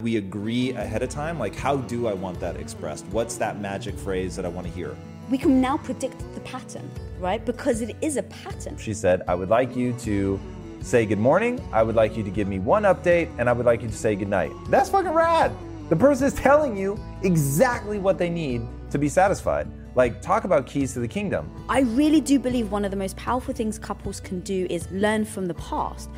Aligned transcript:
We 0.00 0.18
agree 0.18 0.70
ahead 0.74 1.02
of 1.02 1.08
time, 1.08 1.40
like, 1.40 1.56
how 1.56 1.78
do 1.78 2.06
I 2.06 2.12
want 2.12 2.38
that 2.38 2.54
expressed? 2.54 3.04
What's 3.06 3.34
that 3.38 3.60
magic 3.60 3.98
phrase 3.98 4.36
that 4.36 4.44
I 4.44 4.48
want 4.48 4.64
to 4.68 4.72
hear? 4.72 4.96
We 5.28 5.38
can 5.38 5.60
now 5.60 5.76
predict 5.76 6.20
the 6.36 6.40
pattern, 6.42 6.88
right? 7.18 7.44
Because 7.44 7.80
it 7.80 7.96
is 8.00 8.16
a 8.16 8.22
pattern. 8.22 8.76
She 8.78 8.94
said, 8.94 9.22
I 9.26 9.34
would 9.34 9.48
like 9.48 9.74
you 9.74 9.94
to 9.94 10.38
say 10.82 11.04
good 11.04 11.18
morning, 11.18 11.60
I 11.72 11.82
would 11.82 11.96
like 11.96 12.16
you 12.16 12.22
to 12.22 12.30
give 12.30 12.46
me 12.46 12.60
one 12.60 12.84
update, 12.84 13.28
and 13.40 13.48
I 13.48 13.52
would 13.52 13.66
like 13.66 13.82
you 13.82 13.88
to 13.88 13.96
say 13.96 14.14
good 14.14 14.28
night. 14.28 14.52
That's 14.68 14.88
fucking 14.88 15.10
rad. 15.10 15.50
The 15.88 15.96
person 15.96 16.28
is 16.28 16.34
telling 16.34 16.76
you 16.76 16.96
exactly 17.24 17.98
what 17.98 18.18
they 18.18 18.30
need 18.30 18.62
to 18.92 18.98
be 18.98 19.08
satisfied. 19.08 19.66
Like, 19.96 20.22
talk 20.22 20.44
about 20.44 20.64
keys 20.64 20.92
to 20.92 21.00
the 21.00 21.08
kingdom. 21.08 21.50
I 21.68 21.80
really 21.80 22.20
do 22.20 22.38
believe 22.38 22.70
one 22.70 22.84
of 22.84 22.92
the 22.92 22.96
most 22.96 23.16
powerful 23.16 23.52
things 23.52 23.80
couples 23.80 24.20
can 24.20 24.38
do 24.42 24.68
is 24.70 24.88
learn 24.92 25.24
from 25.24 25.46
the 25.46 25.54
past. 25.54 26.08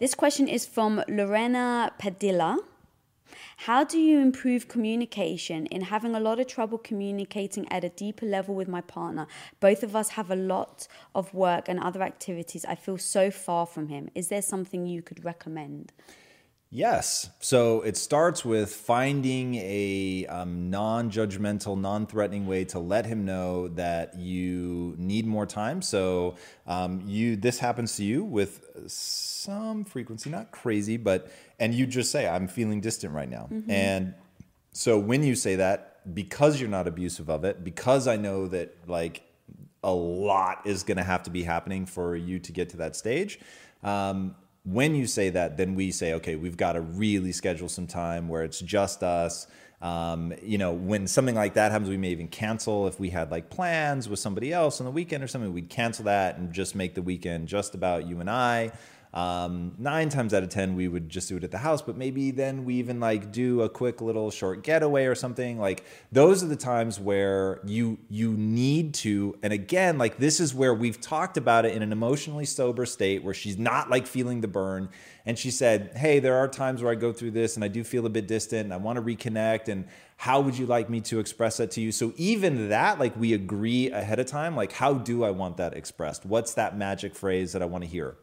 This 0.00 0.14
question 0.14 0.48
is 0.48 0.64
from 0.64 1.04
Lorena 1.08 1.92
Padilla. 1.98 2.58
How 3.58 3.84
do 3.84 3.98
you 3.98 4.18
improve 4.18 4.66
communication 4.66 5.66
in 5.66 5.82
having 5.82 6.14
a 6.14 6.20
lot 6.20 6.40
of 6.40 6.46
trouble 6.46 6.78
communicating 6.78 7.70
at 7.70 7.84
a 7.84 7.90
deeper 7.90 8.24
level 8.24 8.54
with 8.54 8.66
my 8.66 8.80
partner? 8.80 9.26
Both 9.60 9.82
of 9.82 9.94
us 9.94 10.08
have 10.12 10.30
a 10.30 10.36
lot 10.36 10.88
of 11.14 11.34
work 11.34 11.68
and 11.68 11.78
other 11.78 12.00
activities. 12.02 12.64
I 12.64 12.76
feel 12.76 12.96
so 12.96 13.30
far 13.30 13.66
from 13.66 13.88
him. 13.88 14.08
Is 14.14 14.28
there 14.28 14.40
something 14.40 14.86
you 14.86 15.02
could 15.02 15.22
recommend? 15.22 15.92
Yes. 16.72 17.28
So 17.40 17.82
it 17.82 17.96
starts 17.96 18.44
with 18.44 18.72
finding 18.72 19.56
a 19.56 20.24
um, 20.28 20.70
non 20.70 21.10
judgmental, 21.10 21.78
non 21.78 22.06
threatening 22.06 22.46
way 22.46 22.64
to 22.66 22.78
let 22.78 23.06
him 23.06 23.24
know 23.24 23.68
that 23.68 24.16
you 24.16 24.94
need 24.96 25.26
more 25.26 25.46
time. 25.46 25.82
So 25.82 26.36
um, 26.68 27.02
you 27.04 27.34
this 27.34 27.58
happens 27.58 27.96
to 27.96 28.04
you 28.04 28.22
with 28.22 28.70
some 28.86 29.84
frequency, 29.84 30.30
not 30.30 30.52
crazy, 30.52 30.96
but, 30.96 31.32
and 31.58 31.74
you 31.74 31.86
just 31.86 32.12
say, 32.12 32.28
I'm 32.28 32.46
feeling 32.46 32.80
distant 32.80 33.14
right 33.14 33.28
now. 33.28 33.48
Mm-hmm. 33.50 33.70
And 33.70 34.14
so 34.70 34.96
when 34.96 35.24
you 35.24 35.34
say 35.34 35.56
that, 35.56 36.14
because 36.14 36.60
you're 36.60 36.70
not 36.70 36.86
abusive 36.86 37.28
of 37.28 37.44
it, 37.44 37.64
because 37.64 38.06
I 38.06 38.16
know 38.16 38.46
that 38.46 38.76
like 38.86 39.22
a 39.82 39.92
lot 39.92 40.66
is 40.66 40.84
going 40.84 40.98
to 40.98 41.02
have 41.02 41.24
to 41.24 41.30
be 41.30 41.42
happening 41.42 41.84
for 41.84 42.14
you 42.14 42.38
to 42.38 42.52
get 42.52 42.68
to 42.70 42.76
that 42.76 42.94
stage. 42.94 43.40
Um, 43.82 44.36
when 44.72 44.94
you 44.94 45.06
say 45.06 45.30
that, 45.30 45.56
then 45.56 45.74
we 45.74 45.90
say, 45.90 46.14
okay, 46.14 46.36
we've 46.36 46.56
got 46.56 46.72
to 46.72 46.80
really 46.80 47.32
schedule 47.32 47.68
some 47.68 47.86
time 47.86 48.28
where 48.28 48.44
it's 48.44 48.60
just 48.60 49.02
us. 49.02 49.46
Um, 49.82 50.34
you 50.42 50.58
know, 50.58 50.72
when 50.72 51.06
something 51.06 51.34
like 51.34 51.54
that 51.54 51.72
happens, 51.72 51.88
we 51.88 51.96
may 51.96 52.10
even 52.10 52.28
cancel 52.28 52.86
if 52.86 53.00
we 53.00 53.10
had 53.10 53.30
like 53.30 53.50
plans 53.50 54.08
with 54.08 54.18
somebody 54.18 54.52
else 54.52 54.80
on 54.80 54.84
the 54.84 54.90
weekend 54.90 55.24
or 55.24 55.26
something. 55.26 55.52
We'd 55.52 55.70
cancel 55.70 56.04
that 56.04 56.36
and 56.36 56.52
just 56.52 56.74
make 56.74 56.94
the 56.94 57.02
weekend 57.02 57.48
just 57.48 57.74
about 57.74 58.06
you 58.06 58.20
and 58.20 58.30
I. 58.30 58.72
Um, 59.12 59.74
nine 59.76 60.08
times 60.08 60.32
out 60.32 60.44
of 60.44 60.50
ten, 60.50 60.76
we 60.76 60.86
would 60.86 61.08
just 61.08 61.28
do 61.28 61.36
it 61.36 61.42
at 61.42 61.50
the 61.50 61.58
house, 61.58 61.82
but 61.82 61.96
maybe 61.96 62.30
then 62.30 62.64
we 62.64 62.76
even 62.76 63.00
like 63.00 63.32
do 63.32 63.62
a 63.62 63.68
quick 63.68 64.00
little 64.00 64.30
short 64.30 64.62
getaway 64.62 65.06
or 65.06 65.16
something. 65.16 65.58
Like 65.58 65.84
those 66.12 66.44
are 66.44 66.46
the 66.46 66.54
times 66.54 67.00
where 67.00 67.60
you 67.64 67.98
you 68.08 68.32
need 68.32 68.94
to. 68.94 69.36
And 69.42 69.52
again, 69.52 69.98
like 69.98 70.18
this 70.18 70.38
is 70.38 70.54
where 70.54 70.72
we've 70.72 71.00
talked 71.00 71.36
about 71.36 71.64
it 71.64 71.74
in 71.74 71.82
an 71.82 71.90
emotionally 71.90 72.44
sober 72.44 72.86
state 72.86 73.24
where 73.24 73.34
she's 73.34 73.58
not 73.58 73.90
like 73.90 74.06
feeling 74.06 74.42
the 74.42 74.48
burn. 74.48 74.88
And 75.26 75.36
she 75.36 75.50
said, 75.50 75.96
"Hey, 75.96 76.20
there 76.20 76.36
are 76.36 76.46
times 76.46 76.80
where 76.80 76.92
I 76.92 76.94
go 76.94 77.12
through 77.12 77.32
this 77.32 77.56
and 77.56 77.64
I 77.64 77.68
do 77.68 77.82
feel 77.82 78.06
a 78.06 78.10
bit 78.10 78.28
distant. 78.28 78.66
And 78.66 78.72
I 78.72 78.76
want 78.76 78.96
to 78.96 79.02
reconnect. 79.02 79.66
And 79.66 79.86
how 80.18 80.40
would 80.40 80.56
you 80.56 80.66
like 80.66 80.88
me 80.88 81.00
to 81.02 81.18
express 81.18 81.56
that 81.56 81.72
to 81.72 81.80
you?" 81.80 81.90
So 81.90 82.12
even 82.16 82.68
that, 82.68 83.00
like 83.00 83.16
we 83.16 83.32
agree 83.32 83.90
ahead 83.90 84.20
of 84.20 84.26
time. 84.26 84.54
Like 84.54 84.70
how 84.70 84.94
do 84.94 85.24
I 85.24 85.30
want 85.30 85.56
that 85.56 85.74
expressed? 85.76 86.24
What's 86.24 86.54
that 86.54 86.78
magic 86.78 87.16
phrase 87.16 87.52
that 87.54 87.62
I 87.62 87.64
want 87.64 87.82
to 87.82 87.90
hear? 87.90 88.16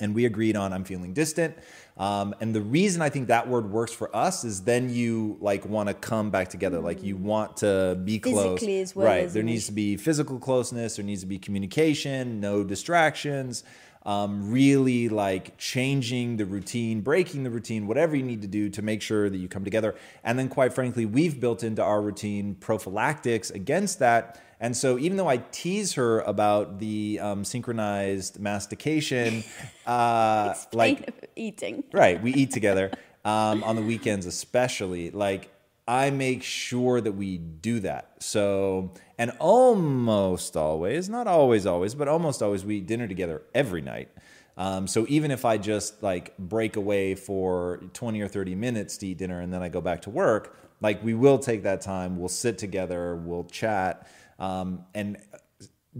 And 0.00 0.14
we 0.14 0.24
agreed 0.24 0.56
on 0.56 0.72
i'm 0.72 0.84
feeling 0.84 1.12
distant. 1.12 1.56
Um, 1.96 2.32
and 2.40 2.54
the 2.54 2.60
reason 2.60 3.02
i 3.02 3.08
think 3.08 3.28
that 3.28 3.48
word 3.48 3.70
works 3.70 3.92
for 3.92 4.14
us 4.14 4.44
is 4.44 4.62
then 4.62 4.88
you 4.90 5.36
like 5.40 5.64
want 5.64 5.88
to 5.88 5.94
come 5.94 6.30
back 6.30 6.48
together. 6.48 6.80
Like 6.80 7.02
you 7.02 7.16
want 7.16 7.58
to 7.58 7.98
be 8.04 8.18
close. 8.18 8.94
Well 8.94 9.06
right. 9.06 9.28
there 9.28 9.42
needs 9.42 9.66
to 9.66 9.72
be 9.72 9.96
physical 9.96 10.38
closeness. 10.38 10.96
There 10.96 11.04
needs 11.04 11.22
to 11.22 11.26
be 11.26 11.38
communication 11.38 12.40
no 12.40 12.64
distractions 12.64 13.64
um, 14.08 14.50
really 14.50 15.08
like 15.08 15.58
changing 15.58 16.36
the 16.38 16.46
routine 16.46 17.00
breaking 17.02 17.42
the 17.44 17.50
routine 17.50 17.86
whatever 17.86 18.16
you 18.16 18.22
need 18.22 18.42
to 18.42 18.48
do 18.48 18.68
to 18.70 18.80
make 18.80 19.02
sure 19.02 19.28
that 19.28 19.36
you 19.36 19.48
come 19.48 19.64
together. 19.64 19.94
And 20.24 20.38
then 20.38 20.48
quite 20.48 20.72
frankly 20.72 21.04
we've 21.04 21.38
built 21.38 21.62
into 21.62 21.82
our 21.82 22.00
routine 22.00 22.54
prophylactics 22.54 23.50
against 23.50 23.98
that 23.98 24.40
and 24.60 24.76
so, 24.76 24.98
even 24.98 25.16
though 25.16 25.28
I 25.28 25.38
tease 25.52 25.94
her 25.94 26.20
about 26.20 26.78
the 26.78 27.20
um, 27.20 27.44
synchronized 27.44 28.40
mastication, 28.40 29.44
uh, 29.86 30.54
like 30.72 31.30
eating, 31.36 31.84
right? 31.92 32.20
We 32.22 32.34
eat 32.34 32.50
together 32.50 32.90
um, 33.24 33.62
on 33.64 33.76
the 33.76 33.82
weekends, 33.82 34.26
especially. 34.26 35.10
Like 35.10 35.50
I 35.88 36.10
make 36.10 36.42
sure 36.42 37.00
that 37.00 37.12
we 37.12 37.38
do 37.38 37.80
that. 37.80 38.12
So, 38.18 38.92
and 39.16 39.32
almost 39.38 40.54
always, 40.54 41.08
not 41.08 41.26
always, 41.26 41.64
always, 41.64 41.94
but 41.94 42.08
almost 42.08 42.42
always, 42.42 42.62
we 42.62 42.76
eat 42.76 42.86
dinner 42.86 43.08
together 43.08 43.40
every 43.54 43.80
night. 43.80 44.10
Um, 44.58 44.86
so 44.86 45.06
even 45.08 45.30
if 45.30 45.44
I 45.44 45.56
just 45.56 46.02
like 46.02 46.36
break 46.36 46.76
away 46.76 47.14
for 47.14 47.80
20 47.94 48.20
or 48.20 48.28
30 48.28 48.54
minutes 48.56 48.98
to 48.98 49.06
eat 49.06 49.18
dinner 49.18 49.40
and 49.40 49.50
then 49.50 49.62
I 49.62 49.68
go 49.68 49.80
back 49.80 50.02
to 50.02 50.10
work, 50.10 50.58
like 50.82 51.02
we 51.02 51.14
will 51.14 51.38
take 51.38 51.62
that 51.62 51.80
time, 51.80 52.18
we'll 52.18 52.28
sit 52.28 52.58
together, 52.58 53.16
we'll 53.16 53.44
chat. 53.44 54.06
Um, 54.38 54.84
and 54.94 55.16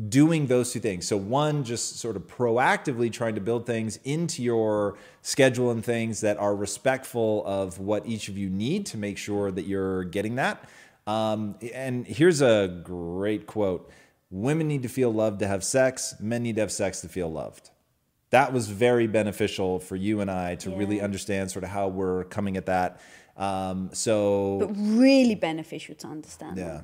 doing 0.09 0.47
those 0.47 0.73
two 0.73 0.81
things. 0.81 1.07
So, 1.07 1.17
one, 1.17 1.65
just 1.65 1.99
sort 1.99 2.17
of 2.17 2.27
proactively 2.27 3.13
trying 3.13 3.35
to 3.35 3.41
build 3.41 3.67
things 3.67 3.99
into 4.05 4.43
your 4.43 4.97
schedule 5.23 5.71
and 5.71 5.85
things 5.85 6.21
that 6.21 6.37
are 6.39 6.55
respectful 6.55 7.45
of 7.47 7.79
what 7.79 8.07
each 8.07 8.29
of 8.29 8.39
you 8.39 8.49
need 8.49 8.87
to 8.87 8.97
make 8.97 9.19
sure 9.19 9.51
that 9.51 9.67
you're 9.67 10.05
getting 10.05 10.37
that. 10.37 10.69
Um, 11.07 11.57
and 11.73 12.07
here's 12.07 12.43
a 12.43 12.81
great 12.85 13.47
quote 13.47 13.91
Women 14.31 14.69
need 14.69 14.83
to 14.83 14.89
feel 14.89 15.11
loved 15.11 15.41
to 15.41 15.49
have 15.49 15.65
sex, 15.65 16.15
men 16.21 16.43
need 16.43 16.57
to 16.57 16.61
have 16.61 16.73
sex 16.73 17.01
to 17.01 17.09
feel 17.09 17.33
loved. 17.33 17.71
That 18.31 18.53
was 18.53 18.69
very 18.69 19.07
beneficial 19.07 19.79
for 19.81 19.97
you 19.97 20.21
and 20.21 20.31
I 20.31 20.57
to 20.57 20.71
yeah. 20.71 20.77
really 20.77 21.01
understand 21.01 21.51
sort 21.51 21.65
of 21.65 21.71
how 21.71 21.89
we're 21.89 22.25
coming 22.25 22.59
at 22.59 22.67
that. 22.67 23.01
Um, 23.39 23.89
so, 23.95 24.59
but 24.59 24.75
really 24.77 25.35
beneficial 25.35 25.95
to 25.95 26.09
understand. 26.09 26.59
Yeah. 26.59 26.83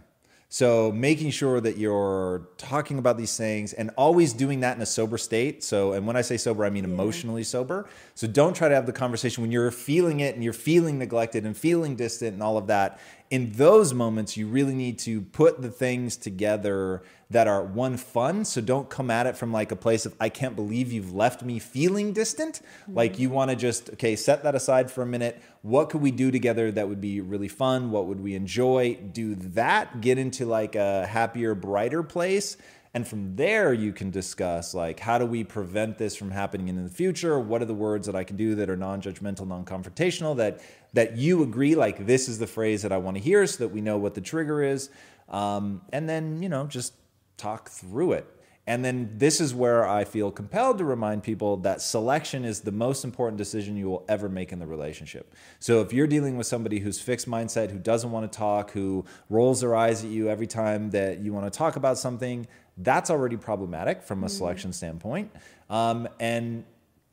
So 0.54 0.92
making 0.92 1.32
sure 1.32 1.60
that 1.60 1.78
you're 1.78 2.46
talking 2.58 3.00
about 3.00 3.18
these 3.18 3.36
things 3.36 3.72
and 3.72 3.90
always 3.96 4.32
doing 4.32 4.60
that 4.60 4.76
in 4.76 4.82
a 4.82 4.86
sober 4.86 5.18
state. 5.18 5.64
So, 5.64 5.94
and 5.94 6.06
when 6.06 6.14
I 6.14 6.20
say 6.20 6.36
sober, 6.36 6.64
I 6.64 6.70
mean 6.70 6.84
yeah. 6.84 6.90
emotionally 6.90 7.42
sober. 7.42 7.88
So 8.14 8.28
don't 8.28 8.54
try 8.54 8.68
to 8.68 8.74
have 8.76 8.86
the 8.86 8.92
conversation 8.92 9.42
when 9.42 9.50
you're 9.50 9.72
feeling 9.72 10.20
it 10.20 10.36
and 10.36 10.44
you're 10.44 10.52
feeling 10.52 10.96
neglected 10.96 11.44
and 11.44 11.56
feeling 11.56 11.96
distant 11.96 12.34
and 12.34 12.40
all 12.40 12.56
of 12.56 12.68
that 12.68 13.00
in 13.34 13.50
those 13.54 13.92
moments, 13.92 14.36
you 14.36 14.46
really 14.46 14.76
need 14.76 14.96
to 14.96 15.20
put 15.20 15.60
the 15.60 15.68
things 15.68 16.16
together 16.16 17.02
that 17.30 17.48
are 17.48 17.64
one 17.64 17.96
fun. 17.96 18.44
So 18.44 18.60
don't 18.60 18.88
come 18.88 19.10
at 19.10 19.26
it 19.26 19.36
from 19.36 19.52
like 19.52 19.72
a 19.72 19.76
place 19.76 20.06
of, 20.06 20.14
I 20.20 20.28
can't 20.28 20.54
believe 20.54 20.92
you've 20.92 21.12
left 21.12 21.42
me 21.42 21.58
feeling 21.58 22.12
distant. 22.12 22.60
Mm-hmm. 22.82 22.94
Like 22.94 23.18
you 23.18 23.30
want 23.30 23.50
to 23.50 23.56
just, 23.56 23.90
okay, 23.94 24.14
set 24.14 24.44
that 24.44 24.54
aside 24.54 24.88
for 24.88 25.02
a 25.02 25.06
minute. 25.06 25.42
What 25.62 25.90
could 25.90 26.00
we 26.00 26.12
do 26.12 26.30
together 26.30 26.70
that 26.70 26.88
would 26.88 27.00
be 27.00 27.20
really 27.20 27.48
fun? 27.48 27.90
What 27.90 28.06
would 28.06 28.20
we 28.20 28.36
enjoy? 28.36 28.94
Do 28.94 29.34
that, 29.34 30.00
get 30.00 30.16
into 30.16 30.46
like 30.46 30.76
a 30.76 31.04
happier, 31.04 31.56
brighter 31.56 32.04
place 32.04 32.56
and 32.94 33.06
from 33.06 33.34
there, 33.34 33.72
you 33.72 33.92
can 33.92 34.12
discuss 34.12 34.72
like 34.72 35.00
how 35.00 35.18
do 35.18 35.26
we 35.26 35.42
prevent 35.42 35.98
this 35.98 36.14
from 36.14 36.30
happening 36.30 36.68
in 36.68 36.82
the 36.84 36.88
future? 36.88 37.40
What 37.40 37.60
are 37.60 37.64
the 37.64 37.74
words 37.74 38.06
that 38.06 38.14
I 38.14 38.22
can 38.22 38.36
do 38.36 38.54
that 38.54 38.70
are 38.70 38.76
non-judgmental, 38.76 39.48
non-confrontational 39.48 40.36
that 40.36 40.60
that 40.94 41.16
you 41.16 41.42
agree 41.42 41.74
like 41.74 42.06
this 42.06 42.28
is 42.28 42.38
the 42.38 42.46
phrase 42.46 42.82
that 42.82 42.92
I 42.92 42.96
want 42.96 43.16
to 43.16 43.22
hear, 43.22 43.46
so 43.46 43.64
that 43.64 43.68
we 43.68 43.80
know 43.80 43.98
what 43.98 44.14
the 44.14 44.20
trigger 44.20 44.62
is, 44.62 44.90
um, 45.28 45.82
and 45.92 46.08
then 46.08 46.42
you 46.42 46.48
know 46.48 46.66
just 46.66 46.94
talk 47.36 47.68
through 47.68 48.12
it. 48.12 48.26
And 48.66 48.82
then 48.82 49.10
this 49.18 49.40
is 49.42 49.54
where 49.54 49.86
I 49.86 50.04
feel 50.04 50.30
compelled 50.30 50.78
to 50.78 50.84
remind 50.84 51.22
people 51.22 51.58
that 51.58 51.82
selection 51.82 52.46
is 52.46 52.60
the 52.60 52.72
most 52.72 53.04
important 53.04 53.36
decision 53.36 53.76
you 53.76 53.90
will 53.90 54.04
ever 54.08 54.28
make 54.28 54.52
in 54.52 54.58
the 54.58 54.66
relationship. 54.66 55.34
So 55.58 55.82
if 55.82 55.92
you're 55.92 56.06
dealing 56.06 56.38
with 56.38 56.46
somebody 56.46 56.78
who's 56.78 56.98
fixed 56.98 57.28
mindset, 57.28 57.70
who 57.70 57.78
doesn't 57.78 58.10
want 58.10 58.30
to 58.30 58.38
talk, 58.38 58.70
who 58.70 59.04
rolls 59.28 59.60
their 59.60 59.76
eyes 59.76 60.02
at 60.02 60.10
you 60.10 60.30
every 60.30 60.46
time 60.46 60.90
that 60.90 61.18
you 61.18 61.34
want 61.34 61.52
to 61.52 61.56
talk 61.56 61.76
about 61.76 61.98
something, 61.98 62.46
that's 62.78 63.10
already 63.10 63.36
problematic 63.36 64.02
from 64.02 64.24
a 64.24 64.30
selection 64.30 64.72
standpoint. 64.72 65.30
Um, 65.68 66.08
and 66.18 66.64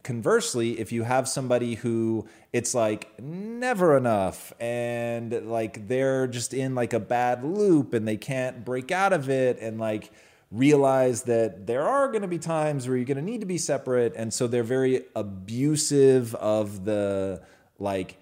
conversely, 0.04 0.80
if 0.80 0.92
you 0.92 1.04
have 1.04 1.28
somebody 1.28 1.76
who 1.76 2.28
it's 2.54 2.76
like 2.76 3.20
never 3.22 3.96
enough 3.96 4.54
and 4.60 5.50
like 5.50 5.88
they're 5.88 6.28
just 6.28 6.54
in 6.54 6.76
like 6.76 6.94
a 6.94 7.00
bad 7.00 7.44
loop 7.44 7.94
and 7.94 8.08
they 8.08 8.18
can't 8.18 8.66
break 8.66 8.92
out 8.92 9.14
of 9.14 9.30
it 9.30 9.58
and 9.60 9.80
like 9.80 10.12
realize 10.52 11.24
that 11.24 11.66
there 11.66 11.88
are 11.88 12.10
going 12.10 12.24
to 12.24 12.28
be 12.28 12.38
times 12.38 12.88
where 12.88 12.98
you're 12.98 13.06
going 13.06 13.18
to 13.18 13.24
need 13.24 13.40
to 13.40 13.46
be 13.46 13.58
separate 13.58 14.14
and 14.18 14.34
so 14.34 14.48
they're 14.48 14.64
very 14.64 15.06
abusive 15.16 16.36
of 16.36 16.84
the 16.84 17.42
like 17.80 18.18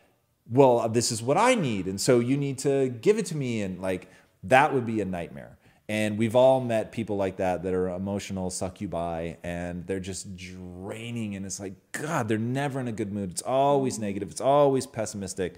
well 0.52 0.88
this 0.90 1.12
is 1.12 1.24
what 1.24 1.38
I 1.38 1.56
need 1.56 1.88
and 1.88 2.00
so 2.00 2.20
you 2.20 2.38
need 2.38 2.60
to 2.60 2.90
give 2.90 3.18
it 3.18 3.26
to 3.28 3.36
me 3.36 3.64
and 3.64 3.82
like 3.82 4.12
that 4.44 4.74
would 4.74 4.86
be 4.86 5.02
a 5.02 5.06
nightmare 5.06 5.58
and 5.90 6.20
we've 6.20 6.36
all 6.36 6.62
met 6.62 6.92
people 6.92 7.18
like 7.18 7.38
that 7.38 7.64
that 7.64 7.74
are 7.74 7.90
emotional 7.90 8.52
succubi, 8.52 9.34
and 9.44 9.88
they're 9.88 10.00
just 10.00 10.38
draining. 10.38 11.36
And 11.36 11.48
it's 11.48 11.60
like, 11.60 11.74
God, 11.92 12.28
they're 12.28 12.38
never 12.38 12.80
in 12.80 12.88
a 12.88 12.92
good 12.92 13.12
mood. 13.12 13.32
It's 13.32 13.42
always 13.42 13.98
negative, 13.98 14.30
it's 14.30 14.40
always 14.40 14.86
pessimistic. 14.86 15.56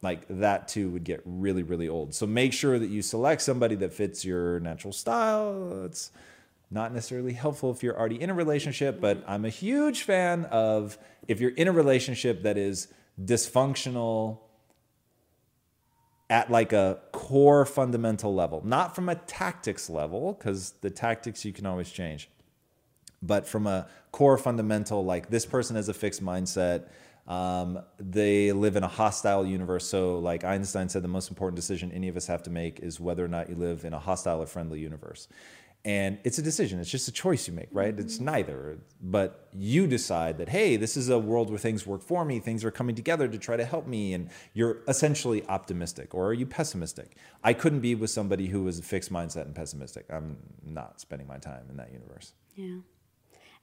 Like 0.00 0.26
that 0.28 0.68
too 0.68 0.90
would 0.90 1.02
get 1.02 1.22
really, 1.24 1.64
really 1.64 1.88
old. 1.88 2.14
So 2.14 2.24
make 2.24 2.52
sure 2.52 2.78
that 2.78 2.88
you 2.88 3.02
select 3.02 3.42
somebody 3.42 3.74
that 3.76 3.92
fits 3.92 4.24
your 4.24 4.60
natural 4.60 4.92
style. 4.92 5.84
It's 5.86 6.12
not 6.70 6.92
necessarily 6.92 7.32
helpful 7.32 7.72
if 7.72 7.82
you're 7.82 7.98
already 7.98 8.20
in 8.20 8.30
a 8.30 8.34
relationship, 8.34 9.00
but 9.00 9.24
I'm 9.26 9.44
a 9.44 9.48
huge 9.50 10.02
fan 10.02 10.44
of 10.46 10.98
if 11.26 11.40
you're 11.40 11.50
in 11.50 11.66
a 11.66 11.72
relationship 11.72 12.42
that 12.44 12.56
is 12.56 12.88
dysfunctional 13.20 14.38
at 16.30 16.50
like 16.50 16.72
a 16.72 16.98
core 17.12 17.66
fundamental 17.66 18.34
level, 18.34 18.62
not 18.64 18.94
from 18.94 19.08
a 19.08 19.14
tactics 19.14 19.90
level, 19.90 20.32
because 20.32 20.72
the 20.80 20.90
tactics 20.90 21.44
you 21.44 21.52
can 21.52 21.66
always 21.66 21.90
change, 21.90 22.30
but 23.22 23.46
from 23.46 23.66
a 23.66 23.86
core 24.12 24.38
fundamental, 24.38 25.04
like 25.04 25.28
this 25.28 25.44
person 25.46 25.76
has 25.76 25.88
a 25.88 25.94
fixed 25.94 26.24
mindset. 26.24 26.88
Um, 27.26 27.80
they 27.98 28.52
live 28.52 28.76
in 28.76 28.82
a 28.82 28.88
hostile 28.88 29.46
universe. 29.46 29.86
So, 29.86 30.18
like 30.18 30.44
Einstein 30.44 30.90
said, 30.90 31.02
the 31.02 31.08
most 31.08 31.30
important 31.30 31.56
decision 31.56 31.90
any 31.92 32.08
of 32.08 32.16
us 32.18 32.26
have 32.26 32.42
to 32.42 32.50
make 32.50 32.80
is 32.80 33.00
whether 33.00 33.24
or 33.24 33.28
not 33.28 33.48
you 33.48 33.54
live 33.56 33.84
in 33.84 33.94
a 33.94 33.98
hostile 33.98 34.42
or 34.42 34.46
friendly 34.46 34.78
universe 34.80 35.28
and 35.84 36.18
it's 36.24 36.38
a 36.38 36.42
decision. 36.42 36.80
It's 36.80 36.90
just 36.90 37.08
a 37.08 37.12
choice 37.12 37.46
you 37.46 37.54
make 37.54 37.68
right? 37.72 37.98
It's 37.98 38.16
mm-hmm. 38.16 38.24
neither. 38.24 38.78
But 39.02 39.48
you 39.52 39.86
decide 39.86 40.38
that 40.38 40.48
hey 40.48 40.76
this 40.76 40.96
is 40.96 41.08
a 41.08 41.18
world 41.18 41.50
where 41.50 41.58
things 41.58 41.86
work 41.86 42.02
for 42.02 42.24
me. 42.24 42.38
Things 42.38 42.64
are 42.64 42.70
coming 42.70 42.94
together 42.94 43.28
to 43.28 43.38
try 43.38 43.56
to 43.56 43.64
help 43.64 43.86
me. 43.86 44.14
And 44.14 44.30
you're 44.52 44.78
essentially 44.88 45.46
optimistic 45.48 46.14
or 46.14 46.26
are 46.26 46.34
you 46.34 46.46
pessimistic? 46.46 47.16
I 47.42 47.52
couldn't 47.52 47.80
be 47.80 47.94
with 47.94 48.10
somebody 48.10 48.46
who 48.46 48.62
was 48.64 48.78
a 48.78 48.82
fixed 48.82 49.12
mindset 49.12 49.42
and 49.42 49.54
pessimistic. 49.54 50.06
I'm 50.10 50.36
not 50.64 51.00
spending 51.00 51.28
my 51.28 51.38
time 51.38 51.64
in 51.68 51.76
that 51.76 51.92
universe. 51.92 52.32
Yeah. 52.54 52.78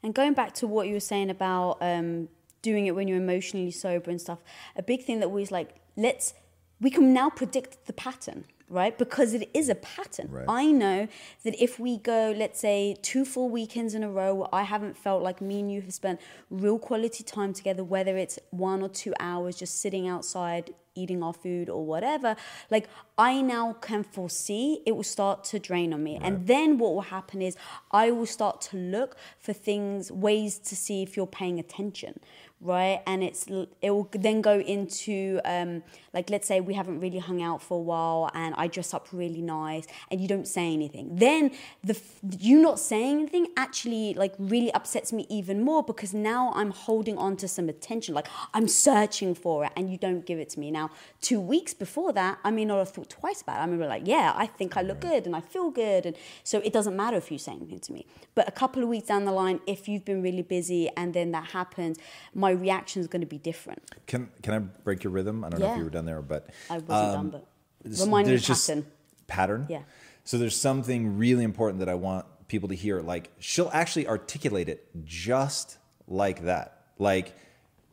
And 0.04 0.14
going 0.14 0.34
back 0.34 0.54
to 0.56 0.68
what 0.68 0.88
you 0.88 0.96
were 0.96 1.00
saying 1.00 1.30
about 1.30 1.78
um, 1.82 2.28
doing 2.62 2.88
it 2.88 2.96
when 2.96 3.08
you're 3.08 3.18
emotionally 3.18 3.72
sober 3.72 4.10
and 4.10 4.20
stuff 4.20 4.40
a 4.76 4.84
big 4.84 5.04
thing 5.04 5.20
that 5.20 5.30
we 5.30 5.42
was 5.42 5.52
like 5.52 5.76
let's 5.98 6.34
we 6.80 6.90
can 6.90 7.14
now 7.14 7.30
predict 7.30 7.86
the 7.86 7.94
pattern 7.94 8.46
right? 8.72 8.98
Because 8.98 9.34
it 9.34 9.50
is 9.54 9.70
a 9.70 9.76
pattern. 9.76 10.30
Right. 10.32 10.46
I 10.48 10.66
know 10.72 11.08
that 11.44 11.62
if 11.62 11.80
we 11.80 11.98
go, 11.98 12.34
let's 12.36 12.60
say, 12.60 12.96
two 13.02 13.26
full 13.26 13.50
weekends 13.50 13.94
in 13.94 14.04
a 14.04 14.10
row 14.10 14.34
where 14.34 14.50
I 14.54 14.64
haven't 14.64 14.98
felt 14.98 15.22
like 15.22 15.42
me 15.42 15.60
and 15.60 15.72
you 15.72 15.82
have 15.82 15.94
spent 15.94 16.20
real 16.50 16.80
quality 16.80 17.24
time 17.24 17.54
together, 17.54 17.84
whether 17.84 18.18
it's 18.18 18.40
one 18.50 18.82
or 18.82 18.90
two 18.90 19.14
hours 19.20 19.58
just 19.58 19.82
sitting 19.82 20.08
outside 20.08 20.74
eating 21.01 21.21
our 21.24 21.33
food 21.33 21.69
or 21.69 21.86
whatever, 21.86 22.36
like 22.69 22.88
I 23.18 23.42
now 23.42 23.74
can 23.74 24.03
foresee 24.03 24.81
it 24.86 24.95
will 24.95 25.03
start 25.03 25.44
to 25.45 25.59
drain 25.59 25.94
on 25.94 26.03
me. 26.03 26.13
Right. 26.13 26.25
And 26.25 26.48
then 26.48 26.77
what 26.77 26.94
will 26.94 27.01
happen 27.01 27.42
is 27.42 27.56
I 27.92 28.12
will 28.12 28.25
start 28.25 28.62
to 28.69 28.77
look 28.77 29.15
for 29.39 29.53
things, 29.53 30.12
ways 30.12 30.57
to 30.59 30.75
see 30.75 31.03
if 31.03 31.15
you're 31.15 31.27
paying 31.27 31.59
attention, 31.59 32.19
right? 32.62 33.01
And 33.06 33.24
it's 33.24 33.48
it 33.81 33.89
will 33.92 34.09
then 34.12 34.42
go 34.42 34.59
into 34.59 35.42
um, 35.45 35.83
like 36.13 36.30
let's 36.30 36.48
say 36.48 36.62
we 36.62 36.74
haven't 36.74 37.00
really 37.00 37.19
hung 37.19 37.42
out 37.42 37.62
for 37.62 37.77
a 37.77 37.81
while, 37.81 38.30
and 38.33 38.53
I 38.57 38.68
dress 38.68 38.94
up 38.94 39.07
really 39.12 39.42
nice, 39.42 39.88
and 40.09 40.21
you 40.21 40.27
don't 40.27 40.48
say 40.48 40.74
anything. 40.74 41.15
Then 41.15 41.51
the 41.83 42.00
you 42.39 42.62
not 42.62 42.80
saying 42.80 43.19
anything 43.19 43.48
actually 43.57 44.13
like 44.13 44.33
really 44.38 44.71
upsets 44.74 45.12
me 45.12 45.25
even 45.30 45.63
more 45.63 45.83
because 45.83 46.13
now 46.13 46.51
I'm 46.56 46.71
holding 46.71 47.18
on 47.18 47.36
to 47.38 47.48
some 47.48 47.68
attention, 47.69 48.13
like 48.13 48.27
I'm 48.53 48.68
searching 48.68 49.36
for 49.36 49.65
it, 49.65 49.71
and 49.75 49.92
you 49.92 49.98
don't 49.98 50.25
give 50.25 50.39
it 50.39 50.50
to 50.51 50.59
me. 50.59 50.71
Now 50.71 50.91
two 51.22 51.40
weeks 51.40 51.74
before 51.74 52.14
that, 52.14 52.38
I 52.44 52.52
may 52.52 52.66
not 52.66 52.78
have 52.78 52.90
thought 52.90 53.10
twice 53.10 53.42
about 53.42 53.58
it. 53.60 53.64
I 53.64 53.66
mean, 53.66 53.80
like 53.88 54.04
yeah, 54.06 54.34
I 54.36 54.46
think 54.46 54.78
I 54.78 54.82
look 54.82 55.00
good 55.02 55.26
and 55.26 55.36
I 55.36 55.42
feel 55.42 55.72
good, 55.72 56.06
and 56.06 56.16
so 56.44 56.60
it 56.60 56.74
doesn't 56.74 56.96
matter 56.96 57.18
if 57.18 57.32
you 57.32 57.40
say 57.40 57.54
anything 57.54 57.80
to 57.80 57.94
me. 57.94 58.06
But 58.36 58.48
a 58.48 58.52
couple 58.52 58.84
of 58.84 58.90
weeks 58.90 59.08
down 59.08 59.26
the 59.26 59.32
line, 59.32 59.60
if 59.66 59.88
you've 59.88 60.06
been 60.06 60.22
really 60.22 60.44
busy 60.44 60.90
and 60.96 61.14
then 61.14 61.32
that 61.32 61.48
happens, 61.52 61.98
my 62.34 62.52
my 62.52 62.62
reaction 62.62 63.02
is 63.02 63.08
going 63.08 63.22
to 63.22 63.28
be 63.28 63.38
different. 63.38 63.82
Can 64.08 64.30
Can 64.42 64.54
I 64.54 64.60
break 64.60 65.04
your 65.04 65.12
rhythm? 65.12 65.44
I 65.44 65.50
don't 65.50 65.60
yeah. 65.60 65.68
know 65.68 65.74
if 65.74 65.78
you 65.80 65.84
were 65.84 65.90
done 65.90 66.06
there, 66.06 66.22
but 66.22 66.50
I 66.70 66.78
wasn't 66.78 66.92
um, 66.92 67.30
done. 67.30 67.30
But 67.30 68.00
remind 68.00 68.28
me 68.28 68.38
pattern. 68.38 68.86
pattern. 69.28 69.66
Yeah. 69.70 69.82
So 70.24 70.38
there's 70.38 70.56
something 70.56 71.18
really 71.18 71.44
important 71.44 71.80
that 71.80 71.90
I 71.90 71.96
want 71.96 72.26
people 72.48 72.70
to 72.70 72.76
hear. 72.76 73.02
Like 73.02 73.32
she'll 73.40 73.72
actually 73.74 74.08
articulate 74.08 74.70
it 74.70 74.88
just 75.04 75.78
like 76.08 76.44
that. 76.44 76.84
Like 77.00 77.34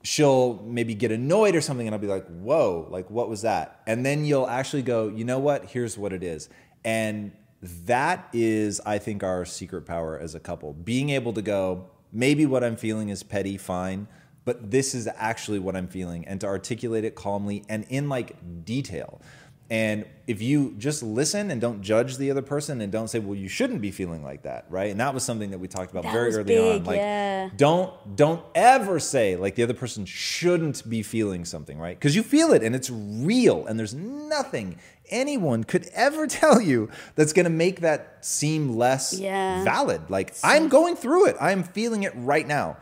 she'll 0.02 0.62
maybe 0.64 0.94
get 0.94 1.12
annoyed 1.12 1.54
or 1.54 1.60
something, 1.60 1.86
and 1.86 1.94
I'll 1.94 2.00
be 2.00 2.06
like, 2.06 2.26
"Whoa! 2.26 2.86
Like 2.90 3.10
what 3.10 3.28
was 3.28 3.42
that?" 3.42 3.80
And 3.86 4.04
then 4.04 4.24
you'll 4.24 4.48
actually 4.48 4.82
go, 4.82 5.08
"You 5.08 5.24
know 5.24 5.38
what? 5.38 5.66
Here's 5.66 5.98
what 5.98 6.12
it 6.12 6.22
is." 6.22 6.48
And 6.84 7.32
that 7.62 8.28
is, 8.32 8.80
I 8.86 8.98
think, 8.98 9.22
our 9.22 9.44
secret 9.44 9.84
power 9.86 10.18
as 10.18 10.34
a 10.34 10.40
couple. 10.40 10.72
Being 10.72 11.10
able 11.10 11.32
to 11.32 11.42
go, 11.42 11.86
maybe 12.12 12.46
what 12.46 12.62
I'm 12.62 12.76
feeling 12.76 13.08
is 13.08 13.22
petty, 13.22 13.56
fine 13.56 14.06
but 14.48 14.70
this 14.70 14.94
is 14.94 15.06
actually 15.16 15.58
what 15.58 15.76
I'm 15.76 15.88
feeling, 15.88 16.26
and 16.26 16.40
to 16.40 16.46
articulate 16.46 17.04
it 17.04 17.14
calmly 17.14 17.64
and 17.68 17.84
in 17.90 18.08
like 18.08 18.64
detail. 18.64 19.20
And 19.70 20.06
if 20.26 20.40
you 20.40 20.74
just 20.78 21.02
listen 21.02 21.50
and 21.50 21.60
don't 21.60 21.82
judge 21.82 22.16
the 22.16 22.30
other 22.30 22.40
person 22.40 22.80
and 22.80 22.90
don't 22.90 23.08
say, 23.08 23.18
well, 23.18 23.34
you 23.34 23.48
shouldn't 23.48 23.82
be 23.82 23.90
feeling 23.90 24.24
like 24.24 24.42
that, 24.42 24.64
right? 24.70 24.90
And 24.90 24.98
that 25.00 25.12
was 25.12 25.24
something 25.24 25.50
that 25.50 25.58
we 25.58 25.68
talked 25.68 25.90
about 25.90 26.04
that 26.04 26.12
very 26.12 26.32
early 26.32 26.44
big, 26.44 26.80
on. 26.80 26.84
Like, 26.84 26.96
yeah. 26.96 27.50
don't 27.54 28.16
don't 28.16 28.42
ever 28.54 28.98
say 28.98 29.36
like 29.36 29.56
the 29.56 29.62
other 29.62 29.74
person 29.74 30.06
shouldn't 30.06 30.88
be 30.88 31.02
feeling 31.02 31.44
something, 31.44 31.78
right? 31.78 31.98
Because 31.98 32.16
you 32.16 32.22
feel 32.22 32.52
it 32.52 32.62
and 32.62 32.74
it's 32.74 32.88
real, 32.90 33.66
and 33.66 33.78
there's 33.78 33.94
nothing 33.94 34.78
anyone 35.10 35.64
could 35.64 35.88
ever 35.92 36.26
tell 36.26 36.60
you 36.60 36.88
that's 37.14 37.34
going 37.34 37.44
to 37.44 37.50
make 37.50 37.80
that 37.80 38.24
seem 38.24 38.76
less 38.76 39.18
yeah. 39.18 39.64
valid. 39.64 40.08
Like 40.08 40.34
I'm 40.42 40.68
going 40.68 40.96
through 40.96 41.26
it, 41.26 41.36
I'm 41.40 41.62
feeling 41.62 42.04
it 42.04 42.12
right 42.14 42.46
now. 42.46 42.78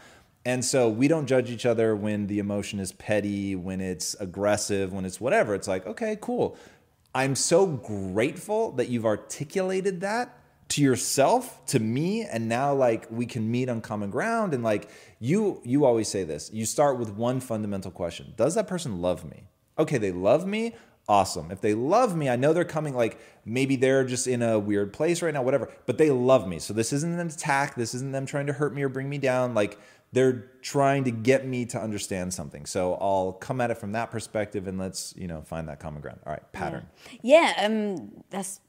And 0.46 0.64
so 0.64 0.88
we 0.88 1.08
don't 1.08 1.26
judge 1.26 1.50
each 1.50 1.66
other 1.66 1.96
when 1.96 2.28
the 2.28 2.38
emotion 2.38 2.78
is 2.78 2.92
petty, 2.92 3.56
when 3.56 3.80
it's 3.80 4.14
aggressive, 4.20 4.92
when 4.92 5.04
it's 5.04 5.20
whatever. 5.20 5.56
It's 5.56 5.66
like, 5.66 5.84
okay, 5.88 6.16
cool. 6.20 6.56
I'm 7.16 7.34
so 7.34 7.66
grateful 7.66 8.72
that 8.72 8.90
you've 8.90 9.06
articulated 9.06 10.02
that 10.02 10.38
to 10.68 10.82
yourself, 10.82 11.64
to 11.68 11.78
me, 11.78 12.24
and 12.24 12.46
now 12.46 12.74
like 12.74 13.06
we 13.10 13.24
can 13.24 13.50
meet 13.50 13.70
on 13.70 13.80
common 13.80 14.10
ground. 14.10 14.52
And 14.52 14.62
like 14.62 14.90
you, 15.18 15.62
you 15.64 15.86
always 15.86 16.08
say 16.08 16.24
this. 16.24 16.50
You 16.52 16.66
start 16.66 16.98
with 16.98 17.08
one 17.08 17.40
fundamental 17.40 17.90
question: 17.90 18.34
Does 18.36 18.54
that 18.56 18.68
person 18.68 19.00
love 19.00 19.24
me? 19.24 19.44
Okay, 19.78 19.96
they 19.96 20.12
love 20.12 20.46
me 20.46 20.74
awesome. 21.08 21.50
If 21.50 21.60
they 21.60 21.74
love 21.74 22.16
me, 22.16 22.28
I 22.28 22.36
know 22.36 22.52
they're 22.52 22.64
coming 22.64 22.94
like 22.94 23.18
maybe 23.44 23.76
they're 23.76 24.04
just 24.04 24.26
in 24.26 24.42
a 24.42 24.58
weird 24.58 24.92
place 24.92 25.22
right 25.22 25.32
now, 25.32 25.42
whatever, 25.42 25.70
but 25.86 25.98
they 25.98 26.10
love 26.10 26.48
me. 26.48 26.58
So 26.58 26.74
this 26.74 26.92
isn't 26.92 27.18
an 27.18 27.28
attack. 27.28 27.74
This 27.74 27.94
isn't 27.94 28.12
them 28.12 28.26
trying 28.26 28.46
to 28.46 28.52
hurt 28.52 28.74
me 28.74 28.82
or 28.82 28.88
bring 28.88 29.08
me 29.08 29.18
down. 29.18 29.54
Like 29.54 29.78
they're 30.12 30.50
trying 30.62 31.04
to 31.04 31.10
get 31.10 31.46
me 31.46 31.66
to 31.66 31.80
understand 31.80 32.32
something. 32.32 32.66
So 32.66 32.94
I'll 32.94 33.32
come 33.32 33.60
at 33.60 33.70
it 33.70 33.78
from 33.78 33.92
that 33.92 34.10
perspective 34.10 34.66
and 34.66 34.78
let's, 34.78 35.14
you 35.16 35.26
know, 35.26 35.42
find 35.42 35.68
that 35.68 35.80
common 35.80 36.00
ground. 36.00 36.20
All 36.26 36.32
right, 36.32 36.52
pattern. 36.52 36.86
Yeah, 37.22 37.52
yeah 37.56 37.66
um, 37.66 38.12
that's 38.30 38.60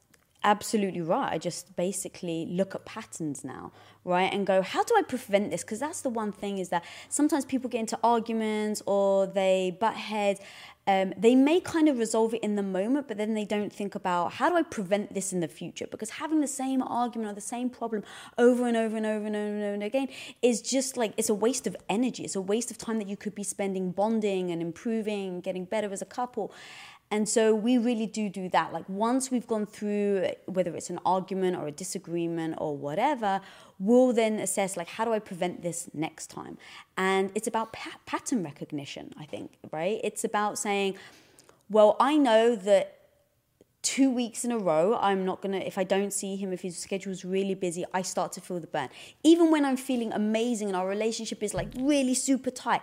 absolutely 0.44 1.02
right. 1.02 1.34
I 1.34 1.38
just 1.38 1.76
basically 1.76 2.46
look 2.46 2.76
at 2.76 2.86
patterns 2.86 3.44
now, 3.44 3.72
right? 4.04 4.32
And 4.32 4.46
go, 4.46 4.62
how 4.62 4.84
do 4.84 4.96
I 4.98 5.02
prevent 5.02 5.52
this? 5.52 5.64
Because 5.64 5.80
that's 5.80 6.02
the 6.02 6.10
one 6.10 6.32
thing 6.32 6.58
is 6.58 6.70
that 6.70 6.84
sometimes 7.10 7.46
people 7.46 7.70
get 7.70 7.80
into 7.80 8.00
arguments 8.04 8.82
or 8.86 9.28
they 9.28 9.78
butt 9.80 9.96
heads. 9.96 10.40
Um, 10.88 11.14
they 11.18 11.36
may 11.36 11.60
kind 11.60 11.90
of 11.90 12.00
resolve 12.00 12.34
it 12.34 12.42
in 12.42 12.56
the 12.56 12.64
moment, 12.64 13.10
but 13.10 13.18
then 13.18 13.34
they 13.34 13.44
don't 13.44 13.72
think 13.72 13.94
about 13.94 14.34
how 14.34 14.50
do 14.50 14.56
I 14.56 14.64
prevent 14.64 15.14
this 15.14 15.34
in 15.34 15.42
the 15.42 15.48
future? 15.50 15.86
Because 15.86 16.12
having 16.12 16.40
the 16.40 16.48
same 16.48 16.82
argument 16.82 17.30
or 17.30 17.36
the 17.36 17.42
same 17.42 17.70
problem 17.70 18.04
over 18.38 18.66
and 18.66 18.78
over 18.78 18.96
and 18.96 19.06
over 19.06 19.26
and 19.26 19.36
over 19.36 19.56
and 19.56 19.64
over 19.64 19.74
and 19.74 19.84
again 19.84 20.08
is 20.42 20.62
just 20.62 20.96
like 20.96 21.14
it's 21.18 21.30
a 21.30 21.36
waste 21.36 21.68
of 21.68 21.76
energy. 21.90 22.24
It's 22.24 22.38
a 22.38 22.42
waste 22.42 22.72
of 22.72 22.78
time 22.78 23.00
that 23.00 23.08
you 23.10 23.18
could 23.18 23.36
be 23.36 23.44
spending 23.44 23.92
bonding 23.92 24.50
and 24.50 24.62
improving, 24.62 25.42
getting 25.42 25.66
better 25.66 25.92
as 25.92 26.02
a 26.02 26.06
couple. 26.06 26.54
And 27.10 27.28
so 27.28 27.56
we 27.56 27.78
really 27.78 28.06
do 28.06 28.30
do 28.30 28.50
that. 28.50 28.74
Like 28.74 28.88
once 28.90 29.32
we've 29.32 29.48
gone 29.48 29.66
through, 29.66 30.30
whether 30.46 30.76
it's 30.76 30.90
an 30.90 31.00
argument 31.06 31.56
or 31.56 31.68
a 31.68 31.72
disagreement 31.72 32.56
or 32.58 32.76
whatever, 32.76 33.40
we'll 33.80 34.12
then 34.12 34.40
assess 34.40 34.76
like 34.76 34.88
how 34.88 35.06
do 35.06 35.14
I 35.14 35.20
prevent 35.20 35.62
this 35.62 35.90
next 35.94 36.28
time. 36.28 36.58
And 36.98 37.32
it's 37.34 37.48
about 37.48 37.72
pa- 37.72 38.00
pattern 38.06 38.44
recognition, 38.44 39.14
I 39.18 39.26
think, 39.26 39.54
right? 39.72 40.02
It's 40.04 40.24
about 40.26 40.58
saying, 40.58 40.96
well, 41.70 41.96
I 42.00 42.18
know 42.18 42.56
that 42.56 42.98
two 43.82 44.10
weeks 44.10 44.44
in 44.44 44.52
a 44.52 44.58
row, 44.58 44.98
I'm 45.00 45.24
not 45.24 45.42
gonna, 45.42 45.60
if 45.60 45.78
I 45.78 45.86
don't 45.86 46.12
see 46.12 46.36
him, 46.36 46.52
if 46.52 46.62
his 46.62 46.78
schedule 46.78 47.14
is 47.14 47.24
really 47.24 47.56
busy, 47.56 47.86
I 47.94 48.02
start 48.02 48.34
to 48.34 48.42
feel 48.42 48.60
the 48.60 48.68
burn. 48.68 48.90
Even 49.24 49.50
when 49.50 49.64
I'm 49.64 49.78
feeling 49.78 50.12
amazing 50.12 50.68
and 50.68 50.76
our 50.76 50.88
relationship 50.88 51.42
is 51.42 51.54
like 51.54 51.70
really 51.80 52.14
super 52.14 52.52
tight, 52.52 52.82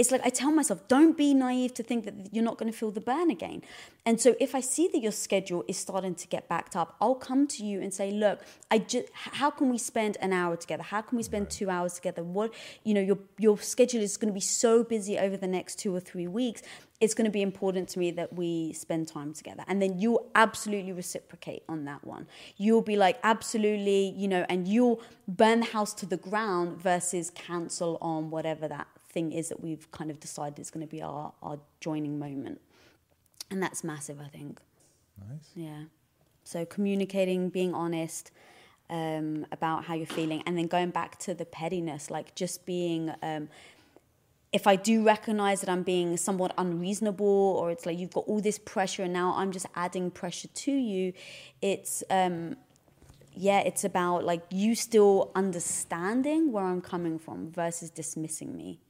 it's 0.00 0.10
like 0.10 0.24
I 0.24 0.30
tell 0.30 0.50
myself, 0.50 0.88
don't 0.88 1.14
be 1.14 1.34
naive 1.34 1.74
to 1.74 1.82
think 1.82 2.06
that 2.06 2.14
you're 2.32 2.42
not 2.42 2.56
going 2.56 2.72
to 2.72 2.76
feel 2.76 2.90
the 2.90 3.02
burn 3.02 3.30
again. 3.30 3.60
And 4.06 4.18
so 4.18 4.34
if 4.40 4.54
I 4.54 4.60
see 4.60 4.88
that 4.94 5.00
your 5.00 5.12
schedule 5.12 5.62
is 5.68 5.76
starting 5.76 6.14
to 6.14 6.26
get 6.26 6.48
backed 6.48 6.74
up, 6.74 6.96
I'll 7.02 7.14
come 7.14 7.46
to 7.48 7.62
you 7.62 7.82
and 7.82 7.92
say, 7.92 8.10
look, 8.10 8.40
I 8.70 8.78
just 8.78 9.08
how 9.12 9.50
can 9.50 9.68
we 9.68 9.76
spend 9.76 10.16
an 10.22 10.32
hour 10.32 10.56
together? 10.56 10.82
How 10.82 11.02
can 11.02 11.18
we 11.18 11.22
spend 11.22 11.44
right. 11.44 11.50
2 11.50 11.68
hours 11.68 11.92
together? 11.92 12.24
What, 12.24 12.54
you 12.82 12.94
know, 12.94 13.02
your 13.02 13.18
your 13.36 13.58
schedule 13.58 14.00
is 14.00 14.16
going 14.16 14.32
to 14.32 14.34
be 14.34 14.40
so 14.40 14.82
busy 14.82 15.18
over 15.18 15.36
the 15.36 15.46
next 15.46 15.78
2 15.80 15.94
or 15.94 16.00
3 16.00 16.26
weeks. 16.28 16.62
It's 16.98 17.12
going 17.12 17.26
to 17.26 17.30
be 17.30 17.42
important 17.42 17.90
to 17.90 17.98
me 17.98 18.10
that 18.12 18.32
we 18.32 18.72
spend 18.72 19.06
time 19.06 19.34
together. 19.34 19.64
And 19.66 19.82
then 19.82 19.98
you'll 19.98 20.26
absolutely 20.34 20.92
reciprocate 20.92 21.62
on 21.68 21.84
that 21.84 22.06
one. 22.06 22.26
You'll 22.56 22.82
be 22.82 22.96
like, 22.96 23.18
absolutely, 23.22 24.14
you 24.16 24.28
know, 24.28 24.46
and 24.48 24.66
you'll 24.66 25.02
burn 25.28 25.60
the 25.60 25.66
house 25.66 25.92
to 25.94 26.06
the 26.06 26.16
ground 26.16 26.78
versus 26.80 27.28
cancel 27.30 27.98
on 28.00 28.30
whatever 28.30 28.66
that 28.68 28.86
thing 29.10 29.32
is 29.32 29.48
that 29.48 29.60
we've 29.60 29.90
kind 29.90 30.10
of 30.10 30.20
decided 30.20 30.58
is 30.58 30.70
going 30.70 30.86
to 30.86 30.90
be 30.90 31.02
our, 31.02 31.32
our 31.42 31.58
joining 31.80 32.18
moment. 32.18 32.60
And 33.50 33.62
that's 33.62 33.82
massive, 33.82 34.20
I 34.20 34.28
think. 34.28 34.60
Nice. 35.28 35.50
Yeah. 35.54 35.84
So 36.44 36.64
communicating, 36.64 37.48
being 37.48 37.74
honest 37.74 38.30
um, 38.88 39.46
about 39.52 39.84
how 39.84 39.94
you're 39.94 40.06
feeling, 40.06 40.42
and 40.46 40.56
then 40.56 40.66
going 40.66 40.90
back 40.90 41.18
to 41.20 41.34
the 41.34 41.44
pettiness, 41.44 42.10
like 42.10 42.34
just 42.34 42.64
being. 42.66 43.12
Um, 43.22 43.48
if 44.52 44.66
I 44.66 44.74
do 44.74 45.04
recognize 45.04 45.60
that 45.60 45.70
I'm 45.70 45.84
being 45.84 46.16
somewhat 46.16 46.52
unreasonable, 46.58 47.24
or 47.24 47.70
it's 47.70 47.86
like 47.86 47.96
you've 47.96 48.12
got 48.12 48.24
all 48.26 48.40
this 48.40 48.58
pressure 48.58 49.04
and 49.04 49.12
now 49.12 49.32
I'm 49.36 49.52
just 49.52 49.66
adding 49.76 50.10
pressure 50.10 50.48
to 50.48 50.72
you, 50.72 51.12
it's 51.62 52.02
um, 52.10 52.56
yeah, 53.32 53.60
it's 53.60 53.84
about 53.84 54.24
like 54.24 54.42
you 54.50 54.74
still 54.74 55.30
understanding 55.36 56.50
where 56.50 56.64
I'm 56.64 56.80
coming 56.80 57.16
from 57.20 57.52
versus 57.52 57.90
dismissing 57.90 58.56
me 58.56 58.80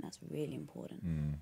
think 0.00 0.12
that's 0.12 0.18
really 0.30 0.54
important. 0.54 1.06
Mm. 1.06 1.34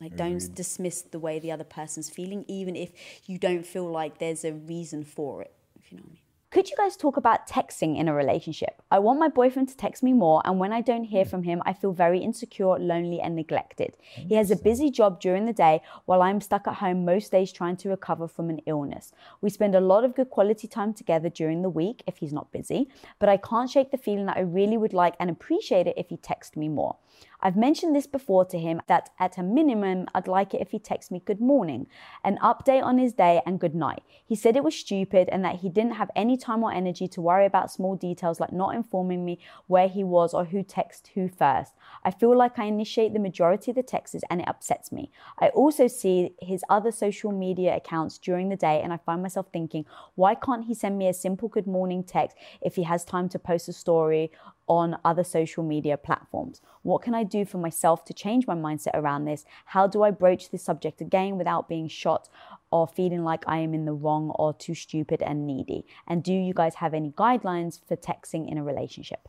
Like, 0.00 0.16
don't 0.16 0.54
dismiss 0.54 1.02
the 1.02 1.18
way 1.18 1.38
the 1.38 1.52
other 1.52 1.64
person's 1.64 2.10
feeling, 2.10 2.44
even 2.48 2.74
if 2.74 2.92
you 3.26 3.38
don't 3.38 3.64
feel 3.64 3.88
like 3.88 4.18
there's 4.18 4.44
a 4.44 4.52
reason 4.52 5.04
for 5.04 5.42
it, 5.42 5.54
if 5.78 5.92
you 5.92 5.98
know 5.98 6.02
what 6.02 6.10
I 6.10 6.14
mean. 6.14 6.18
Could 6.50 6.68
you 6.68 6.76
guys 6.76 6.96
talk 6.96 7.16
about 7.16 7.46
texting 7.46 7.96
in 7.96 8.08
a 8.08 8.14
relationship? 8.14 8.81
I 8.92 8.98
want 8.98 9.18
my 9.18 9.28
boyfriend 9.28 9.70
to 9.70 9.76
text 9.76 10.02
me 10.02 10.12
more, 10.12 10.42
and 10.44 10.58
when 10.58 10.70
I 10.70 10.82
don't 10.82 11.04
hear 11.04 11.24
hmm. 11.24 11.30
from 11.30 11.42
him, 11.44 11.62
I 11.64 11.72
feel 11.72 11.94
very 11.94 12.18
insecure, 12.18 12.78
lonely, 12.78 13.22
and 13.22 13.34
neglected. 13.34 13.96
He 14.02 14.34
has 14.34 14.50
a 14.50 14.56
busy 14.56 14.90
job 14.90 15.18
during 15.18 15.46
the 15.46 15.54
day 15.54 15.80
while 16.04 16.20
I'm 16.20 16.42
stuck 16.42 16.66
at 16.66 16.74
home 16.74 17.06
most 17.06 17.32
days 17.32 17.52
trying 17.52 17.78
to 17.78 17.88
recover 17.88 18.28
from 18.28 18.50
an 18.50 18.60
illness. 18.66 19.12
We 19.40 19.48
spend 19.48 19.74
a 19.74 19.80
lot 19.80 20.04
of 20.04 20.14
good 20.14 20.28
quality 20.28 20.68
time 20.68 20.92
together 20.92 21.30
during 21.30 21.62
the 21.62 21.70
week 21.70 22.02
if 22.06 22.18
he's 22.18 22.34
not 22.34 22.52
busy, 22.52 22.90
but 23.18 23.30
I 23.30 23.38
can't 23.38 23.70
shake 23.70 23.92
the 23.92 23.96
feeling 23.96 24.26
that 24.26 24.36
I 24.36 24.40
really 24.40 24.76
would 24.76 24.92
like 24.92 25.14
and 25.18 25.30
appreciate 25.30 25.86
it 25.86 25.96
if 25.96 26.10
he 26.10 26.18
texted 26.18 26.58
me 26.58 26.68
more. 26.68 26.98
I've 27.40 27.56
mentioned 27.56 27.94
this 27.94 28.06
before 28.06 28.44
to 28.46 28.58
him 28.58 28.80
that 28.86 29.10
at 29.18 29.36
a 29.36 29.42
minimum, 29.42 30.06
I'd 30.14 30.28
like 30.28 30.54
it 30.54 30.60
if 30.60 30.70
he 30.70 30.78
texts 30.78 31.10
me 31.10 31.22
good 31.24 31.40
morning, 31.40 31.88
an 32.24 32.38
update 32.42 32.84
on 32.84 32.98
his 32.98 33.12
day, 33.12 33.42
and 33.44 33.58
good 33.58 33.74
night. 33.74 34.02
He 34.24 34.36
said 34.36 34.56
it 34.56 34.62
was 34.62 34.76
stupid 34.76 35.28
and 35.30 35.44
that 35.44 35.56
he 35.56 35.68
didn't 35.68 35.94
have 35.94 36.10
any 36.14 36.36
time 36.36 36.62
or 36.62 36.72
energy 36.72 37.08
to 37.08 37.20
worry 37.20 37.46
about 37.46 37.72
small 37.72 37.96
details 37.96 38.38
like 38.38 38.52
not 38.52 38.74
informing 38.82 39.24
me 39.24 39.38
where 39.66 39.88
he 39.88 40.04
was 40.04 40.34
or 40.34 40.44
who 40.46 40.62
texted 40.62 41.08
who 41.14 41.28
first. 41.28 41.72
I 42.04 42.10
feel 42.10 42.36
like 42.36 42.58
I 42.58 42.64
initiate 42.64 43.12
the 43.12 43.18
majority 43.28 43.70
of 43.70 43.76
the 43.76 43.82
texts 43.82 44.24
and 44.28 44.40
it 44.40 44.48
upsets 44.48 44.90
me. 44.90 45.10
I 45.38 45.48
also 45.48 45.86
see 45.86 46.34
his 46.40 46.64
other 46.68 46.90
social 46.90 47.32
media 47.32 47.76
accounts 47.76 48.18
during 48.18 48.48
the 48.48 48.56
day 48.56 48.80
and 48.82 48.92
I 48.92 48.98
find 48.98 49.22
myself 49.22 49.46
thinking, 49.52 49.84
why 50.14 50.34
can't 50.34 50.66
he 50.66 50.74
send 50.74 50.98
me 50.98 51.08
a 51.08 51.14
simple 51.14 51.48
good 51.48 51.66
morning 51.66 52.02
text 52.02 52.36
if 52.60 52.76
he 52.76 52.82
has 52.82 53.04
time 53.04 53.28
to 53.30 53.38
post 53.38 53.68
a 53.68 53.72
story 53.72 54.30
on 54.66 54.96
other 55.04 55.24
social 55.24 55.62
media 55.62 55.96
platforms? 55.96 56.60
What 56.82 57.02
can 57.02 57.14
I 57.14 57.24
do 57.24 57.44
for 57.44 57.58
myself 57.58 58.04
to 58.06 58.14
change 58.14 58.46
my 58.46 58.54
mindset 58.54 58.94
around 58.94 59.24
this? 59.24 59.44
How 59.66 59.86
do 59.86 60.02
I 60.02 60.10
broach 60.10 60.50
this 60.50 60.62
subject 60.62 61.00
again 61.00 61.38
without 61.38 61.68
being 61.68 61.88
shot 61.88 62.28
or 62.72 62.88
feeling 62.88 63.22
like 63.22 63.44
I 63.46 63.58
am 63.58 63.74
in 63.74 63.84
the 63.84 63.92
wrong 63.92 64.30
or 64.36 64.54
too 64.54 64.74
stupid 64.74 65.22
and 65.22 65.46
needy? 65.46 65.84
And 66.08 66.22
do 66.22 66.32
you 66.32 66.54
guys 66.54 66.76
have 66.76 66.94
any 66.94 67.10
guidelines 67.10 67.80
for 67.86 67.96
texting 67.96 68.50
in 68.50 68.58
a 68.58 68.64
relationship? 68.64 69.28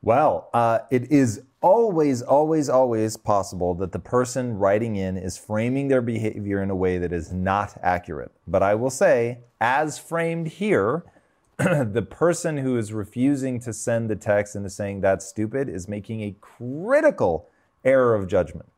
Well, 0.00 0.48
uh, 0.54 0.80
it 0.90 1.10
is 1.10 1.42
always, 1.60 2.22
always, 2.22 2.68
always 2.68 3.16
possible 3.16 3.74
that 3.74 3.90
the 3.90 3.98
person 3.98 4.56
writing 4.56 4.94
in 4.94 5.16
is 5.16 5.36
framing 5.36 5.88
their 5.88 6.02
behavior 6.02 6.62
in 6.62 6.70
a 6.70 6.76
way 6.76 6.98
that 6.98 7.12
is 7.12 7.32
not 7.32 7.76
accurate. 7.82 8.30
But 8.46 8.62
I 8.62 8.76
will 8.76 8.90
say, 8.90 9.40
as 9.60 9.98
framed 9.98 10.48
here, 10.48 11.04
the 11.58 12.06
person 12.08 12.58
who 12.58 12.76
is 12.76 12.92
refusing 12.92 13.58
to 13.60 13.72
send 13.72 14.08
the 14.08 14.14
text 14.14 14.54
and 14.54 14.64
is 14.64 14.76
saying 14.76 15.00
that's 15.00 15.26
stupid 15.26 15.68
is 15.68 15.88
making 15.88 16.22
a 16.22 16.36
critical 16.40 17.48
error 17.84 18.14
of 18.14 18.28
judgment. 18.28 18.68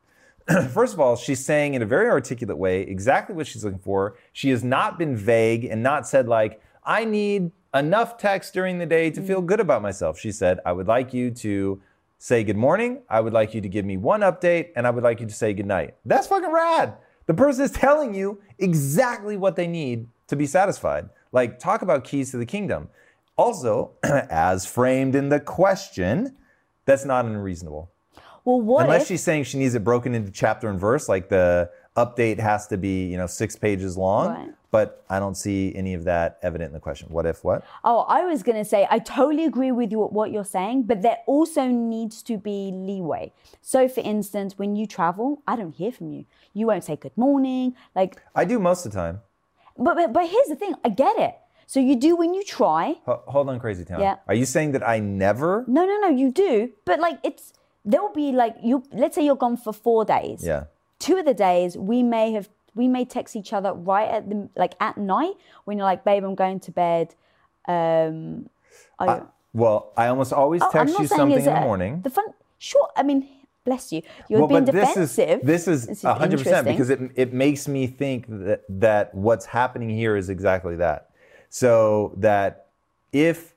First 0.73 0.95
of 0.95 1.01
all, 1.01 1.17
she's 1.17 1.45
saying 1.45 1.75
in 1.75 1.83
a 1.83 1.87
very 1.87 2.09
articulate 2.09 2.59
way 2.59 2.83
exactly 2.83 3.35
what 3.35 3.47
she's 3.47 3.65
looking 3.65 3.79
for. 3.79 4.17
She 4.33 4.51
has 4.51 4.65
not 4.65 4.99
been 4.99 5.17
vague 5.17 5.65
and 5.65 5.83
not 5.83 6.07
said, 6.07 6.29
like, 6.29 6.61
I 6.85 7.05
need 7.05 7.53
enough 7.75 8.19
text 8.19 8.53
during 8.53 8.79
the 8.79 8.87
day 8.87 9.11
to 9.11 9.23
feel 9.23 9.43
mm. 9.43 9.47
good 9.47 9.61
about 9.61 9.83
myself. 9.83 10.19
She 10.19 10.33
said, 10.33 10.59
I 10.67 10.73
would 10.73 10.89
like 10.89 11.15
you 11.15 11.31
to 11.33 11.81
say 12.19 12.45
good 12.45 12.57
morning. 12.57 13.03
I 13.09 13.21
would 13.21 13.33
like 13.33 13.55
you 13.55 13.61
to 13.61 13.69
give 13.69 13.85
me 13.85 13.97
one 13.97 14.21
update 14.21 14.71
and 14.77 14.87
I 14.87 14.91
would 14.91 15.05
like 15.05 15.21
you 15.21 15.27
to 15.27 15.35
say 15.35 15.55
good 15.55 15.67
night. 15.67 15.95
That's 16.05 16.27
fucking 16.27 16.53
rad. 16.53 16.95
The 17.27 17.35
person 17.35 17.65
is 17.65 17.71
telling 17.71 18.15
you 18.15 18.43
exactly 18.59 19.37
what 19.37 19.57
they 19.57 19.67
need 19.67 20.09
to 20.29 20.37
be 20.37 20.47
satisfied. 20.47 21.09
Like, 21.33 21.59
talk 21.59 21.83
about 21.83 22.05
keys 22.05 22.33
to 22.33 22.39
the 22.39 22.47
kingdom. 22.47 22.89
Also, 23.37 23.93
as 24.03 24.67
framed 24.67 25.15
in 25.15 25.29
the 25.29 25.41
question, 25.41 26.37
that's 26.85 27.05
not 27.05 27.25
unreasonable. 27.25 27.91
Well, 28.45 28.61
what 28.61 28.85
Unless 28.85 29.03
if- 29.03 29.09
she's 29.09 29.23
saying 29.23 29.45
she 29.45 29.59
needs 29.59 29.75
it 29.75 29.85
broken 29.85 30.15
into 30.15 30.31
chapter 30.31 30.69
and 30.69 30.81
verse, 30.81 31.09
like 31.09 31.29
the 31.29 31.71
update 31.97 32.39
has 32.39 32.67
to 32.69 32.77
be, 32.77 33.07
you 33.07 33.17
know, 33.17 33.27
six 33.27 33.57
pages 33.57 33.97
long. 33.97 34.29
Right. 34.29 34.51
But 34.71 35.05
I 35.11 35.19
don't 35.19 35.35
see 35.35 35.75
any 35.75 35.95
of 35.95 36.05
that 36.05 36.39
evident 36.43 36.69
in 36.69 36.75
the 36.75 36.81
question. 36.81 37.09
What 37.11 37.27
if 37.27 37.43
what? 37.43 37.65
Oh, 37.83 38.01
I 38.09 38.25
was 38.25 38.45
going 38.45 38.57
to 38.57 38.65
say, 38.65 38.87
I 38.89 39.01
totally 39.01 39.45
agree 39.45 39.73
with 39.73 39.91
you 39.91 39.99
what 39.99 40.31
you're 40.31 40.45
saying, 40.45 40.85
but 40.85 41.03
there 41.03 41.19
also 41.27 41.67
needs 41.67 42.23
to 42.23 42.39
be 42.39 42.71
leeway. 42.73 43.33
So, 43.61 43.89
for 43.89 44.01
instance, 44.01 44.59
when 44.59 44.77
you 44.77 44.87
travel, 44.87 45.43
I 45.45 45.57
don't 45.57 45.73
hear 45.75 45.91
from 45.91 46.13
you. 46.13 46.25
You 46.55 46.69
won't 46.69 46.85
say 46.85 46.95
good 46.95 47.17
morning. 47.17 47.75
Like, 47.97 48.23
I 48.37 48.45
do 48.45 48.61
most 48.61 48.87
of 48.87 48.93
the 48.93 48.99
time. 48.99 49.21
But, 49.77 49.97
but, 49.97 50.13
but 50.13 50.29
here's 50.29 50.47
the 50.49 50.57
thing 50.57 50.75
I 50.85 50.91
get 50.91 51.19
it. 51.19 51.35
So 51.67 51.81
you 51.81 51.97
do 51.97 52.15
when 52.17 52.35
you 52.35 52.45
try. 52.45 52.97
hold 53.07 53.49
on, 53.49 53.59
Crazy 53.59 53.85
Town. 53.85 54.01
Yeah. 54.01 54.17
Are 54.29 54.35
you 54.35 54.45
saying 54.45 54.73
that 54.73 54.87
I 54.87 54.99
never? 54.99 55.65
No, 55.67 55.85
no, 55.85 55.99
no, 56.01 56.09
you 56.09 56.31
do. 56.33 56.71
But 56.85 57.01
like 57.01 57.19
it's, 57.23 57.53
there'll 57.85 58.13
be 58.13 58.33
like, 58.33 58.57
you, 58.63 58.83
let's 58.93 59.15
say 59.15 59.25
you're 59.25 59.37
gone 59.37 59.57
for 59.57 59.73
four 59.73 60.05
days. 60.05 60.45
Yeah. 60.45 60.65
Two 60.99 61.17
of 61.17 61.25
the 61.25 61.35
days 61.35 61.77
we 61.77 62.03
may 62.03 62.33
have, 62.33 62.49
we 62.75 62.89
may 62.89 63.05
text 63.05 63.37
each 63.37 63.53
other 63.53 63.73
right 63.73 64.09
at 64.09 64.29
the, 64.29 64.49
like 64.57 64.75
at 64.81 64.99
night 64.99 65.35
when 65.65 65.79
you're 65.79 65.87
like, 65.87 66.05
babe, 66.05 66.25
I'm 66.25 66.35
going 66.35 66.61
to 66.61 66.71
bed. 66.71 67.15
Um, 67.67 68.49
I, 68.99 69.23
well, 69.53 69.93
I 69.97 70.07
almost 70.09 70.33
always 70.33 70.63
oh, 70.63 70.71
text 70.71 70.99
you 70.99 71.07
something 71.07 71.39
in 71.39 71.45
the 71.45 71.61
morning. 71.61 72.03
The 72.03 72.11
fun, 72.11 72.27
sure. 72.59 72.89
I 72.97 73.03
mean, 73.03 73.29
bless 73.65 73.93
you. 73.93 74.03
You're 74.29 74.41
well, 74.41 74.49
being 74.49 74.65
defensive. 74.65 75.41
This 75.43 75.67
is 75.67 75.87
this 75.87 75.99
is 75.99 76.03
hundred 76.03 76.39
percent 76.39 76.67
because 76.67 76.91
it 76.91 77.01
it 77.17 77.33
makes 77.33 77.67
me 77.67 77.87
think 77.87 78.27
that 78.29 78.63
that 78.69 79.15
what's 79.15 79.47
happening 79.47 79.91
here 79.91 80.17
is 80.17 80.29
exactly 80.29 80.77
that. 80.77 81.11
So 81.49 82.15
that 82.19 82.67
if 83.13 83.50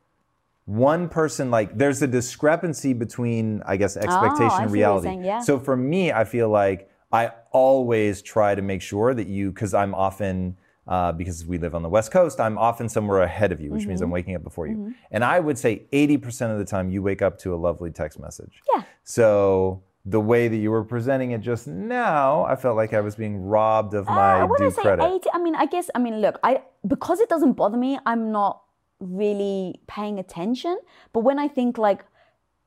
one 0.66 1.10
person 1.10 1.52
like 1.52 1.78
there's 1.78 2.02
a 2.02 2.08
discrepancy 2.08 2.94
between 2.94 3.62
I 3.66 3.78
guess 3.78 3.98
expectation 3.98 4.52
oh, 4.52 4.64
and 4.64 4.72
reality. 4.72 5.08
Saying, 5.08 5.24
yeah. 5.26 5.40
So 5.40 5.60
for 5.60 5.76
me, 5.76 6.12
I 6.12 6.24
feel 6.24 6.50
like 6.50 6.90
I 7.12 7.32
always 7.52 8.22
try 8.22 8.56
to 8.56 8.62
make 8.62 8.82
sure 8.82 9.14
that 9.14 9.28
you 9.28 9.52
because 9.52 9.74
I'm 9.74 9.94
often 9.94 10.58
uh, 10.88 11.12
because 11.12 11.46
we 11.46 11.58
live 11.58 11.76
on 11.76 11.82
the 11.82 11.90
West 11.90 12.12
Coast, 12.12 12.40
I'm 12.40 12.58
often 12.58 12.90
somewhere 12.90 13.22
ahead 13.22 13.52
of 13.52 13.62
you, 13.62 13.72
which 13.72 13.82
mm-hmm. 13.82 13.90
means 13.90 14.02
I'm 14.02 14.10
waking 14.10 14.36
up 14.36 14.44
before 14.44 14.68
you. 14.68 14.76
Mm-hmm. 14.76 14.92
And 15.12 15.24
I 15.24 15.40
would 15.40 15.58
say 15.58 15.84
80% 15.94 16.52
of 16.52 16.58
the 16.58 16.66
time 16.66 16.90
you 16.90 17.02
wake 17.02 17.22
up 17.22 17.40
to 17.40 17.54
a 17.54 17.56
lovely 17.56 17.90
text 17.90 18.20
message. 18.20 18.62
Yeah. 18.76 18.84
So 19.04 19.84
the 20.06 20.20
way 20.20 20.50
that 20.50 20.58
you 20.58 20.72
were 20.72 20.84
presenting 20.84 21.32
it 21.32 21.40
just 21.40 21.68
now, 21.68 22.44
I 22.44 22.58
felt 22.58 22.76
like 22.76 22.94
I 22.94 23.00
was 23.00 23.16
being 23.16 23.38
robbed 23.38 23.94
of 23.94 24.08
my 24.08 24.42
uh, 24.42 24.48
due 24.58 24.66
I 24.66 24.70
say 24.70 24.82
credit. 24.82 25.06
80, 25.06 25.30
I 25.34 25.40
mean, 25.40 25.56
I 25.56 25.66
guess, 25.66 25.90
I 25.96 26.00
mean, 26.00 26.20
look, 26.20 26.40
I 26.44 26.64
because 26.86 27.22
it 27.22 27.30
doesn't 27.30 27.54
bother 27.54 27.78
me, 27.78 27.98
I'm 28.06 28.32
not 28.34 28.63
really 29.04 29.80
paying 29.88 30.20
attention. 30.20 30.78
But 31.12 31.22
when 31.22 31.40
I 31.40 31.48
think 31.48 31.78
like 31.78 32.06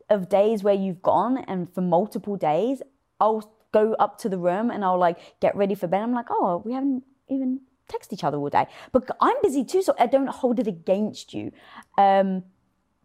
of 0.08 0.28
days 0.28 0.62
where 0.62 0.74
you've 0.74 1.02
gone 1.02 1.38
and 1.38 1.72
for 1.74 1.80
multiple 1.80 2.36
days, 2.36 2.82
I'll 3.20 3.52
go 3.72 3.94
up 3.94 4.18
to 4.18 4.28
the 4.28 4.38
room 4.38 4.70
and 4.70 4.84
I'll 4.84 4.98
like 4.98 5.18
get 5.40 5.56
ready 5.56 5.74
for 5.74 5.86
bed. 5.86 6.02
I'm 6.02 6.12
like, 6.12 6.26
oh, 6.30 6.62
we 6.64 6.72
haven't 6.72 7.02
even 7.28 7.60
text 7.88 8.12
each 8.12 8.24
other 8.24 8.38
all 8.38 8.48
day. 8.48 8.66
But 8.92 9.08
I'm 9.20 9.36
busy 9.42 9.64
too, 9.64 9.82
so 9.82 9.94
I 9.98 10.06
don't 10.06 10.28
hold 10.28 10.58
it 10.58 10.66
against 10.66 11.34
you. 11.34 11.52
Um, 11.98 12.44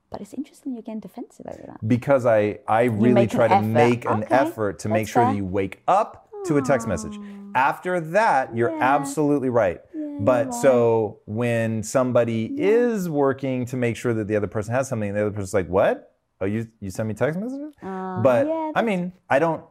but 0.09 0.21
it's 0.21 0.33
interesting 0.33 0.73
you're 0.73 0.81
getting 0.81 0.99
defensive 0.99 1.45
over 1.47 1.63
that. 1.67 1.87
Because 1.87 2.25
I, 2.25 2.59
I 2.67 2.83
really 2.83 3.27
try 3.27 3.47
to 3.47 3.61
make 3.61 4.05
an 4.05 4.23
Okay, 4.23 4.35
effort 4.35 4.79
to 4.79 4.89
make 4.89 5.07
sure 5.07 5.23
fair. 5.23 5.31
that 5.31 5.37
you 5.37 5.45
wake 5.45 5.81
up 5.87 6.29
to 6.45 6.57
a 6.57 6.61
text 6.61 6.87
message. 6.87 7.17
After 7.55 7.99
that, 7.99 8.55
you're 8.55 8.71
Yeah. 8.71 8.79
absolutely 8.81 9.49
right. 9.49 9.79
But 10.25 10.53
so 10.53 11.19
when 11.25 11.83
somebody 11.83 12.45
is 12.57 13.09
working 13.09 13.65
to 13.65 13.77
make 13.77 13.95
sure 13.95 14.13
that 14.13 14.27
the 14.27 14.35
other 14.35 14.47
person 14.47 14.73
has 14.73 14.87
something, 14.89 15.09
and 15.09 15.17
the 15.17 15.21
other 15.21 15.31
person's 15.31 15.53
like, 15.53 15.67
"What? 15.67 16.15
Oh, 16.39 16.45
you 16.45 16.67
you 16.79 16.89
send 16.89 17.07
me 17.07 17.13
text 17.15 17.39
messages?" 17.39 17.73
but 17.81 18.45
Uh, 18.45 18.49
yeah, 18.49 18.71
I 18.75 18.81
mean, 18.81 19.13
I 19.29 19.39
don't. 19.39 19.63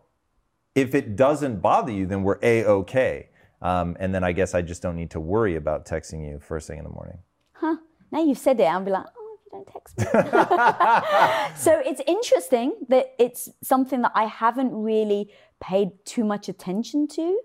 If 0.74 0.94
it 0.94 1.16
doesn't 1.16 1.60
bother 1.60 1.92
you, 1.92 2.06
then 2.06 2.22
we're 2.22 2.38
a 2.42 2.64
okay. 2.64 3.28
Um, 3.62 3.96
and 4.00 4.14
then 4.14 4.24
I 4.24 4.32
guess 4.32 4.54
I 4.54 4.62
just 4.62 4.80
don't 4.82 4.96
need 4.96 5.10
to 5.10 5.20
worry 5.20 5.56
about 5.56 5.84
texting 5.84 6.26
you 6.26 6.38
first 6.40 6.66
thing 6.66 6.78
in 6.78 6.84
the 6.84 6.90
morning. 6.90 7.18
huh? 7.52 7.76
Now 8.10 8.22
you've 8.22 8.38
said 8.38 8.58
it, 8.58 8.64
I'll 8.64 8.82
be 8.82 8.90
like, 8.90 9.04
oh, 9.04 9.36
if 9.36 9.44
you 9.44 9.50
don't 9.52 9.68
text 9.68 9.98
me. 9.98 10.04
so 11.64 11.80
it's 11.84 12.00
interesting 12.06 12.72
that 12.88 13.14
it's 13.18 13.50
something 13.62 14.00
that 14.02 14.12
I 14.14 14.24
haven't 14.24 14.72
really 14.74 15.30
paid 15.60 15.90
too 16.04 16.24
much 16.24 16.48
attention 16.48 17.06
to. 17.08 17.38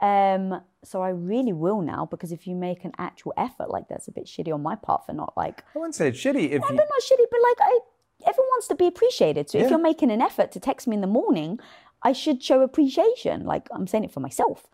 Um, 0.00 0.62
so 0.84 1.02
I 1.02 1.10
really 1.10 1.52
will 1.52 1.80
now 1.80 2.06
because 2.10 2.32
if 2.32 2.46
you 2.46 2.54
make 2.54 2.84
an 2.84 2.92
actual 2.98 3.32
effort, 3.36 3.70
like 3.70 3.88
that's 3.88 4.08
a 4.08 4.12
bit 4.12 4.26
shitty 4.26 4.52
on 4.52 4.62
my 4.62 4.74
part 4.74 5.06
for 5.06 5.12
not 5.12 5.32
like, 5.36 5.62
I 5.74 5.78
wouldn't 5.78 5.94
say 5.94 6.08
it's 6.08 6.18
shitty 6.18 6.50
if 6.50 6.62
but 6.62 6.70
you. 6.70 6.76
not 6.76 6.88
shitty, 6.88 7.24
but 7.30 7.40
like 7.42 7.56
I, 7.60 7.78
everyone 8.26 8.48
wants 8.48 8.68
to 8.68 8.74
be 8.74 8.86
appreciated. 8.86 9.48
So 9.50 9.58
Yeah. 9.58 9.64
if 9.64 9.70
you're 9.70 9.78
making 9.78 10.10
an 10.10 10.20
effort 10.20 10.52
to 10.52 10.60
text 10.60 10.86
me 10.88 10.94
in 10.96 11.00
the 11.00 11.06
morning, 11.06 11.60
I 12.02 12.12
should 12.12 12.42
show 12.42 12.62
appreciation. 12.62 13.44
Like 13.44 13.68
I'm 13.72 13.86
saying 13.86 14.04
it 14.04 14.10
for 14.12 14.20
myself. 14.20 14.66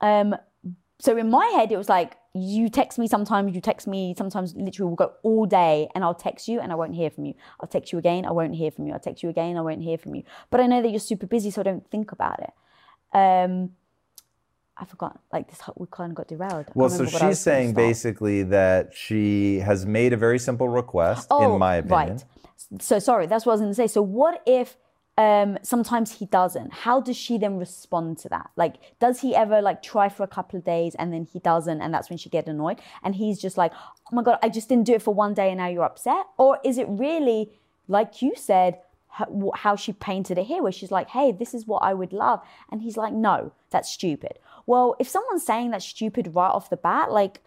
Um, 0.00 0.36
so 1.00 1.16
in 1.16 1.30
my 1.30 1.46
head, 1.56 1.72
it 1.72 1.76
was 1.78 1.88
like 1.88 2.16
you 2.34 2.68
text 2.68 2.98
me 2.98 3.08
sometimes, 3.08 3.54
you 3.54 3.60
text 3.60 3.86
me 3.88 4.14
sometimes. 4.16 4.54
Literally, 4.54 4.86
we'll 4.88 4.96
go 4.96 5.12
all 5.22 5.46
day, 5.46 5.88
and 5.94 6.04
I'll 6.04 6.14
text 6.14 6.46
you, 6.46 6.60
and 6.60 6.70
I 6.70 6.74
won't 6.76 6.94
hear 6.94 7.10
from 7.10 7.24
you. 7.24 7.34
I'll 7.58 7.66
text 7.68 7.92
you 7.92 7.98
again, 7.98 8.24
I 8.24 8.30
won't 8.30 8.54
hear 8.54 8.70
from 8.70 8.86
you. 8.86 8.92
I'll 8.92 9.00
text 9.00 9.22
you 9.22 9.30
again, 9.30 9.56
I 9.56 9.62
won't 9.62 9.82
hear 9.82 9.98
from 9.98 10.14
you. 10.14 10.22
But 10.50 10.60
I 10.60 10.66
know 10.66 10.80
that 10.82 10.90
you're 10.90 11.00
super 11.00 11.26
busy, 11.26 11.50
so 11.50 11.62
I 11.62 11.64
don't 11.64 11.90
think 11.90 12.12
about 12.12 12.40
it. 12.40 12.52
Um, 13.16 13.70
I 14.80 14.86
forgot. 14.86 15.20
Like 15.32 15.48
this, 15.50 15.60
we 15.76 15.86
kind 15.90 16.10
of 16.10 16.16
got 16.16 16.28
derailed. 16.28 16.66
I 16.68 16.72
Well, 16.74 16.88
so 16.88 17.00
remember 17.00 17.12
what 17.12 17.22
I 17.22 17.28
she's 17.30 17.38
saying 17.40 17.74
basically 17.74 18.42
that 18.44 18.94
she 18.94 19.58
has 19.58 19.84
made 19.84 20.12
a 20.12 20.16
very 20.16 20.38
simple 20.38 20.68
request, 20.68 21.28
Oh, 21.30 21.52
in 21.52 21.58
my 21.58 21.76
opinion. 21.76 22.16
Right. 22.16 22.82
So 22.82 22.98
sorry, 22.98 23.26
that's 23.26 23.44
what 23.44 23.52
I 23.52 23.54
was 23.54 23.60
going 23.60 23.72
to 23.72 23.74
say. 23.74 23.86
So 23.86 24.00
what 24.00 24.42
if 24.46 24.76
um, 25.18 25.58
sometimes 25.62 26.18
he 26.18 26.26
doesn't? 26.26 26.72
How 26.72 27.00
does 27.00 27.16
she 27.16 27.36
then 27.36 27.58
respond 27.58 28.16
to 28.18 28.28
that? 28.30 28.50
Like, 28.56 28.76
does 29.00 29.20
he 29.20 29.36
ever 29.36 29.60
like 29.60 29.82
try 29.82 30.08
for 30.08 30.22
a 30.22 30.28
couple 30.28 30.58
of 30.58 30.64
days 30.64 30.94
and 30.94 31.12
then 31.12 31.26
he 31.30 31.40
doesn't, 31.40 31.82
and 31.82 31.92
that's 31.92 32.08
when 32.08 32.16
she 32.16 32.30
get 32.30 32.46
annoyed, 32.48 32.80
and 33.02 33.14
he's 33.14 33.38
just 33.38 33.58
like, 33.58 33.72
oh 33.74 34.14
my 34.16 34.22
god, 34.22 34.38
I 34.42 34.48
just 34.48 34.68
didn't 34.70 34.84
do 34.84 34.94
it 34.94 35.02
for 35.02 35.12
one 35.12 35.34
day, 35.34 35.48
and 35.48 35.58
now 35.58 35.66
you're 35.66 35.84
upset, 35.84 36.24
or 36.38 36.58
is 36.64 36.78
it 36.78 36.86
really 36.88 37.50
like 37.86 38.22
you 38.22 38.32
said? 38.34 38.78
How, 39.12 39.50
how 39.56 39.74
she 39.74 39.92
painted 39.92 40.38
it 40.38 40.46
here, 40.46 40.62
where 40.62 40.70
she's 40.70 40.92
like, 40.92 41.08
"Hey, 41.08 41.32
this 41.32 41.52
is 41.52 41.66
what 41.66 41.82
I 41.82 41.92
would 41.94 42.12
love," 42.12 42.40
and 42.70 42.80
he's 42.80 42.96
like, 42.96 43.12
"No, 43.12 43.50
that's 43.70 43.90
stupid." 43.90 44.38
Well, 44.70 44.94
if 45.00 45.08
someone's 45.08 45.44
saying 45.44 45.72
that's 45.72 45.84
stupid 45.84 46.32
right 46.32 46.54
off 46.56 46.70
the 46.70 46.76
bat, 46.76 47.10
like 47.10 47.40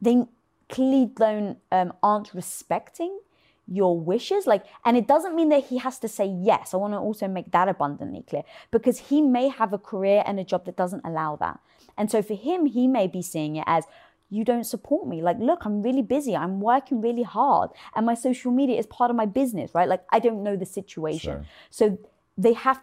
they 0.00 0.24
clearly 0.70 1.10
don't 1.14 1.58
um, 1.70 1.92
aren't 2.02 2.32
respecting 2.32 3.18
your 3.66 3.98
wishes 3.98 4.46
like 4.46 4.64
and 4.84 4.94
it 4.94 5.06
doesn't 5.06 5.34
mean 5.34 5.48
that 5.50 5.64
he 5.64 5.76
has 5.76 5.98
to 5.98 6.08
say 6.08 6.24
yes. 6.24 6.72
I 6.72 6.78
want 6.78 6.94
to 6.94 6.98
also 6.98 7.28
make 7.28 7.50
that 7.52 7.68
abundantly 7.68 8.22
clear 8.30 8.44
because 8.70 8.98
he 9.10 9.20
may 9.20 9.48
have 9.48 9.74
a 9.74 9.78
career 9.78 10.22
and 10.26 10.40
a 10.40 10.44
job 10.44 10.64
that 10.64 10.76
doesn't 10.76 11.02
allow 11.04 11.36
that. 11.36 11.60
And 11.98 12.10
so 12.10 12.22
for 12.22 12.34
him 12.34 12.64
he 12.64 12.86
may 12.88 13.08
be 13.08 13.20
seeing 13.20 13.56
it 13.56 13.64
as 13.66 13.84
you 14.30 14.42
don't 14.42 14.64
support 14.64 15.06
me. 15.06 15.20
Like 15.20 15.38
look 15.38 15.66
i'm 15.66 15.82
really 15.82 16.06
busy. 16.16 16.34
I'm 16.34 16.62
working 16.62 17.02
really 17.02 17.24
hard 17.24 17.70
and 17.94 18.06
my 18.06 18.14
social 18.14 18.52
media 18.52 18.78
is 18.78 18.86
part 18.86 19.10
of 19.10 19.16
my 19.16 19.26
business 19.26 19.74
right? 19.74 19.88
Like 19.94 20.04
i 20.16 20.18
don't 20.18 20.42
know 20.42 20.56
the 20.56 20.70
situation. 20.80 21.30
Sure. 21.30 21.44
so 21.68 21.98
they 22.38 22.54
have 22.54 22.80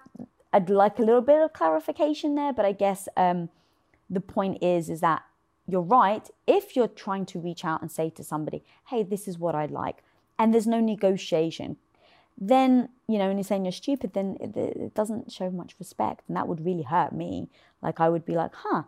i'd 0.53 0.69
like 0.69 0.99
a 0.99 1.05
little 1.09 1.25
bit 1.31 1.39
of 1.45 1.51
clarification 1.53 2.35
there 2.35 2.53
but 2.53 2.65
i 2.65 2.73
guess 2.83 3.07
um 3.17 3.49
the 4.11 4.21
point 4.21 4.61
is 4.61 4.89
is 4.89 5.01
that 5.01 5.23
you're 5.67 5.81
right 5.81 6.29
if 6.45 6.75
you're 6.75 6.87
trying 6.87 7.25
to 7.25 7.39
reach 7.39 7.63
out 7.63 7.81
and 7.81 7.91
say 7.91 8.09
to 8.09 8.23
somebody 8.23 8.63
hey 8.89 9.01
this 9.01 9.27
is 9.27 9.39
what 9.39 9.55
i 9.55 9.65
like 9.65 10.03
and 10.37 10.53
there's 10.53 10.67
no 10.67 10.79
negotiation 10.79 11.77
then 12.37 12.89
you 13.07 13.17
know 13.17 13.29
and 13.29 13.39
you're 13.39 13.43
saying 13.43 13.65
you're 13.65 13.71
stupid 13.71 14.13
then 14.13 14.37
it, 14.39 14.55
it 14.55 14.93
doesn't 14.93 15.31
show 15.31 15.49
much 15.49 15.75
respect 15.79 16.23
and 16.27 16.35
that 16.35 16.47
would 16.47 16.65
really 16.65 16.83
hurt 16.83 17.13
me 17.13 17.47
like 17.81 17.99
i 17.99 18.09
would 18.09 18.25
be 18.25 18.35
like 18.35 18.53
huh 18.53 18.83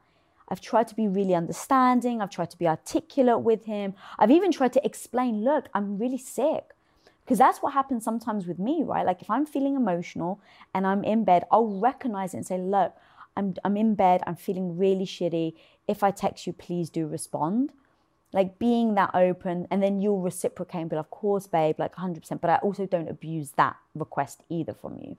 i've 0.49 0.62
tried 0.62 0.88
to 0.88 0.95
be 0.95 1.07
really 1.07 1.33
understanding 1.33 2.21
i've 2.21 2.29
tried 2.29 2.51
to 2.51 2.57
be 2.57 2.67
articulate 2.67 3.41
with 3.41 3.65
him 3.65 3.93
i've 4.19 4.31
even 4.31 4.51
tried 4.51 4.73
to 4.73 4.86
explain 4.86 5.43
look 5.43 5.69
i'm 5.73 5.97
really 5.97 6.17
sick 6.17 6.75
because 7.23 7.38
that's 7.38 7.62
what 7.62 7.73
happens 7.73 8.03
sometimes 8.03 8.47
with 8.47 8.59
me, 8.59 8.83
right? 8.83 9.05
Like 9.05 9.21
if 9.21 9.29
I'm 9.29 9.45
feeling 9.45 9.75
emotional 9.75 10.41
and 10.73 10.86
I'm 10.86 11.03
in 11.03 11.23
bed, 11.23 11.43
I'll 11.51 11.79
recognize 11.79 12.33
it 12.33 12.38
and 12.38 12.45
say, 12.45 12.57
look, 12.57 12.95
I'm, 13.36 13.56
I'm 13.63 13.78
in 13.78 13.96
bed, 13.96 14.22
I'm 14.28 14.36
feeling 14.36 14.78
really 14.78 15.06
shitty. 15.06 15.54
If 15.88 16.04
I 16.04 16.12
text 16.12 16.48
you, 16.48 16.54
please 16.54 16.89
do 16.89 17.08
respond. 17.08 17.72
Like 18.32 18.58
being 18.58 18.96
that 18.96 19.12
open, 19.13 19.67
and 19.69 19.84
then 19.84 20.02
you'll 20.02 20.22
reciprocate 20.22 20.82
and 20.82 20.89
be 20.89 20.96
like, 20.96 21.06
of 21.06 21.12
course, 21.12 21.46
babe, 21.46 21.78
like 21.78 21.96
100%. 21.96 22.41
But 22.41 22.50
I 22.50 22.56
also 22.58 22.86
don't 22.86 23.10
abuse 23.10 23.52
that 23.52 23.76
request 23.93 24.41
either 24.50 24.74
from 24.74 24.98
you. 24.98 25.17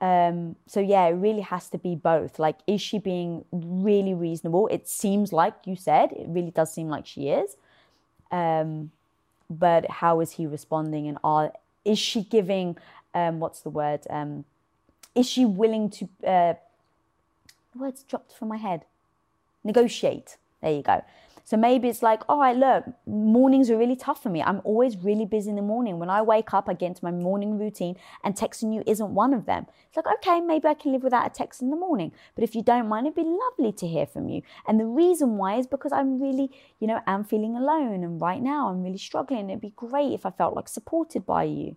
Um, 0.00 0.56
so 0.66 0.80
yeah, 0.80 1.06
it 1.06 1.12
really 1.12 1.42
has 1.42 1.68
to 1.70 1.78
be 1.78 1.94
both. 1.94 2.38
Like, 2.38 2.56
is 2.66 2.80
she 2.80 2.98
being 2.98 3.44
really 3.52 4.14
reasonable? 4.14 4.68
It 4.68 4.88
seems 4.88 5.32
like 5.32 5.54
you 5.66 5.76
said, 5.76 6.12
it 6.12 6.26
really 6.28 6.52
does 6.52 6.72
seem 6.72 6.88
like 6.88 7.06
she 7.06 7.28
is. 7.28 7.56
Um, 8.30 8.92
but 9.50 9.90
how 9.90 10.20
is 10.20 10.32
he 10.32 10.46
responding 10.46 11.08
and 11.08 11.18
are 11.24 11.52
is 11.84 11.98
she 11.98 12.22
giving 12.22 12.76
um 13.14 13.40
what's 13.40 13.60
the 13.60 13.70
word 13.70 14.00
um 14.10 14.44
is 15.14 15.28
she 15.28 15.44
willing 15.44 15.88
to 15.88 16.08
uh 16.26 16.54
words 17.74 18.02
dropped 18.02 18.32
from 18.32 18.48
my 18.48 18.56
head. 18.56 18.84
Negotiate. 19.64 20.36
There 20.62 20.72
you 20.72 20.82
go. 20.82 21.02
So 21.44 21.56
maybe 21.56 21.88
it's 21.88 22.02
like 22.02 22.20
oh, 22.28 22.34
all 22.34 22.40
right 22.40 22.54
look 22.54 22.84
mornings 23.06 23.70
are 23.70 23.78
really 23.78 23.96
tough 23.96 24.22
for 24.22 24.28
me. 24.28 24.42
I'm 24.42 24.60
always 24.64 24.98
really 24.98 25.24
busy 25.24 25.48
in 25.48 25.56
the 25.56 25.62
morning. 25.62 25.98
When 25.98 26.10
i 26.10 26.20
wake 26.20 26.52
up 26.52 26.68
i 26.68 26.74
get 26.74 26.88
into 26.88 27.02
my 27.02 27.10
morning 27.10 27.58
routine 27.58 27.96
and 28.22 28.34
texting 28.34 28.74
you 28.74 28.82
isn't 28.86 29.14
one 29.14 29.32
of 29.32 29.46
them. 29.46 29.66
It's 29.86 29.96
like 29.96 30.14
okay 30.16 30.42
maybe 30.42 30.68
i 30.68 30.74
can 30.74 30.92
live 30.92 31.02
without 31.02 31.26
a 31.26 31.30
text 31.30 31.62
in 31.62 31.70
the 31.70 31.76
morning. 31.76 32.12
But 32.34 32.44
if 32.44 32.54
you 32.54 32.62
don't 32.62 32.86
mind 32.86 33.06
it'd 33.06 33.16
be 33.16 33.22
lovely 33.22 33.72
to 33.72 33.86
hear 33.86 34.04
from 34.04 34.28
you. 34.28 34.42
And 34.66 34.78
the 34.78 34.84
reason 34.84 35.38
why 35.38 35.56
is 35.56 35.66
because 35.66 35.90
i'm 35.90 36.20
really 36.20 36.50
you 36.80 36.86
know 36.86 37.00
I'm 37.06 37.24
feeling 37.24 37.56
alone 37.56 38.04
and 38.04 38.20
right 38.20 38.42
now 38.42 38.68
i'm 38.68 38.82
really 38.82 38.98
struggling. 38.98 39.48
It'd 39.48 39.62
be 39.62 39.72
great 39.74 40.12
if 40.12 40.26
i 40.26 40.30
felt 40.30 40.54
like 40.54 40.68
supported 40.68 41.24
by 41.24 41.44
you 41.44 41.76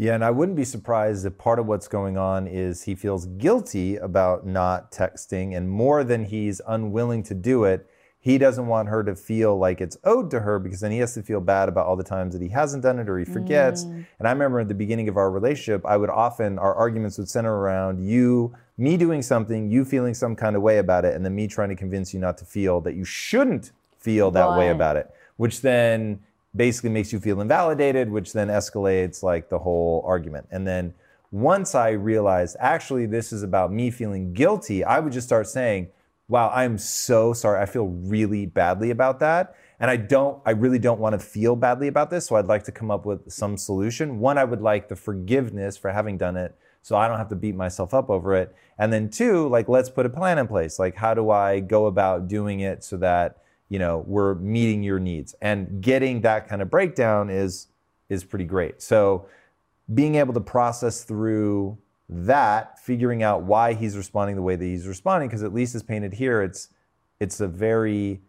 Yeah, 0.00 0.14
and 0.14 0.24
I 0.24 0.30
wouldn't 0.30 0.56
be 0.56 0.64
surprised 0.64 1.26
if 1.26 1.36
part 1.36 1.58
of 1.58 1.66
what's 1.66 1.86
going 1.86 2.16
on 2.16 2.46
is 2.46 2.84
he 2.84 2.94
feels 2.94 3.26
guilty 3.26 3.96
about 3.96 4.46
not 4.46 4.90
texting, 4.90 5.54
and 5.54 5.68
more 5.68 6.04
than 6.04 6.24
he's 6.24 6.62
unwilling 6.66 7.22
to 7.24 7.34
do 7.34 7.64
it, 7.64 7.86
he 8.18 8.38
doesn't 8.38 8.66
want 8.66 8.88
her 8.88 9.04
to 9.04 9.14
feel 9.14 9.58
like 9.58 9.82
it's 9.82 9.98
owed 10.02 10.30
to 10.30 10.40
her 10.40 10.58
because 10.58 10.80
then 10.80 10.90
he 10.90 11.00
has 11.00 11.12
to 11.14 11.22
feel 11.22 11.42
bad 11.42 11.68
about 11.68 11.84
all 11.84 11.96
the 11.96 12.02
times 12.02 12.32
that 12.32 12.40
he 12.40 12.48
hasn't 12.48 12.82
done 12.82 12.98
it 12.98 13.10
or 13.10 13.18
he 13.18 13.26
forgets. 13.26 13.84
Mm. 13.84 14.06
And 14.18 14.26
I 14.26 14.30
remember 14.32 14.60
at 14.60 14.68
the 14.68 14.74
beginning 14.74 15.10
of 15.10 15.18
our 15.18 15.30
relationship, 15.30 15.84
I 15.84 15.98
would 15.98 16.08
often, 16.08 16.58
our 16.58 16.74
arguments 16.74 17.18
would 17.18 17.28
center 17.28 17.54
around 17.54 18.02
you, 18.02 18.54
me 18.78 18.96
doing 18.96 19.20
something, 19.20 19.70
you 19.70 19.84
feeling 19.84 20.14
some 20.14 20.34
kind 20.34 20.56
of 20.56 20.62
way 20.62 20.78
about 20.78 21.04
it, 21.04 21.14
and 21.14 21.22
then 21.22 21.34
me 21.34 21.46
trying 21.46 21.68
to 21.68 21.76
convince 21.76 22.14
you 22.14 22.20
not 22.20 22.38
to 22.38 22.46
feel 22.46 22.80
that 22.80 22.94
you 22.94 23.04
shouldn't 23.04 23.72
feel 23.98 24.30
that 24.30 24.56
way 24.56 24.70
about 24.70 24.96
it, 24.96 25.10
which 25.36 25.60
then 25.60 26.20
basically 26.54 26.90
makes 26.90 27.12
you 27.12 27.20
feel 27.20 27.40
invalidated, 27.40 28.10
which 28.10 28.32
then 28.32 28.48
escalates 28.48 29.22
like 29.22 29.48
the 29.48 29.58
whole 29.58 30.02
argument. 30.06 30.46
And 30.50 30.66
then 30.66 30.94
once 31.30 31.74
I 31.74 31.90
realized 31.90 32.56
actually 32.58 33.06
this 33.06 33.32
is 33.32 33.42
about 33.42 33.72
me 33.72 33.90
feeling 33.90 34.32
guilty, 34.32 34.82
I 34.84 34.98
would 34.98 35.12
just 35.12 35.26
start 35.26 35.46
saying, 35.46 35.88
Wow, 36.28 36.52
I'm 36.54 36.78
so 36.78 37.32
sorry. 37.32 37.60
I 37.60 37.66
feel 37.66 37.88
really 37.88 38.46
badly 38.46 38.90
about 38.90 39.18
that. 39.18 39.56
And 39.80 39.90
I 39.90 39.96
don't, 39.96 40.40
I 40.46 40.52
really 40.52 40.78
don't 40.78 41.00
want 41.00 41.14
to 41.14 41.18
feel 41.18 41.56
badly 41.56 41.88
about 41.88 42.08
this. 42.08 42.26
So 42.26 42.36
I'd 42.36 42.46
like 42.46 42.62
to 42.64 42.72
come 42.72 42.88
up 42.88 43.04
with 43.04 43.32
some 43.32 43.56
solution. 43.56 44.20
One, 44.20 44.38
I 44.38 44.44
would 44.44 44.60
like 44.60 44.88
the 44.88 44.94
forgiveness 44.94 45.76
for 45.76 45.90
having 45.90 46.18
done 46.18 46.36
it 46.36 46.54
so 46.82 46.96
I 46.96 47.08
don't 47.08 47.18
have 47.18 47.28
to 47.30 47.34
beat 47.34 47.56
myself 47.56 47.92
up 47.92 48.10
over 48.10 48.34
it. 48.34 48.54
And 48.78 48.92
then 48.92 49.10
two, 49.10 49.48
like, 49.48 49.68
let's 49.68 49.90
put 49.90 50.06
a 50.06 50.08
plan 50.08 50.38
in 50.38 50.46
place. 50.46 50.78
Like, 50.78 50.94
how 50.94 51.14
do 51.14 51.30
I 51.30 51.60
go 51.60 51.86
about 51.86 52.28
doing 52.28 52.60
it 52.60 52.84
so 52.84 52.96
that, 52.98 53.38
you 53.70 53.78
know, 53.78 54.04
we're 54.06 54.34
meeting 54.34 54.82
your 54.82 54.98
needs? 54.98 55.34
And 55.40 55.80
getting 55.80 56.20
that 56.20 56.46
kind 56.46 56.60
of 56.60 56.68
breakdown 56.68 57.30
is 57.30 57.68
is 58.10 58.24
pretty 58.24 58.44
great. 58.44 58.82
So 58.82 59.26
being 59.94 60.16
able 60.16 60.34
to 60.34 60.40
process 60.40 61.04
through 61.04 61.78
that, 62.08 62.78
figuring 62.80 63.22
out 63.22 63.44
why 63.44 63.72
he's 63.72 63.96
responding 63.96 64.36
the 64.36 64.42
way 64.42 64.56
that 64.56 64.64
he's 64.64 64.86
responding, 64.86 65.28
because 65.28 65.42
at 65.42 65.54
least 65.54 65.74
as 65.74 65.82
painted 65.82 66.12
here, 66.12 66.42
it's 66.42 66.68
it's 67.18 67.40
a 67.40 67.48
very 67.48 68.20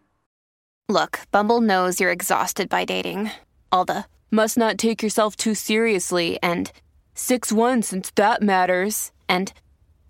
Look, 0.88 1.20
Bumble 1.30 1.60
knows 1.60 2.00
you're 2.00 2.10
exhausted 2.10 2.68
by 2.68 2.84
dating. 2.84 3.30
All 3.70 3.84
the 3.84 4.04
must 4.30 4.58
not 4.58 4.78
take 4.78 5.02
yourself 5.02 5.36
too 5.36 5.54
seriously 5.54 6.38
and 6.42 6.70
6 7.14 7.52
1 7.52 7.82
since 7.82 8.10
that 8.14 8.42
matters. 8.42 9.12
And 9.28 9.52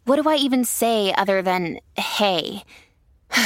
what 0.05 0.21
do 0.21 0.29
I 0.29 0.37
even 0.37 0.65
say 0.65 1.15
other 1.15 1.43
than 1.43 1.79
hey? 1.97 2.65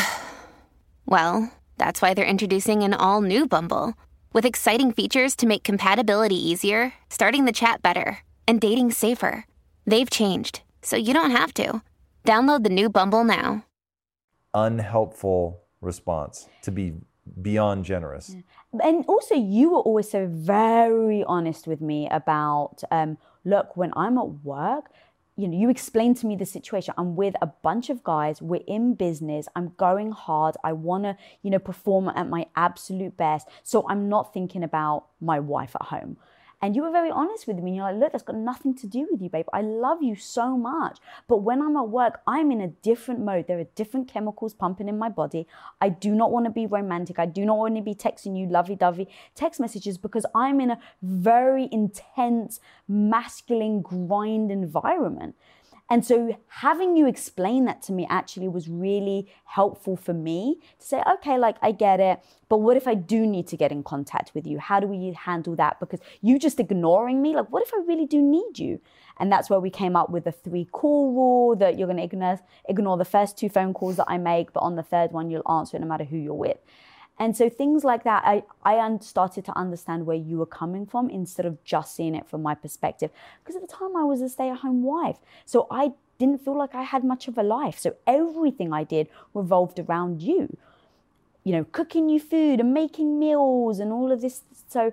Well, 1.09 1.53
that's 1.79 2.01
why 2.03 2.15
they're 2.15 2.25
introducing 2.25 2.83
an 2.83 2.95
all 2.95 3.21
new 3.21 3.47
Bumble 3.47 3.95
with 4.33 4.45
exciting 4.47 4.93
features 4.93 5.35
to 5.37 5.47
make 5.47 5.63
compatibility 5.65 6.37
easier, 6.37 6.93
starting 7.11 7.45
the 7.45 7.53
chat 7.53 7.83
better, 7.83 8.19
and 8.47 8.61
dating 8.61 8.91
safer. 8.93 9.47
They've 9.87 10.11
changed, 10.11 10.63
so 10.83 10.97
you 10.97 11.15
don't 11.15 11.31
have 11.31 11.53
to. 11.55 11.83
Download 12.25 12.63
the 12.65 12.71
new 12.71 12.89
Bumble 12.89 13.25
now. 13.25 13.65
Unhelpful 14.55 15.61
response 15.81 16.49
to 16.63 16.71
be 16.71 16.95
beyond 17.43 17.85
generous. 17.85 18.37
and 18.83 19.05
also 19.09 19.35
you 19.35 19.71
were 19.71 19.81
always 19.81 20.09
so 20.11 20.27
very 20.31 21.25
honest 21.25 21.67
with 21.67 21.81
me 21.81 22.09
about 22.11 22.83
um, 22.93 23.19
look 23.45 23.77
when 23.77 23.93
i'm 23.97 24.17
at 24.17 24.29
work 24.45 24.91
you 25.37 25.49
know 25.49 25.59
you 25.59 25.69
explained 25.69 26.17
to 26.19 26.27
me 26.27 26.37
the 26.37 26.47
situation. 26.47 26.95
I'm 26.97 27.17
with 27.17 27.35
a 27.43 27.47
bunch 27.47 27.91
of 27.91 28.03
guys. 28.03 28.41
We're 28.41 28.63
in 28.67 28.95
business. 28.95 29.47
I'm 29.55 29.73
going 29.77 30.13
hard. 30.13 30.57
I 30.65 30.73
want 30.73 31.05
to 31.05 31.17
you 31.43 31.51
know 31.51 31.59
perform 31.59 32.09
at 32.09 32.29
my 32.29 32.47
absolute 32.57 33.17
best. 33.17 33.49
So 33.63 33.87
i'm 33.89 34.09
not 34.09 34.33
thinking 34.33 34.63
about 34.63 35.07
my 35.21 35.39
wife 35.41 35.75
at 35.81 35.87
home 35.89 36.17
and 36.63 36.75
you 36.75 36.83
were 36.83 36.91
very 36.91 37.11
honest 37.11 37.47
with 37.47 37.59
me. 37.59 37.73
And 37.73 37.77
you're 37.77 37.93
like, 37.93 38.01
look, 38.01 38.13
that's 38.13 38.25
got 38.25 38.37
nothing 38.37 38.75
to 38.77 38.87
do 38.87 39.07
with 39.11 39.21
you, 39.21 39.29
babe. 39.29 39.47
I 39.53 39.61
love 39.61 40.03
you 40.03 40.17
so 40.17 40.57
much. 40.57 40.99
But 41.29 41.39
when 41.39 41.61
I'm 41.61 41.77
at 41.77 41.89
work, 41.89 42.21
I'm 42.27 42.51
in 42.51 42.63
a 42.63 42.69
different 42.69 43.21
mode. 43.21 43.47
There 43.47 43.59
are 43.59 43.67
different 43.75 44.09
chemicals 44.09 44.55
pumping 44.55 44.89
in 44.89 44.99
my 44.99 45.11
body. 45.11 45.47
I 45.81 45.91
do 45.91 46.15
not 46.15 46.33
want 46.33 46.47
to 46.47 46.51
be 46.51 46.67
romantic. 46.67 47.19
I 47.19 47.27
do 47.27 47.45
not 47.45 47.59
want 47.59 47.77
to 47.77 47.83
be 47.83 47.95
texting 47.95 48.39
you 48.39 48.47
lovey 48.47 48.75
dovey 48.75 49.09
text 49.35 49.61
messages 49.61 49.99
because 49.99 50.25
I'm 50.35 50.61
in 50.61 50.71
a 50.71 50.79
very 51.03 51.69
intense, 51.71 52.59
masculine 52.89 53.83
grind 53.83 54.51
environment. 54.51 55.37
And 55.89 56.05
so 56.05 56.37
having 56.49 56.97
you 56.97 57.07
explain 57.07 57.65
that 57.67 57.81
to 57.83 57.93
me 57.93 58.07
actually 58.11 58.49
was 58.49 58.69
really 58.69 59.33
helpful 59.45 59.97
for 59.97 60.13
me 60.13 60.59
to 60.81 60.87
say, 60.87 61.03
okay, 61.15 61.39
like 61.39 61.57
I 61.63 61.71
get 61.71 62.01
it, 62.01 62.21
but 62.49 62.59
what 62.59 62.77
if 62.77 62.89
I 62.89 62.95
do 62.95 63.25
need 63.25 63.47
to 63.49 63.57
get 63.57 63.71
in 63.71 63.85
contact 63.85 64.33
with 64.35 64.47
you? 64.47 64.59
How 64.59 64.81
do 64.81 64.89
we 64.89 65.13
handle 65.13 65.55
that? 65.57 65.79
Because 65.79 66.01
you 66.23 66.41
just 66.41 66.59
ignoring 66.59 67.23
me, 67.23 67.37
like 67.37 67.53
what 67.53 67.63
if 67.63 67.73
I 67.73 67.83
really 67.87 68.07
do 68.07 68.21
need 68.21 68.59
you? 68.59 68.81
And 69.19 69.31
that's 69.31 69.49
where 69.49 69.61
we 69.61 69.71
came 69.71 69.95
up 69.95 70.11
with 70.11 70.25
the 70.25 70.33
three 70.33 70.65
call 70.65 71.13
rule 71.13 71.57
that 71.57 71.79
you're 71.79 71.87
going 71.87 71.99
to 71.99 72.03
ignore, 72.03 72.41
ignore 72.69 72.97
the 72.97 73.05
first 73.05 73.39
two 73.39 73.49
phone 73.49 73.73
calls 73.73 73.97
that 73.97 74.07
I 74.09 74.19
make, 74.19 74.53
but 74.53 74.61
on 74.61 74.75
the 74.75 74.83
third 74.83 75.13
one, 75.13 75.31
you'll 75.31 75.49
answer 75.49 75.77
it 75.77 75.81
no 75.81 75.87
matter 75.87 76.05
who 76.05 76.17
you're 76.17 76.35
with. 76.35 76.59
And 77.19 77.37
so 77.37 77.49
things 77.49 77.83
like 77.83 78.05
that, 78.05 78.25
I, 78.27 78.43
I 78.65 78.99
started 79.01 79.45
to 79.47 79.57
understand 79.57 80.05
where 80.05 80.17
you 80.17 80.37
were 80.37 80.47
coming 80.47 80.85
from 80.87 81.09
instead 81.09 81.47
of 81.47 81.63
just 81.65 81.97
seeing 81.97 82.15
it 82.15 82.29
from 82.29 82.43
my 82.43 82.55
perspective. 82.55 83.11
Because 83.43 83.57
at 83.57 83.63
the 83.63 83.75
time 83.75 83.97
I 83.97 84.05
was 84.05 84.21
a 84.21 84.29
stay 84.29 84.51
at 84.51 84.59
home 84.59 84.83
wife. 84.83 85.17
So 85.47 85.67
I 85.71 85.93
didn't 86.19 86.45
feel 86.45 86.57
like 86.57 86.75
I 86.75 86.83
had 86.83 87.05
much 87.05 87.27
of 87.27 87.39
a 87.39 87.43
life. 87.43 87.79
So 87.79 87.97
everything 88.07 88.73
I 88.73 88.85
did 88.85 89.09
revolved 89.33 89.79
around 89.79 90.23
you. 90.23 90.57
You 91.43 91.53
know, 91.53 91.65
cooking 91.65 92.09
you 92.09 92.21
food 92.21 92.61
and 92.61 92.75
making 92.75 93.19
meals 93.19 93.79
and 93.79 93.93
all 93.93 94.13
of 94.13 94.21
this. 94.21 94.43
So 94.69 94.93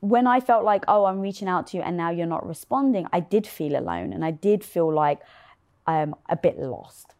when 0.00 0.26
I 0.26 0.40
felt 0.40 0.64
like, 0.64 0.84
oh, 0.88 1.04
I'm 1.04 1.20
reaching 1.20 1.46
out 1.46 1.68
to 1.68 1.76
you 1.76 1.82
and 1.84 1.96
now 1.96 2.10
you're 2.10 2.26
not 2.26 2.44
responding, 2.46 3.06
I 3.12 3.20
did 3.20 3.46
feel 3.46 3.78
alone 3.78 4.12
and 4.12 4.24
I 4.24 4.32
did 4.32 4.64
feel 4.64 4.92
like 4.92 5.20
I'm 5.86 6.16
a 6.28 6.36
bit 6.36 6.58
lost. 6.58 7.14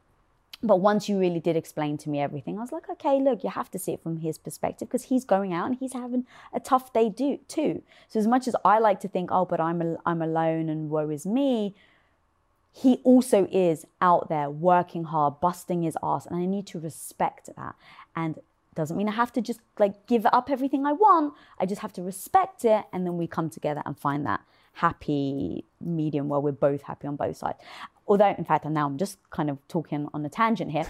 But 0.62 0.76
once 0.76 1.08
you 1.08 1.18
really 1.18 1.40
did 1.40 1.56
explain 1.56 1.98
to 1.98 2.08
me 2.08 2.20
everything, 2.20 2.56
I 2.56 2.60
was 2.60 2.70
like, 2.70 2.88
okay, 2.88 3.20
look, 3.20 3.42
you 3.42 3.50
have 3.50 3.70
to 3.72 3.78
see 3.78 3.92
it 3.92 4.02
from 4.02 4.18
his 4.18 4.38
perspective 4.38 4.88
because 4.88 5.04
he's 5.04 5.24
going 5.24 5.52
out 5.52 5.66
and 5.66 5.76
he's 5.76 5.92
having 5.92 6.24
a 6.52 6.60
tough 6.60 6.92
day 6.92 7.08
do, 7.08 7.40
too. 7.48 7.82
So 8.08 8.20
as 8.20 8.28
much 8.28 8.46
as 8.46 8.54
I 8.64 8.78
like 8.78 9.00
to 9.00 9.08
think, 9.08 9.30
oh, 9.32 9.44
but 9.44 9.60
I'm 9.60 9.82
a, 9.82 9.96
I'm 10.06 10.22
alone 10.22 10.68
and 10.68 10.88
woe 10.88 11.10
is 11.10 11.26
me, 11.26 11.74
he 12.72 13.00
also 13.02 13.48
is 13.50 13.84
out 14.00 14.28
there 14.28 14.48
working 14.48 15.04
hard, 15.04 15.40
busting 15.40 15.82
his 15.82 15.96
ass, 16.02 16.26
and 16.26 16.36
I 16.36 16.46
need 16.46 16.66
to 16.68 16.78
respect 16.78 17.50
that. 17.56 17.74
And 18.14 18.38
doesn't 18.74 18.96
mean 18.96 19.08
I 19.08 19.12
have 19.12 19.32
to 19.34 19.42
just 19.42 19.60
like 19.78 20.06
give 20.06 20.24
up 20.26 20.48
everything 20.48 20.86
I 20.86 20.92
want. 20.92 21.34
I 21.58 21.66
just 21.66 21.82
have 21.82 21.92
to 21.94 22.02
respect 22.02 22.64
it, 22.64 22.84
and 22.92 23.04
then 23.04 23.18
we 23.18 23.26
come 23.26 23.50
together 23.50 23.82
and 23.84 23.98
find 23.98 24.24
that 24.26 24.40
happy 24.74 25.64
medium 25.80 26.28
where 26.30 26.40
we're 26.40 26.52
both 26.52 26.82
happy 26.82 27.06
on 27.06 27.16
both 27.16 27.36
sides 27.36 27.58
although 28.12 28.34
in 28.36 28.44
fact 28.44 28.66
and 28.66 28.74
now 28.74 28.86
I'm 28.86 28.98
just 28.98 29.16
kind 29.30 29.48
of 29.48 29.56
talking 29.68 30.06
on 30.12 30.24
a 30.24 30.28
tangent 30.28 30.70
here. 30.70 30.86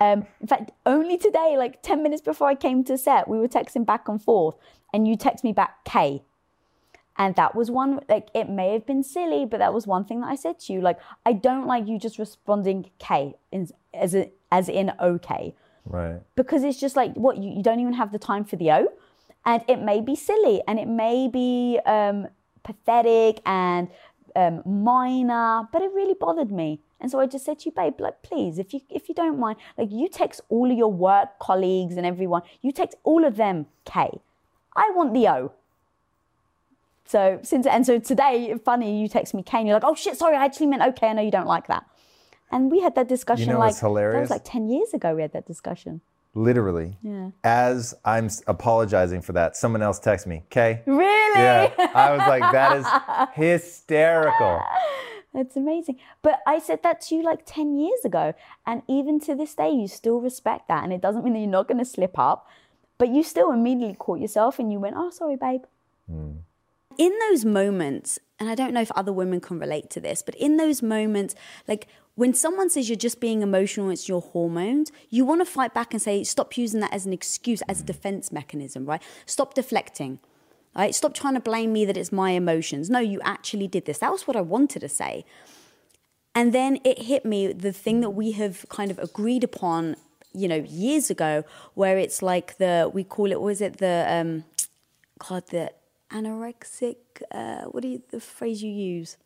Um, 0.00 0.26
in 0.40 0.46
fact, 0.48 0.72
only 0.84 1.16
today, 1.16 1.54
like 1.56 1.82
10 1.82 2.02
minutes 2.02 2.22
before 2.22 2.48
I 2.48 2.54
came 2.54 2.82
to 2.84 2.96
set, 2.98 3.28
we 3.28 3.38
were 3.38 3.46
texting 3.46 3.86
back 3.86 4.08
and 4.08 4.20
forth, 4.20 4.56
and 4.92 5.06
you 5.06 5.16
text 5.16 5.44
me 5.44 5.52
back 5.52 5.84
K. 5.84 6.22
And 7.16 7.36
that 7.36 7.54
was 7.54 7.70
one, 7.70 8.00
like, 8.08 8.28
it 8.34 8.48
may 8.48 8.72
have 8.72 8.84
been 8.84 9.04
silly, 9.04 9.44
but 9.46 9.58
that 9.58 9.72
was 9.72 9.86
one 9.86 10.04
thing 10.04 10.22
that 10.22 10.28
I 10.28 10.34
said 10.34 10.58
to 10.60 10.72
you. 10.72 10.80
Like, 10.80 10.98
I 11.24 11.34
don't 11.34 11.66
like 11.68 11.86
you 11.86 12.00
just 12.00 12.18
responding 12.18 12.90
K 12.98 13.34
in, 13.52 13.68
as, 13.94 14.14
a, 14.16 14.30
as 14.50 14.68
in 14.68 14.92
okay. 14.98 15.54
Right. 15.84 16.20
Because 16.34 16.64
it's 16.64 16.80
just 16.80 16.96
like, 16.96 17.14
what, 17.14 17.36
you, 17.36 17.50
you 17.50 17.62
don't 17.62 17.78
even 17.78 17.92
have 17.92 18.10
the 18.10 18.18
time 18.18 18.44
for 18.44 18.56
the 18.56 18.72
O? 18.72 18.88
And 19.44 19.62
it 19.68 19.80
may 19.80 20.00
be 20.00 20.16
silly 20.16 20.62
and 20.66 20.80
it 20.80 20.88
may 20.88 21.28
be 21.28 21.78
um, 21.86 22.26
pathetic 22.64 23.40
and 23.46 23.88
um, 24.36 24.62
minor, 24.64 25.68
but 25.72 25.82
it 25.82 25.90
really 25.92 26.14
bothered 26.14 26.50
me. 26.50 26.80
And 27.00 27.10
so 27.10 27.20
I 27.20 27.26
just 27.26 27.44
said 27.44 27.58
to 27.60 27.66
you, 27.66 27.72
babe, 27.72 28.00
like, 28.00 28.22
please, 28.22 28.58
if 28.58 28.72
you 28.72 28.80
if 28.88 29.08
you 29.08 29.14
don't 29.14 29.38
mind, 29.38 29.58
like, 29.76 29.90
you 29.90 30.08
text 30.08 30.40
all 30.48 30.70
of 30.70 30.76
your 30.76 30.92
work 30.92 31.38
colleagues 31.38 31.96
and 31.96 32.06
everyone, 32.06 32.42
you 32.60 32.72
text 32.72 32.96
all 33.02 33.24
of 33.24 33.36
them 33.36 33.66
K. 33.84 34.20
I 34.76 34.90
want 34.94 35.12
the 35.12 35.28
O. 35.28 35.52
So 37.04 37.40
since 37.42 37.66
and 37.66 37.84
so 37.84 37.98
today, 37.98 38.54
funny, 38.64 39.00
you 39.00 39.08
text 39.08 39.34
me 39.34 39.42
K, 39.42 39.58
and 39.58 39.66
you're 39.66 39.76
like, 39.76 39.84
oh 39.84 39.94
shit, 39.94 40.16
sorry, 40.16 40.36
I 40.36 40.44
actually 40.44 40.66
meant 40.66 40.82
okay. 40.82 41.08
I 41.08 41.12
know 41.12 41.22
you 41.22 41.30
don't 41.30 41.46
like 41.46 41.66
that. 41.66 41.84
And 42.50 42.70
we 42.70 42.80
had 42.80 42.94
that 42.94 43.08
discussion 43.08 43.46
you 43.46 43.52
know 43.54 43.58
like 43.58 43.76
hilarious? 43.76 44.14
that 44.14 44.20
was 44.20 44.30
like 44.30 44.44
ten 44.44 44.68
years 44.68 44.94
ago. 44.94 45.14
We 45.14 45.22
had 45.22 45.32
that 45.32 45.46
discussion. 45.46 46.02
Literally. 46.34 46.96
Yeah. 47.02 47.30
As 47.44 47.94
I'm 48.04 48.30
apologizing 48.46 49.20
for 49.20 49.32
that, 49.32 49.56
someone 49.56 49.82
else 49.82 49.98
texts 49.98 50.26
me, 50.26 50.44
okay 50.46 50.82
Really? 50.86 51.40
Yeah. 51.40 51.72
I 51.94 52.10
was 52.12 52.20
like, 52.20 52.52
that 52.52 52.76
is 52.78 52.86
hysterical. 53.34 54.62
That's 55.34 55.56
amazing. 55.56 55.98
But 56.22 56.40
I 56.46 56.58
said 56.58 56.82
that 56.82 57.00
to 57.02 57.16
you 57.16 57.22
like 57.22 57.40
10 57.46 57.78
years 57.78 58.04
ago. 58.04 58.34
And 58.66 58.82
even 58.88 59.20
to 59.20 59.34
this 59.34 59.54
day, 59.54 59.70
you 59.70 59.88
still 59.88 60.20
respect 60.20 60.68
that. 60.68 60.84
And 60.84 60.92
it 60.92 61.00
doesn't 61.00 61.24
mean 61.24 61.34
that 61.34 61.40
you're 61.40 61.48
not 61.48 61.68
going 61.68 61.78
to 61.78 61.84
slip 61.84 62.18
up, 62.18 62.46
but 62.98 63.08
you 63.08 63.22
still 63.22 63.50
immediately 63.50 63.96
caught 63.96 64.20
yourself 64.20 64.58
and 64.58 64.72
you 64.72 64.78
went, 64.78 64.96
oh, 64.96 65.10
sorry, 65.10 65.36
babe. 65.36 65.62
Mm. 66.10 66.38
In 66.98 67.18
those 67.30 67.44
moments, 67.44 68.18
and 68.38 68.50
I 68.50 68.54
don't 68.54 68.74
know 68.74 68.82
if 68.82 68.90
other 68.92 69.12
women 69.12 69.40
can 69.40 69.58
relate 69.58 69.88
to 69.90 70.00
this, 70.00 70.22
but 70.22 70.34
in 70.34 70.58
those 70.58 70.82
moments, 70.82 71.34
like 71.66 71.88
when 72.14 72.34
someone 72.34 72.68
says 72.68 72.88
you're 72.88 72.96
just 72.96 73.20
being 73.20 73.42
emotional, 73.42 73.90
it's 73.90 74.08
your 74.08 74.20
hormones, 74.20 74.92
you 75.08 75.24
want 75.24 75.40
to 75.40 75.46
fight 75.46 75.72
back 75.72 75.94
and 75.94 76.02
say, 76.02 76.22
stop 76.24 76.56
using 76.56 76.80
that 76.80 76.92
as 76.92 77.06
an 77.06 77.12
excuse, 77.12 77.62
as 77.62 77.80
a 77.80 77.84
defense 77.84 78.30
mechanism, 78.30 78.84
right? 78.84 79.02
Stop 79.26 79.54
deflecting. 79.54 80.18
Right? 80.74 80.94
Stop 80.94 81.12
trying 81.12 81.34
to 81.34 81.40
blame 81.40 81.70
me 81.70 81.84
that 81.84 81.98
it's 81.98 82.12
my 82.12 82.30
emotions. 82.30 82.88
No, 82.88 82.98
you 82.98 83.20
actually 83.22 83.68
did 83.68 83.84
this. 83.84 83.98
That 83.98 84.10
was 84.10 84.26
what 84.26 84.36
I 84.36 84.40
wanted 84.40 84.80
to 84.80 84.88
say. 84.88 85.26
And 86.34 86.54
then 86.54 86.80
it 86.82 87.02
hit 87.02 87.26
me 87.26 87.52
the 87.52 87.72
thing 87.72 88.00
that 88.00 88.10
we 88.10 88.32
have 88.32 88.64
kind 88.70 88.90
of 88.90 88.98
agreed 88.98 89.44
upon, 89.44 89.96
you 90.32 90.48
know, 90.48 90.64
years 90.66 91.10
ago, 91.10 91.44
where 91.74 91.98
it's 91.98 92.22
like 92.22 92.56
the, 92.56 92.90
we 92.92 93.04
call 93.04 93.30
it, 93.30 93.40
was 93.42 93.60
it 93.60 93.78
the, 93.78 94.06
um, 94.08 94.44
God, 95.18 95.46
the 95.48 95.72
anorexic, 96.10 96.96
uh, 97.30 97.64
what 97.64 97.82
do 97.82 97.88
you, 97.88 98.02
the 98.10 98.20
phrase 98.20 98.62
you 98.62 98.70
use? 98.70 99.18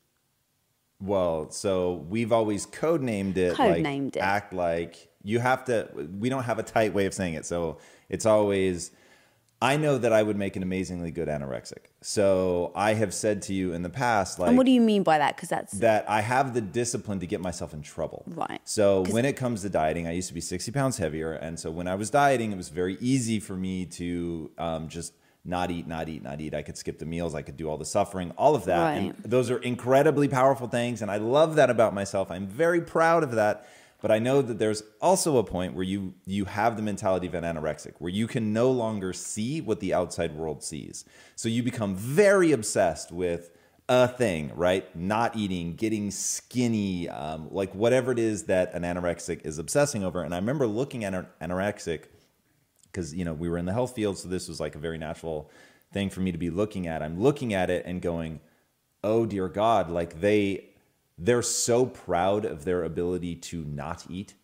Well, 1.00 1.50
so 1.50 2.06
we've 2.08 2.32
always 2.32 2.66
codenamed 2.66 3.36
it. 3.36 3.54
Codenamed 3.54 4.04
like, 4.04 4.16
it. 4.16 4.20
Act 4.20 4.52
like 4.52 5.08
you 5.22 5.38
have 5.40 5.64
to. 5.66 5.88
We 6.18 6.28
don't 6.28 6.44
have 6.44 6.58
a 6.58 6.62
tight 6.62 6.94
way 6.94 7.06
of 7.06 7.14
saying 7.14 7.34
it, 7.34 7.44
so 7.44 7.78
it's 8.08 8.26
always. 8.26 8.92
I 9.60 9.78
know 9.78 9.96
that 9.96 10.12
I 10.12 10.22
would 10.22 10.36
make 10.36 10.54
an 10.56 10.62
amazingly 10.62 11.10
good 11.10 11.28
anorexic. 11.28 11.86
So 12.02 12.72
I 12.74 12.92
have 12.92 13.14
said 13.14 13.40
to 13.42 13.54
you 13.54 13.72
in 13.72 13.82
the 13.82 13.88
past, 13.88 14.38
like, 14.38 14.48
and 14.48 14.56
what 14.58 14.66
do 14.66 14.72
you 14.72 14.82
mean 14.82 15.02
by 15.02 15.16
that? 15.16 15.34
Because 15.34 15.48
that's 15.48 15.72
that 15.78 16.08
I 16.08 16.20
have 16.20 16.52
the 16.52 16.60
discipline 16.60 17.20
to 17.20 17.26
get 17.26 17.40
myself 17.40 17.72
in 17.72 17.80
trouble. 17.80 18.24
Right. 18.26 18.60
So 18.64 19.04
when 19.10 19.24
it 19.24 19.34
comes 19.34 19.62
to 19.62 19.70
dieting, 19.70 20.06
I 20.06 20.12
used 20.12 20.28
to 20.28 20.34
be 20.34 20.42
60 20.42 20.72
pounds 20.72 20.98
heavier. 20.98 21.32
And 21.32 21.58
so 21.58 21.70
when 21.70 21.88
I 21.88 21.94
was 21.94 22.10
dieting, 22.10 22.52
it 22.52 22.56
was 22.56 22.68
very 22.68 22.98
easy 23.00 23.40
for 23.40 23.54
me 23.54 23.86
to 23.86 24.50
um, 24.58 24.88
just 24.88 25.14
not 25.46 25.70
eat, 25.70 25.86
not 25.86 26.08
eat, 26.08 26.22
not 26.22 26.40
eat. 26.40 26.54
I 26.54 26.62
could 26.62 26.76
skip 26.76 26.98
the 26.98 27.06
meals. 27.06 27.34
I 27.34 27.42
could 27.42 27.56
do 27.56 27.68
all 27.68 27.78
the 27.78 27.84
suffering, 27.84 28.32
all 28.36 28.54
of 28.54 28.64
that. 28.66 28.82
Right. 28.82 28.96
And 28.96 29.14
those 29.24 29.50
are 29.50 29.58
incredibly 29.58 30.28
powerful 30.28 30.68
things. 30.68 31.02
And 31.02 31.10
I 31.10 31.16
love 31.16 31.56
that 31.56 31.70
about 31.70 31.94
myself. 31.94 32.30
I'm 32.30 32.46
very 32.46 32.80
proud 32.80 33.22
of 33.22 33.32
that. 33.32 33.68
But 34.02 34.10
I 34.10 34.18
know 34.18 34.42
that 34.42 34.58
there's 34.58 34.82
also 35.00 35.38
a 35.38 35.44
point 35.44 35.74
where 35.74 35.82
you 35.82 36.14
you 36.26 36.44
have 36.44 36.76
the 36.76 36.82
mentality 36.82 37.26
of 37.26 37.34
an 37.34 37.44
anorexic, 37.44 37.94
where 37.98 38.12
you 38.12 38.26
can 38.26 38.52
no 38.52 38.70
longer 38.70 39.12
see 39.12 39.60
what 39.60 39.80
the 39.80 39.94
outside 39.94 40.34
world 40.36 40.62
sees. 40.62 41.04
So 41.34 41.48
you 41.48 41.62
become 41.62 41.94
very 41.94 42.52
obsessed 42.52 43.10
with 43.10 43.50
a 43.88 44.06
thing, 44.06 44.52
right? 44.54 44.94
Not 44.94 45.36
eating, 45.36 45.76
getting 45.76 46.10
skinny, 46.10 47.08
um, 47.08 47.48
like 47.50 47.74
whatever 47.74 48.12
it 48.12 48.18
is 48.18 48.44
that 48.44 48.74
an 48.74 48.82
anorexic 48.82 49.46
is 49.46 49.58
obsessing 49.58 50.04
over. 50.04 50.22
And 50.22 50.34
I 50.34 50.38
remember 50.38 50.66
looking 50.66 51.04
at 51.04 51.14
an 51.14 51.26
anorexic 51.40 52.04
because 52.96 53.14
you 53.14 53.26
know 53.26 53.34
we 53.34 53.48
were 53.48 53.58
in 53.58 53.66
the 53.66 53.72
health 53.72 53.94
field, 53.94 54.16
so 54.16 54.26
this 54.28 54.48
was 54.48 54.58
like 54.58 54.74
a 54.74 54.78
very 54.78 54.96
natural 54.96 55.50
thing 55.92 56.08
for 56.08 56.20
me 56.20 56.32
to 56.32 56.38
be 56.38 56.48
looking 56.48 56.86
at. 56.86 57.02
I'm 57.02 57.20
looking 57.20 57.52
at 57.52 57.68
it 57.68 57.84
and 57.84 58.00
going, 58.00 58.40
"Oh 59.04 59.26
dear 59.26 59.48
God!" 59.48 59.90
Like 59.90 60.20
they 60.20 60.70
they're 61.18 61.42
so 61.42 61.84
proud 61.84 62.46
of 62.46 62.64
their 62.64 62.82
ability 62.84 63.36
to 63.36 63.64
not 63.64 64.06
eat, 64.08 64.34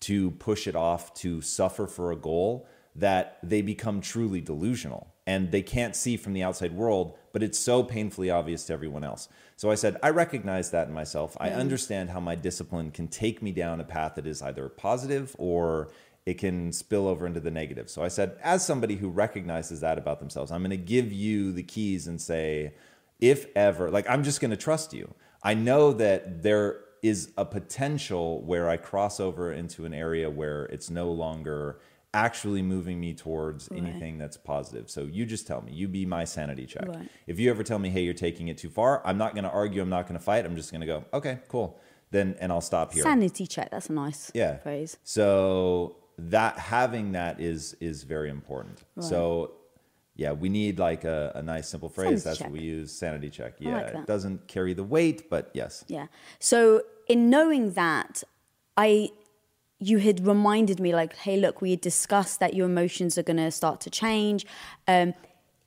to 0.00 0.32
push 0.32 0.66
it 0.66 0.76
off 0.76 1.14
to 1.14 1.40
suffer 1.40 1.86
for 1.86 2.12
a 2.12 2.16
goal 2.16 2.66
that 2.94 3.38
they 3.42 3.62
become 3.62 4.02
truly 4.02 4.42
delusional 4.42 5.08
and 5.26 5.50
they 5.50 5.62
can't 5.62 5.96
see 5.96 6.16
from 6.16 6.34
the 6.34 6.42
outside 6.42 6.72
world, 6.72 7.16
but 7.32 7.42
it's 7.42 7.58
so 7.58 7.82
painfully 7.82 8.28
obvious 8.28 8.64
to 8.64 8.72
everyone 8.72 9.04
else. 9.04 9.28
So 9.56 9.70
I 9.70 9.76
said, 9.76 9.96
I 10.02 10.10
recognize 10.10 10.70
that 10.72 10.88
in 10.88 10.94
myself. 10.94 11.36
I 11.40 11.48
mm-hmm. 11.48 11.60
understand 11.60 12.10
how 12.10 12.20
my 12.20 12.34
discipline 12.34 12.90
can 12.90 13.08
take 13.08 13.40
me 13.40 13.52
down 13.52 13.80
a 13.80 13.84
path 13.84 14.16
that 14.16 14.26
is 14.26 14.42
either 14.42 14.68
positive 14.68 15.34
or 15.38 15.90
it 16.24 16.34
can 16.34 16.72
spill 16.72 17.08
over 17.08 17.26
into 17.26 17.40
the 17.40 17.50
negative. 17.50 17.90
So 17.90 18.02
I 18.02 18.08
said, 18.08 18.36
as 18.42 18.64
somebody 18.64 18.96
who 18.96 19.08
recognizes 19.08 19.80
that 19.80 19.98
about 19.98 20.20
themselves, 20.20 20.52
I'm 20.52 20.60
going 20.60 20.70
to 20.70 20.76
give 20.76 21.12
you 21.12 21.52
the 21.52 21.62
keys 21.62 22.06
and 22.06 22.20
say, 22.20 22.74
if 23.20 23.46
ever, 23.56 23.90
like, 23.90 24.08
I'm 24.08 24.22
just 24.22 24.40
going 24.40 24.52
to 24.52 24.56
trust 24.56 24.92
you. 24.92 25.12
I 25.42 25.54
know 25.54 25.92
that 25.94 26.42
there 26.42 26.80
is 27.02 27.32
a 27.36 27.44
potential 27.44 28.40
where 28.42 28.68
I 28.68 28.76
cross 28.76 29.18
over 29.18 29.52
into 29.52 29.84
an 29.84 29.92
area 29.92 30.30
where 30.30 30.66
it's 30.66 30.90
no 30.90 31.10
longer 31.10 31.80
actually 32.14 32.62
moving 32.62 33.00
me 33.00 33.14
towards 33.14 33.68
anything 33.72 34.18
that's 34.18 34.36
positive. 34.36 34.90
So 34.90 35.04
you 35.04 35.24
just 35.24 35.46
tell 35.46 35.62
me, 35.62 35.72
you 35.72 35.88
be 35.88 36.04
my 36.04 36.24
sanity 36.24 36.66
check. 36.66 36.86
Right. 36.86 37.08
If 37.26 37.40
you 37.40 37.50
ever 37.50 37.64
tell 37.64 37.78
me, 37.78 37.88
hey, 37.88 38.02
you're 38.02 38.14
taking 38.14 38.48
it 38.48 38.58
too 38.58 38.68
far, 38.68 39.04
I'm 39.04 39.18
not 39.18 39.34
going 39.34 39.44
to 39.44 39.50
argue, 39.50 39.82
I'm 39.82 39.88
not 39.88 40.06
going 40.06 40.18
to 40.18 40.24
fight. 40.24 40.44
I'm 40.44 40.54
just 40.54 40.70
going 40.70 40.82
to 40.82 40.86
go, 40.86 41.04
okay, 41.14 41.40
cool. 41.48 41.80
Then, 42.10 42.36
and 42.38 42.52
I'll 42.52 42.60
stop 42.60 42.92
here. 42.92 43.02
Sanity 43.02 43.46
check. 43.46 43.70
That's 43.70 43.88
a 43.88 43.94
nice 43.94 44.30
yeah. 44.34 44.58
phrase. 44.58 44.98
So 45.04 45.96
that 46.30 46.58
having 46.58 47.12
that 47.12 47.40
is 47.40 47.74
is 47.80 48.02
very 48.04 48.30
important. 48.30 48.82
So 49.00 49.52
yeah, 50.14 50.32
we 50.32 50.48
need 50.48 50.78
like 50.78 51.04
a, 51.04 51.32
a 51.34 51.42
nice 51.42 51.68
simple 51.68 51.88
phrase. 51.88 52.22
Sanity 52.22 52.24
That's 52.24 52.38
check. 52.38 52.46
what 52.48 52.52
we 52.52 52.64
use. 52.64 52.92
Sanity 52.92 53.30
check. 53.30 53.54
Yeah, 53.58 53.76
like 53.76 53.94
it 53.94 54.06
doesn't 54.06 54.46
carry 54.46 54.74
the 54.74 54.84
weight, 54.84 55.30
but 55.30 55.50
yes. 55.54 55.84
Yeah. 55.88 56.06
So 56.38 56.82
in 57.08 57.30
knowing 57.30 57.72
that, 57.72 58.22
I 58.76 59.10
you 59.78 59.98
had 59.98 60.24
reminded 60.26 60.78
me 60.78 60.94
like, 60.94 61.16
hey, 61.16 61.36
look, 61.38 61.60
we 61.60 61.70
had 61.70 61.80
discussed 61.80 62.40
that 62.40 62.54
your 62.54 62.66
emotions 62.66 63.18
are 63.18 63.22
gonna 63.22 63.50
start 63.50 63.80
to 63.82 63.90
change. 63.90 64.46
Um, 64.86 65.14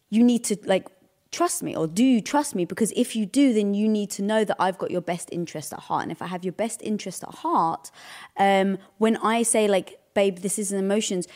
you 0.09 0.23
need 0.23 0.43
to 0.45 0.57
like 0.65 0.87
trust 1.31 1.61
me 1.63 1.75
or 1.75 1.85
do 1.85 2.03
you 2.03 2.21
trust 2.21 2.55
me 2.55 2.63
because 2.63 2.93
if 2.95 3.13
you 3.13 3.25
do 3.25 3.51
then 3.51 3.73
you 3.73 3.89
need 3.89 4.09
to 4.09 4.21
know 4.21 4.45
that 4.45 4.55
i've 4.57 4.77
got 4.77 4.89
your 4.89 5.01
best 5.01 5.27
interest 5.33 5.73
at 5.73 5.79
heart 5.79 6.03
and 6.03 6.11
if 6.11 6.21
i 6.21 6.27
have 6.27 6.45
your 6.45 6.53
best 6.53 6.81
interest 6.81 7.23
at 7.23 7.33
heart 7.35 7.91
um, 8.37 8.77
when 8.99 9.17
i 9.17 9.43
say 9.43 9.67
like 9.67 9.99
babe 10.15 10.39
this 10.39 10.57
isn't 10.57 10.79
emotions. 10.79 11.27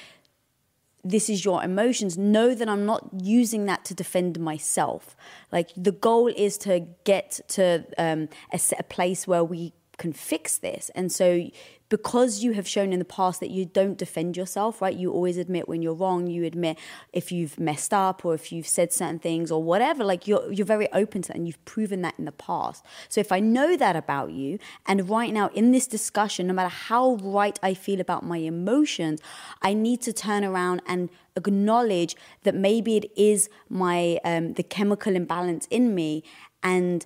This 1.04 1.30
is 1.30 1.46
your 1.46 1.64
emotions. 1.64 2.18
Know 2.18 2.56
that 2.56 2.68
i'm 2.68 2.86
not 2.86 3.10
using 3.22 3.66
that 3.66 3.86
to 3.86 3.94
defend 3.94 4.40
myself. 4.40 5.16
Like 5.52 5.70
the 5.78 5.92
goal 5.92 6.28
is 6.28 6.58
to 6.60 6.88
get 7.04 7.40
to 7.50 7.86
um, 7.98 8.30
a, 8.52 8.60
a 8.80 8.84
place 8.84 9.28
where 9.28 9.44
we 9.44 9.74
can 10.00 10.14
fix 10.14 10.58
this. 10.58 10.90
And 10.96 11.12
so 11.12 11.50
because 11.90 12.44
you 12.44 12.54
have 12.54 12.68
shown 12.68 12.94
in 12.94 13.00
the 13.00 13.06
past 13.06 13.40
that 13.40 13.50
you 13.50 13.66
don't 13.66 13.98
defend 13.98 14.38
yourself 14.38 14.82
right 14.82 14.96
you 14.96 15.12
always 15.12 15.38
admit 15.38 15.68
when 15.68 15.82
you're 15.82 15.94
wrong 15.94 16.28
you 16.28 16.46
admit 16.46 16.78
if 17.12 17.32
you've 17.32 17.60
messed 17.60 17.94
up 17.94 18.24
or 18.24 18.34
if 18.34 18.52
you've 18.52 18.68
said 18.68 18.94
certain 18.94 19.20
things 19.20 19.52
or 19.52 19.62
whatever 19.62 20.04
like 20.04 20.28
you're 20.28 20.52
you're 20.52 20.66
very 20.66 20.92
open 20.94 21.22
to 21.22 21.28
that 21.28 21.36
and 21.36 21.48
you've 21.48 21.64
proven 21.66 22.02
that 22.02 22.14
in 22.18 22.26
the 22.26 22.32
past 22.32 22.86
so 23.10 23.20
if 23.20 23.32
i 23.32 23.40
know 23.40 23.76
that 23.76 23.96
about 23.96 24.32
you 24.32 24.58
and 24.86 25.10
right 25.10 25.34
now 25.34 25.50
in 25.54 25.72
this 25.72 25.88
discussion 25.88 26.48
no 26.48 26.54
matter 26.54 26.70
how 26.70 27.16
right 27.16 27.60
i 27.64 27.74
feel 27.74 28.00
about 28.00 28.24
my 28.24 28.38
emotions 28.38 29.20
i 29.62 29.74
need 29.74 30.02
to 30.02 30.14
turn 30.14 30.44
around 30.44 30.82
and 30.88 31.10
acknowledge 31.36 32.16
that 32.44 32.54
maybe 32.54 32.98
it 32.98 33.12
is 33.16 33.50
my 33.70 34.20
um, 34.24 34.54
the 34.54 34.64
chemical 34.64 35.16
imbalance 35.16 35.68
in 35.68 35.96
me 35.96 36.24
and 36.62 37.06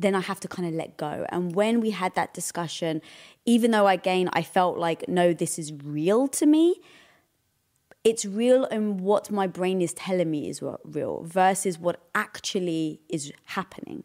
then 0.00 0.14
I 0.14 0.20
have 0.20 0.40
to 0.40 0.48
kind 0.48 0.66
of 0.66 0.74
let 0.74 0.96
go. 0.96 1.26
And 1.28 1.54
when 1.54 1.80
we 1.80 1.90
had 1.90 2.14
that 2.14 2.32
discussion, 2.32 3.02
even 3.50 3.72
though 3.72 3.88
again 3.88 4.30
I 4.32 4.42
felt 4.42 4.78
like, 4.78 5.08
no, 5.08 5.32
this 5.32 5.58
is 5.58 5.72
real 5.82 6.28
to 6.28 6.46
me, 6.46 6.80
it's 8.04 8.24
real 8.24 8.64
and 8.66 9.00
what 9.00 9.28
my 9.32 9.48
brain 9.48 9.82
is 9.82 9.92
telling 9.92 10.30
me 10.30 10.48
is 10.48 10.62
real 10.84 11.24
versus 11.24 11.76
what 11.76 12.00
actually 12.14 13.00
is 13.08 13.32
happening. 13.46 14.04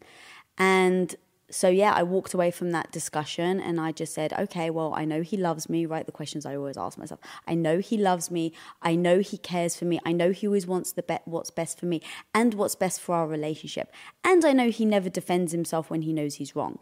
And 0.58 1.16
so, 1.52 1.70
yeah, 1.70 1.94
I 1.94 2.02
walked 2.02 2.34
away 2.34 2.50
from 2.50 2.72
that 2.72 2.92
discussion 2.92 3.60
and 3.60 3.80
I 3.80 3.92
just 3.92 4.16
said, 4.16 4.34
okay, 4.34 4.72
well, 4.72 4.96
I 4.96 5.06
know 5.06 5.22
he 5.22 5.38
loves 5.38 5.70
me, 5.70 5.86
right? 5.86 6.08
The 6.08 6.12
questions 6.12 6.44
I 6.44 6.56
always 6.56 6.76
ask 6.76 6.98
myself. 6.98 7.20
I 7.48 7.54
know 7.54 7.78
he 7.78 7.98
loves 7.98 8.32
me. 8.32 8.52
I 8.82 8.96
know 8.96 9.20
he 9.20 9.38
cares 9.38 9.76
for 9.76 9.86
me. 9.86 10.00
I 10.04 10.12
know 10.12 10.32
he 10.32 10.48
always 10.48 10.66
wants 10.66 10.92
the 10.92 11.04
be- 11.04 11.20
what's 11.26 11.52
best 11.52 11.80
for 11.80 11.86
me 11.86 12.02
and 12.34 12.56
what's 12.56 12.76
best 12.76 13.00
for 13.00 13.14
our 13.14 13.28
relationship. 13.28 13.94
And 14.24 14.44
I 14.44 14.54
know 14.54 14.72
he 14.72 14.86
never 14.86 15.08
defends 15.08 15.52
himself 15.52 15.92
when 15.92 16.02
he 16.02 16.14
knows 16.14 16.36
he's 16.36 16.56
wrong. 16.56 16.80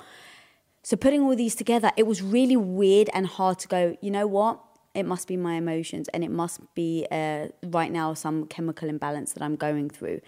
So 0.84 0.98
putting 0.98 1.22
all 1.22 1.36
these 1.36 1.56
together, 1.56 1.92
it 1.96 2.06
was 2.06 2.22
really 2.22 2.58
weird 2.58 3.10
and 3.14 3.26
hard 3.26 3.58
to 3.60 3.68
go, 3.70 3.98
you 4.02 4.12
know 4.12 4.28
what? 4.28 4.60
It 4.94 5.06
must 5.06 5.28
be 5.28 5.38
my 5.38 5.56
emotions 5.56 6.10
and 6.10 6.24
it 6.24 6.30
must 6.30 6.60
be 6.76 7.08
uh, 7.10 7.48
right 7.64 7.92
now 7.92 8.14
some 8.14 8.46
chemical 8.46 8.90
imbalance 8.90 9.32
that 9.34 9.42
I'm 9.42 9.56
going 9.56 9.90
through. 9.90 10.20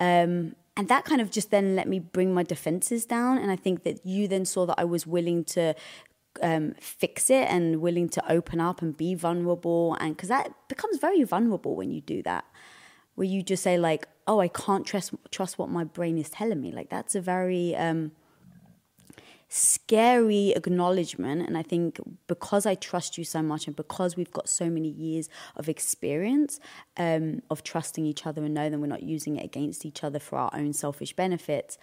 Um, 0.00 0.56
and 0.76 0.88
that 0.88 1.04
kind 1.04 1.20
of 1.20 1.30
just 1.30 1.50
then 1.50 1.76
let 1.76 1.86
me 1.86 1.98
bring 1.98 2.32
my 2.32 2.42
defenses 2.42 3.04
down. 3.04 3.36
And 3.36 3.50
I 3.50 3.56
think 3.56 3.84
that 3.84 4.04
you 4.06 4.26
then 4.26 4.46
saw 4.46 4.64
that 4.66 4.76
I 4.78 4.84
was 4.84 5.06
willing 5.06 5.44
to 5.44 5.74
um, 6.42 6.74
fix 6.80 7.28
it 7.28 7.46
and 7.50 7.82
willing 7.82 8.08
to 8.10 8.32
open 8.32 8.58
up 8.58 8.80
and 8.80 8.96
be 8.96 9.14
vulnerable. 9.14 9.98
And 10.00 10.16
because 10.16 10.30
that 10.30 10.50
becomes 10.68 10.96
very 10.96 11.22
vulnerable 11.24 11.76
when 11.76 11.90
you 11.90 12.00
do 12.00 12.22
that, 12.22 12.46
where 13.16 13.26
you 13.26 13.42
just 13.42 13.62
say, 13.62 13.76
like, 13.76 14.08
oh, 14.26 14.40
I 14.40 14.48
can't 14.48 14.86
trust, 14.86 15.12
trust 15.30 15.58
what 15.58 15.68
my 15.68 15.84
brain 15.84 16.16
is 16.16 16.30
telling 16.30 16.62
me. 16.62 16.72
Like, 16.72 16.88
that's 16.88 17.14
a 17.14 17.20
very. 17.20 17.76
Um, 17.76 18.12
scary 19.52 20.50
acknowledgement 20.50 21.44
and 21.44 21.58
i 21.58 21.62
think 21.62 21.98
because 22.28 22.66
i 22.66 22.76
trust 22.76 23.18
you 23.18 23.24
so 23.24 23.42
much 23.42 23.66
and 23.66 23.74
because 23.74 24.16
we've 24.16 24.30
got 24.30 24.48
so 24.48 24.70
many 24.70 24.88
years 24.88 25.28
of 25.56 25.68
experience 25.68 26.60
um, 26.96 27.42
of 27.50 27.64
trusting 27.64 28.06
each 28.06 28.26
other 28.28 28.44
and 28.44 28.54
know 28.54 28.70
that 28.70 28.78
we're 28.78 28.86
not 28.86 29.02
using 29.02 29.36
it 29.36 29.44
against 29.44 29.84
each 29.84 30.04
other 30.04 30.20
for 30.20 30.38
our 30.38 30.50
own 30.54 30.72
selfish 30.72 31.16
benefits 31.16 31.78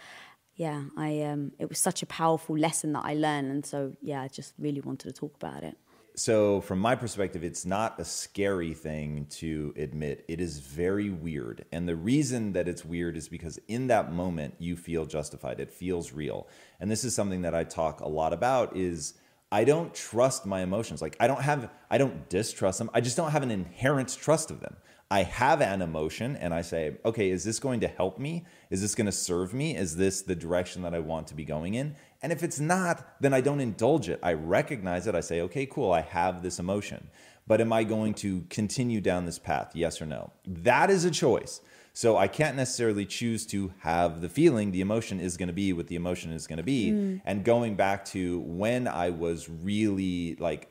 yeah 0.54 0.84
i 0.96 1.20
um, 1.20 1.52
it 1.58 1.68
was 1.68 1.78
such 1.78 2.02
a 2.02 2.06
powerful 2.06 2.56
lesson 2.56 2.94
that 2.94 3.04
i 3.04 3.12
learned 3.12 3.50
and 3.50 3.66
so 3.66 3.92
yeah 4.00 4.22
i 4.22 4.28
just 4.28 4.54
really 4.58 4.80
wanted 4.80 5.06
to 5.06 5.12
talk 5.12 5.34
about 5.36 5.62
it 5.62 5.76
So, 6.18 6.62
from 6.62 6.80
my 6.80 6.96
perspective, 6.96 7.44
it's 7.44 7.64
not 7.64 8.00
a 8.00 8.04
scary 8.04 8.74
thing 8.74 9.26
to 9.36 9.72
admit. 9.76 10.24
It 10.26 10.40
is 10.40 10.58
very 10.58 11.10
weird. 11.10 11.64
And 11.70 11.88
the 11.88 11.94
reason 11.94 12.54
that 12.54 12.66
it's 12.66 12.84
weird 12.84 13.16
is 13.16 13.28
because 13.28 13.60
in 13.68 13.86
that 13.86 14.12
moment, 14.12 14.54
you 14.58 14.74
feel 14.74 15.06
justified. 15.06 15.60
It 15.60 15.70
feels 15.70 16.12
real. 16.12 16.48
And 16.80 16.90
this 16.90 17.04
is 17.04 17.14
something 17.14 17.42
that 17.42 17.54
I 17.54 17.62
talk 17.62 18.00
a 18.00 18.08
lot 18.08 18.32
about 18.32 18.76
is 18.76 19.14
I 19.50 19.64
don't 19.64 19.94
trust 19.94 20.44
my 20.46 20.60
emotions. 20.60 21.00
Like 21.00 21.16
I 21.20 21.26
don't 21.26 21.40
have 21.40 21.70
I 21.90 21.98
don't 21.98 22.28
distrust 22.28 22.78
them. 22.78 22.90
I 22.92 23.00
just 23.00 23.16
don't 23.16 23.30
have 23.30 23.42
an 23.42 23.50
inherent 23.50 24.16
trust 24.20 24.50
of 24.50 24.60
them. 24.60 24.76
I 25.10 25.22
have 25.22 25.62
an 25.62 25.80
emotion 25.80 26.36
and 26.36 26.52
I 26.52 26.60
say, 26.60 26.98
okay, 27.02 27.30
is 27.30 27.42
this 27.42 27.58
going 27.58 27.80
to 27.80 27.88
help 27.88 28.18
me? 28.18 28.44
Is 28.68 28.82
this 28.82 28.94
going 28.94 29.06
to 29.06 29.12
serve 29.12 29.54
me? 29.54 29.74
Is 29.74 29.96
this 29.96 30.20
the 30.20 30.34
direction 30.34 30.82
that 30.82 30.94
I 30.94 30.98
want 30.98 31.28
to 31.28 31.34
be 31.34 31.46
going 31.46 31.74
in? 31.74 31.96
And 32.20 32.30
if 32.30 32.42
it's 32.42 32.60
not, 32.60 33.06
then 33.18 33.32
I 33.32 33.40
don't 33.40 33.60
indulge 33.60 34.10
it. 34.10 34.20
I 34.22 34.34
recognize 34.34 35.06
it. 35.06 35.14
I 35.14 35.20
say, 35.20 35.40
okay, 35.42 35.64
cool, 35.64 35.92
I 35.92 36.02
have 36.02 36.42
this 36.42 36.58
emotion. 36.58 37.08
But 37.46 37.62
am 37.62 37.72
I 37.72 37.84
going 37.84 38.12
to 38.14 38.42
continue 38.50 39.00
down 39.00 39.24
this 39.24 39.38
path? 39.38 39.70
Yes 39.74 40.02
or 40.02 40.06
no? 40.06 40.30
That 40.46 40.90
is 40.90 41.06
a 41.06 41.10
choice. 41.10 41.62
So 41.98 42.16
I 42.16 42.28
can't 42.28 42.56
necessarily 42.56 43.04
choose 43.04 43.44
to 43.46 43.72
have 43.80 44.20
the 44.20 44.28
feeling. 44.28 44.70
The 44.70 44.82
emotion 44.82 45.18
is 45.18 45.36
going 45.36 45.48
to 45.48 45.52
be 45.52 45.72
what 45.72 45.88
the 45.88 45.96
emotion 45.96 46.30
is 46.30 46.46
going 46.46 46.58
to 46.58 46.62
be. 46.62 47.18
And 47.24 47.42
going 47.42 47.74
back 47.74 48.04
to 48.14 48.38
when 48.38 48.86
I 48.86 49.10
was 49.10 49.48
really 49.48 50.36
like 50.36 50.70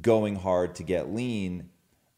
going 0.00 0.36
hard 0.36 0.76
to 0.76 0.84
get 0.84 1.12
lean, 1.12 1.68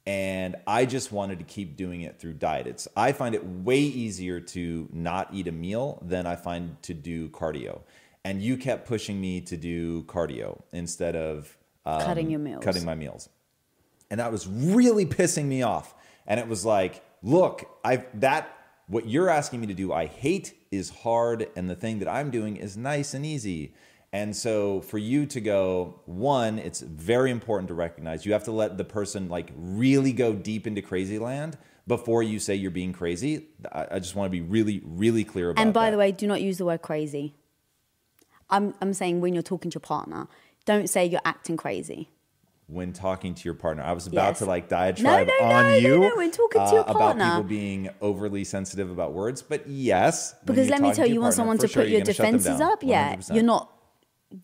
and 0.05 0.57
I 0.67 0.85
just 0.85 1.11
wanted 1.11 1.39
to 1.39 1.47
keep 1.47 1.79
doing 1.79 2.03
it 2.03 2.19
through 2.19 2.35
diet. 2.35 2.67
It's 2.67 2.87
I 2.95 3.13
find 3.13 3.35
it 3.35 3.47
way 3.47 3.81
easier 3.81 4.41
to 4.41 4.91
not 4.93 5.33
eat 5.33 5.49
a 5.49 5.53
meal 5.53 5.99
than 6.05 6.27
I 6.27 6.37
find 6.37 6.77
to 6.83 6.93
do 6.93 7.31
cardio. 7.31 7.81
And 8.25 8.43
you 8.43 8.59
kept 8.59 8.87
pushing 8.87 9.19
me 9.19 9.41
to 9.41 9.57
do 9.57 10.03
cardio 10.03 10.61
instead 10.71 11.17
of 11.17 11.57
um, 11.87 12.03
Cutting 12.03 12.29
your 12.29 12.41
meals. 12.41 12.63
Cutting 12.63 12.85
my 12.85 12.95
meals. 12.95 13.31
And 14.11 14.21
that 14.21 14.31
was 14.31 14.47
really 14.47 15.07
pissing 15.07 15.47
me 15.47 15.63
off. 15.63 15.95
And 16.27 16.39
it 16.39 16.47
was 16.47 16.67
like, 16.67 17.03
look, 17.25 17.69
I 17.85 18.05
that 18.15 18.57
what 18.87 19.09
you're 19.09 19.31
asking 19.31 19.61
me 19.61 19.67
to 19.67 19.75
do, 19.75 19.93
I 19.93 20.07
hate 20.07 20.55
is 20.71 20.91
hard, 20.91 21.49
and 21.57 21.69
the 21.69 21.75
thing 21.75 21.99
that 21.99 22.09
I'm 22.09 22.31
doing 22.31 22.57
is 22.57 22.77
nice 22.77 23.15
and 23.15 23.27
easy. 23.27 23.75
And 24.13 24.37
so 24.37 24.81
for 24.83 24.99
you 24.99 25.27
to 25.27 25.41
go, 25.41 26.01
one, 26.05 26.61
it's 26.61 26.81
very 26.81 27.33
important 27.33 27.67
to 27.69 27.75
recognize 27.75 28.25
you 28.25 28.33
have 28.33 28.45
to 28.45 28.53
let 28.53 28.79
the 28.79 28.85
person 28.85 29.29
like 29.29 29.51
really 29.57 30.13
go 30.13 30.35
deep 30.35 30.69
into 30.69 30.83
crazy 30.83 31.19
land 31.19 31.59
before 31.89 32.23
you 32.23 32.39
say 32.39 32.55
you're 32.55 32.71
being 32.71 32.93
crazy. 32.93 33.49
I, 33.73 33.87
I 33.93 33.99
just 33.99 34.15
want 34.15 34.27
to 34.27 34.31
be 34.31 34.41
really, 34.41 34.83
really 34.85 35.25
clear 35.25 35.51
about 35.51 35.61
and 35.61 35.75
by 35.75 35.87
that. 35.87 35.93
the 35.93 35.99
way 35.99 36.13
do 36.13 36.29
not 36.29 36.41
use 36.41 36.59
the 36.59 36.65
word 36.65 36.83
crazy 36.83 37.35
i'm, 38.51 38.75
I'm 38.81 38.95
saying 38.95 39.21
when 39.21 39.35
you're 39.35 39.43
talking 39.43 39.71
to 39.71 39.77
your 39.77 39.81
partner 39.81 40.29
don't 40.65 40.89
say 40.89 41.05
you're 41.05 41.21
acting 41.25 41.57
crazy 41.57 42.09
when 42.67 42.93
talking 42.93 43.35
to 43.35 43.45
your 43.45 43.55
partner. 43.55 43.83
I 43.83 43.93
was 43.93 44.07
about 44.07 44.31
Yes. 44.31 44.39
to 44.39 44.47
like 44.47 44.69
diatribe 44.69 45.27
no, 45.29 45.33
no, 45.41 45.47
on 45.47 45.65
no, 45.65 45.77
you 45.77 45.99
no, 45.99 46.17
when 46.17 46.31
talking 46.31 46.61
to 46.61 46.67
uh, 46.67 46.73
your 46.73 46.85
about 46.87 47.19
people 47.19 47.43
being 47.43 47.91
overly 48.01 48.45
sensitive 48.45 48.91
about 48.91 49.13
words. 49.13 49.43
But 49.43 49.67
yes, 49.67 50.35
because 50.45 50.71
let 50.71 50.81
me 50.81 50.93
tell 50.95 51.07
you, 51.07 51.15
your 51.15 51.23
want 51.23 51.35
someone 51.35 51.59
to 51.59 51.69
sure, 51.69 51.83
put 51.83 51.91
your 51.91 52.01
gonna 52.01 52.13
shut 52.13 52.25
them 52.27 52.37
defenses 52.39 52.61
up. 52.61 52.83
Yeah, 52.83 53.17
100%. 53.17 53.35
you're 53.35 53.45
not 53.45 53.71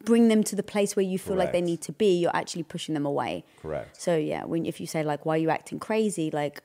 bring 0.04 0.28
them 0.28 0.44
to 0.44 0.54
the 0.54 0.62
place 0.62 0.94
where 0.94 1.04
you 1.04 1.18
feel 1.18 1.35
like 1.35 1.52
they 1.52 1.61
need 1.61 1.80
to 1.83 1.92
be, 1.92 2.18
you're 2.20 2.37
actually 2.37 2.62
pushing 2.62 2.94
them 2.94 3.06
away. 3.06 3.44
Correct. 3.61 4.00
So 4.00 4.16
yeah, 4.16 4.44
when 4.44 4.66
if 4.66 4.80
you 4.80 4.87
say 4.87 5.02
like, 5.02 5.24
"Why 5.26 5.35
are 5.35 5.38
you 5.38 5.50
acting 5.50 5.78
crazy?" 5.78 6.30
like 6.30 6.62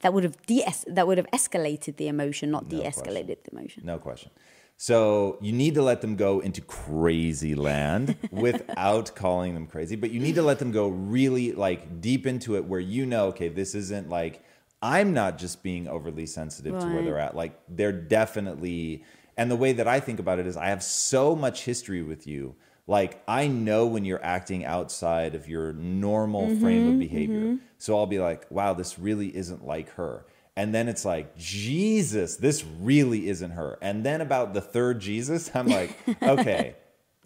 that 0.00 0.12
would 0.12 0.24
have 0.24 0.36
de 0.46 0.64
that 0.88 1.06
would 1.06 1.18
have 1.18 1.30
escalated 1.32 1.96
the 1.96 2.08
emotion, 2.08 2.50
not 2.50 2.70
No 2.70 2.78
de-escalated 2.82 3.38
the 3.44 3.50
emotion. 3.52 3.82
No 3.86 3.98
question. 3.98 4.30
So 4.80 5.38
you 5.40 5.52
need 5.52 5.74
to 5.74 5.82
let 5.82 6.02
them 6.02 6.14
go 6.14 6.38
into 6.38 6.60
crazy 6.60 7.56
land 7.56 8.16
without 8.30 9.16
calling 9.16 9.54
them 9.54 9.66
crazy, 9.66 9.96
but 9.96 10.12
you 10.12 10.20
need 10.20 10.36
to 10.36 10.42
let 10.42 10.60
them 10.60 10.70
go 10.70 10.86
really 10.86 11.50
like 11.50 12.00
deep 12.00 12.28
into 12.28 12.54
it 12.56 12.64
where 12.64 12.78
you 12.78 13.04
know, 13.04 13.26
okay, 13.26 13.48
this 13.48 13.74
isn't 13.74 14.08
like 14.08 14.44
I'm 14.80 15.12
not 15.12 15.36
just 15.36 15.64
being 15.64 15.88
overly 15.88 16.26
sensitive 16.26 16.78
to 16.78 16.86
where 16.86 17.02
they're 17.02 17.18
at. 17.18 17.34
Like 17.34 17.58
they're 17.68 17.90
definitely 17.90 19.02
and 19.36 19.50
the 19.50 19.56
way 19.56 19.72
that 19.72 19.88
I 19.88 19.98
think 19.98 20.20
about 20.20 20.38
it 20.38 20.46
is 20.46 20.56
I 20.56 20.66
have 20.66 20.84
so 20.84 21.34
much 21.34 21.64
history 21.64 22.02
with 22.02 22.28
you. 22.28 22.54
Like 22.86 23.20
I 23.26 23.48
know 23.48 23.84
when 23.84 24.04
you're 24.04 24.24
acting 24.24 24.64
outside 24.64 25.34
of 25.34 25.48
your 25.48 25.72
normal 25.72 26.56
frame 26.60 26.86
of 26.86 26.90
mm-hmm, 26.90 26.98
behavior. 27.00 27.40
Mm-hmm. 27.40 27.56
So 27.78 27.96
I'll 27.98 28.06
be 28.06 28.20
like, 28.20 28.48
wow, 28.48 28.74
this 28.74 28.96
really 28.96 29.36
isn't 29.36 29.66
like 29.66 29.90
her. 29.94 30.24
And 30.58 30.74
then 30.74 30.88
it's 30.88 31.04
like, 31.04 31.36
Jesus, 31.36 32.34
this 32.34 32.64
really 32.64 33.28
isn't 33.28 33.52
her. 33.52 33.78
And 33.80 34.04
then 34.04 34.20
about 34.20 34.54
the 34.54 34.60
third 34.60 34.98
Jesus, 34.98 35.52
I'm 35.54 35.68
like, 35.78 35.96
okay, 36.20 36.74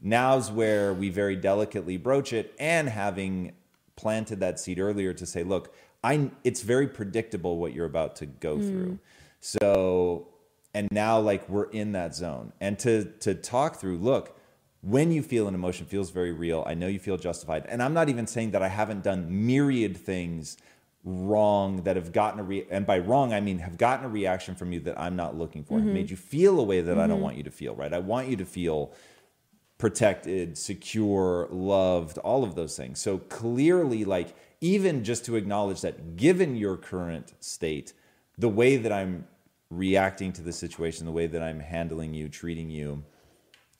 now's 0.03 0.51
where 0.51 0.93
we 0.93 1.09
very 1.09 1.37
delicately 1.37 1.97
broach 1.97 2.35
it. 2.35 2.55
And 2.59 2.91
having 2.91 3.55
planted 3.97 4.41
that 4.41 4.61
seed 4.61 4.79
earlier 4.79 5.15
to 5.15 5.25
say, 5.25 5.45
look, 5.45 5.75
I, 6.05 6.31
it's 6.45 6.61
very 6.61 6.87
predictable 6.87 7.57
what 7.57 7.73
you're 7.73 7.87
about 7.87 8.17
to 8.17 8.27
go 8.27 8.57
hmm. 8.57 8.69
through. 8.69 8.99
So, 9.41 10.29
and 10.75 10.89
now 10.91 11.19
like 11.19 11.49
we're 11.49 11.71
in 11.71 11.93
that 11.93 12.15
zone. 12.15 12.53
And 12.61 12.79
to 12.81 13.05
to 13.21 13.35
talk 13.35 13.77
through, 13.77 13.97
look, 13.97 14.39
when 14.83 15.11
you 15.11 15.23
feel 15.23 15.49
an 15.49 15.55
emotion 15.55 15.87
feels 15.87 16.11
very 16.11 16.33
real, 16.33 16.65
I 16.67 16.75
know 16.75 16.87
you 16.87 16.99
feel 16.99 17.17
justified. 17.17 17.65
And 17.67 17.83
I'm 17.83 17.95
not 17.95 18.11
even 18.11 18.27
saying 18.27 18.51
that 18.51 18.63
I 18.63 18.69
haven't 18.69 19.03
done 19.03 19.47
myriad 19.47 19.97
things 19.97 20.59
wrong 21.05 21.83
that 21.83 21.97
have 21.97 22.13
gotten 22.13 22.39
a 22.39 22.43
re- 22.45 22.67
and 22.71 22.87
by 22.87 22.99
wrong 22.99 23.33
I 23.33 23.41
mean 23.41 23.59
have 23.59 23.77
gotten 23.77 24.07
a 24.07 24.09
reaction 24.09 24.55
from 24.55 24.73
you 24.73 24.81
that 24.81 25.01
I'm 25.01 25.17
not 25.17 25.37
looking 25.37 25.65
for. 25.65 25.75
Have 25.75 25.85
mm-hmm. 25.85 25.95
made 25.95 26.11
you 26.11 26.17
feel 26.17 26.61
a 26.61 26.63
way 26.63 26.81
that 26.81 26.99
I 26.99 27.07
don't 27.07 27.17
mm-hmm. 27.17 27.25
want 27.25 27.37
you 27.37 27.43
to 27.43 27.51
feel, 27.51 27.75
right? 27.75 27.93
I 27.93 27.99
want 27.99 28.29
you 28.29 28.37
to 28.37 28.45
feel 28.45 28.93
protected, 29.79 30.57
secure, 30.57 31.49
loved, 31.51 32.17
all 32.19 32.45
of 32.45 32.55
those 32.55 32.77
things. 32.77 33.01
So 33.01 33.19
clearly, 33.19 34.05
like, 34.05 34.37
even 34.61 35.03
just 35.03 35.25
to 35.25 35.35
acknowledge 35.35 35.81
that 35.81 36.15
given 36.15 36.55
your 36.55 36.77
current 36.77 37.35
state, 37.41 37.93
the 38.39 38.49
way 38.49 38.77
that 38.77 38.93
I'm 38.93 39.27
reacting 39.71 40.33
to 40.35 40.43
the 40.43 40.53
situation, 40.53 41.05
the 41.05 41.11
way 41.11 41.27
that 41.27 41.43
I'm 41.43 41.59
handling 41.59 42.15
you, 42.15 42.29
treating 42.29 42.71
you, 42.71 43.03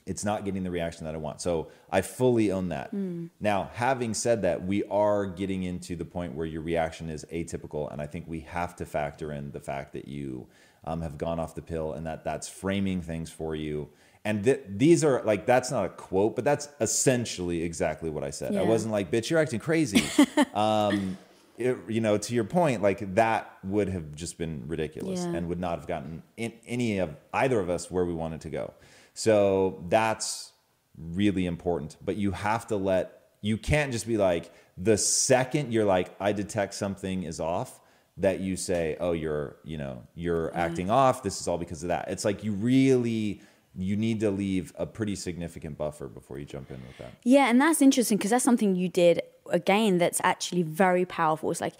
it's 0.07 0.25
not 0.25 0.45
getting 0.45 0.65
the 0.65 0.71
reaction 0.71 1.05
that 1.07 1.15
I 1.15 1.19
want. 1.19 1.41
So 1.41 1.69
I 1.91 2.01
fully 2.01 2.51
own 2.51 2.71
that. 2.71 2.93
Now, 3.41 3.71
having 3.75 4.15
said 4.15 4.43
that, 4.43 4.65
we 4.67 4.85
are 4.85 5.27
getting 5.27 5.63
into 5.63 5.95
the 5.97 6.05
point 6.05 6.35
where 6.35 6.47
your 6.47 6.63
reaction 6.63 7.09
is 7.09 7.25
atypical. 7.33 7.93
And 7.93 8.01
I 8.03 8.07
think 8.07 8.27
we 8.27 8.41
have 8.41 8.75
to 8.77 8.85
factor 8.87 9.33
in 9.33 9.53
the 9.53 9.61
fact 9.61 9.93
that 9.93 10.09
you 10.09 10.47
um, 10.85 11.03
have 11.03 11.19
gone 11.19 11.39
off 11.39 11.55
the 11.55 11.63
pill 11.63 11.93
and 11.93 12.07
that 12.07 12.25
that's 12.25 12.49
framing 12.49 13.01
things 13.03 13.31
for 13.31 13.55
you. 13.55 13.89
And 14.25 14.45
th- 14.45 14.61
these 14.69 15.03
are 15.05 15.23
like, 15.25 15.47
that's 15.47 15.71
not 15.71 15.85
a 15.85 15.89
quote, 15.89 16.37
but 16.37 16.45
that's 16.45 16.69
essentially 16.81 17.63
exactly 17.63 18.11
what 18.11 18.23
I 18.25 18.31
said. 18.31 18.57
I 18.57 18.63
wasn't 18.63 18.93
like, 18.93 19.11
bitch, 19.11 19.31
you're 19.31 19.41
acting 19.41 19.61
crazy. 19.61 20.05
um, 20.55 21.19
it, 21.59 21.77
you 21.89 22.01
know, 22.01 22.17
to 22.19 22.35
your 22.35 22.45
point, 22.45 22.83
like 22.83 23.15
that 23.15 23.59
would 23.65 23.89
have 23.89 24.15
just 24.15 24.39
been 24.39 24.65
ridiculous 24.67 25.21
Yeah. 25.21 25.35
and 25.35 25.49
would 25.49 25.61
not 25.61 25.79
have 25.79 25.87
gotten 25.87 26.23
in, 26.37 26.53
any 26.67 26.99
of 26.99 27.17
either 27.33 27.61
of 27.61 27.69
us 27.69 27.91
where 27.91 28.05
we 28.05 28.15
wanted 28.15 28.41
to 28.43 28.51
go. 28.51 28.75
So 29.15 29.85
that's 29.89 30.53
really 30.97 31.47
important. 31.47 31.97
But 32.05 32.17
you 32.17 32.33
have 32.33 32.67
to 32.69 32.77
let, 32.77 33.21
you 33.41 33.57
can't 33.57 33.93
just 33.93 34.07
be 34.07 34.17
like, 34.17 34.53
the 34.79 34.97
second 34.97 35.73
you're 35.73 35.85
like, 35.85 36.15
I 36.19 36.33
detect 36.33 36.75
something 36.75 37.25
is 37.25 37.41
off, 37.41 37.81
that 38.19 38.41
you 38.41 38.57
say, 38.57 38.97
oh, 39.01 39.13
you're, 39.13 39.57
you 39.65 39.79
know, 39.79 40.03
you're 40.15 40.55
acting 40.57 40.91
off. 40.91 41.23
This 41.23 41.41
is 41.41 41.49
all 41.49 41.59
because 41.59 41.83
of 41.83 41.89
that. 41.89 42.09
It's 42.09 42.25
like 42.25 42.45
you 42.45 42.53
really, 42.53 43.41
you 43.75 43.97
need 43.97 44.21
to 44.21 44.31
leave 44.31 44.73
a 44.77 44.87
pretty 44.87 45.17
significant 45.17 45.79
buffer 45.79 46.09
before 46.09 46.39
you 46.39 46.45
jump 46.45 46.71
in 46.71 46.77
with 46.87 46.99
that. 46.99 47.13
Yeah, 47.25 47.49
and 47.49 47.61
that's 47.61 47.81
interesting 47.81 48.19
because 48.19 48.31
that's 48.31 48.45
something 48.45 48.77
you 48.77 48.89
did 48.89 49.23
again 49.51 49.99
that's 49.99 50.21
actually 50.23 50.63
very 50.63 51.05
powerful. 51.05 51.51
It's 51.51 51.61
like, 51.61 51.75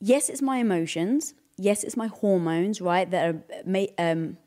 yes, 0.00 0.28
it's 0.28 0.42
my 0.42 0.58
emotions. 0.58 1.34
Yes, 1.56 1.84
it's 1.84 1.96
my 1.96 2.06
hormones, 2.06 2.80
right? 2.80 3.10
That 3.10 3.34
are 3.34 3.82
um, 3.98 4.38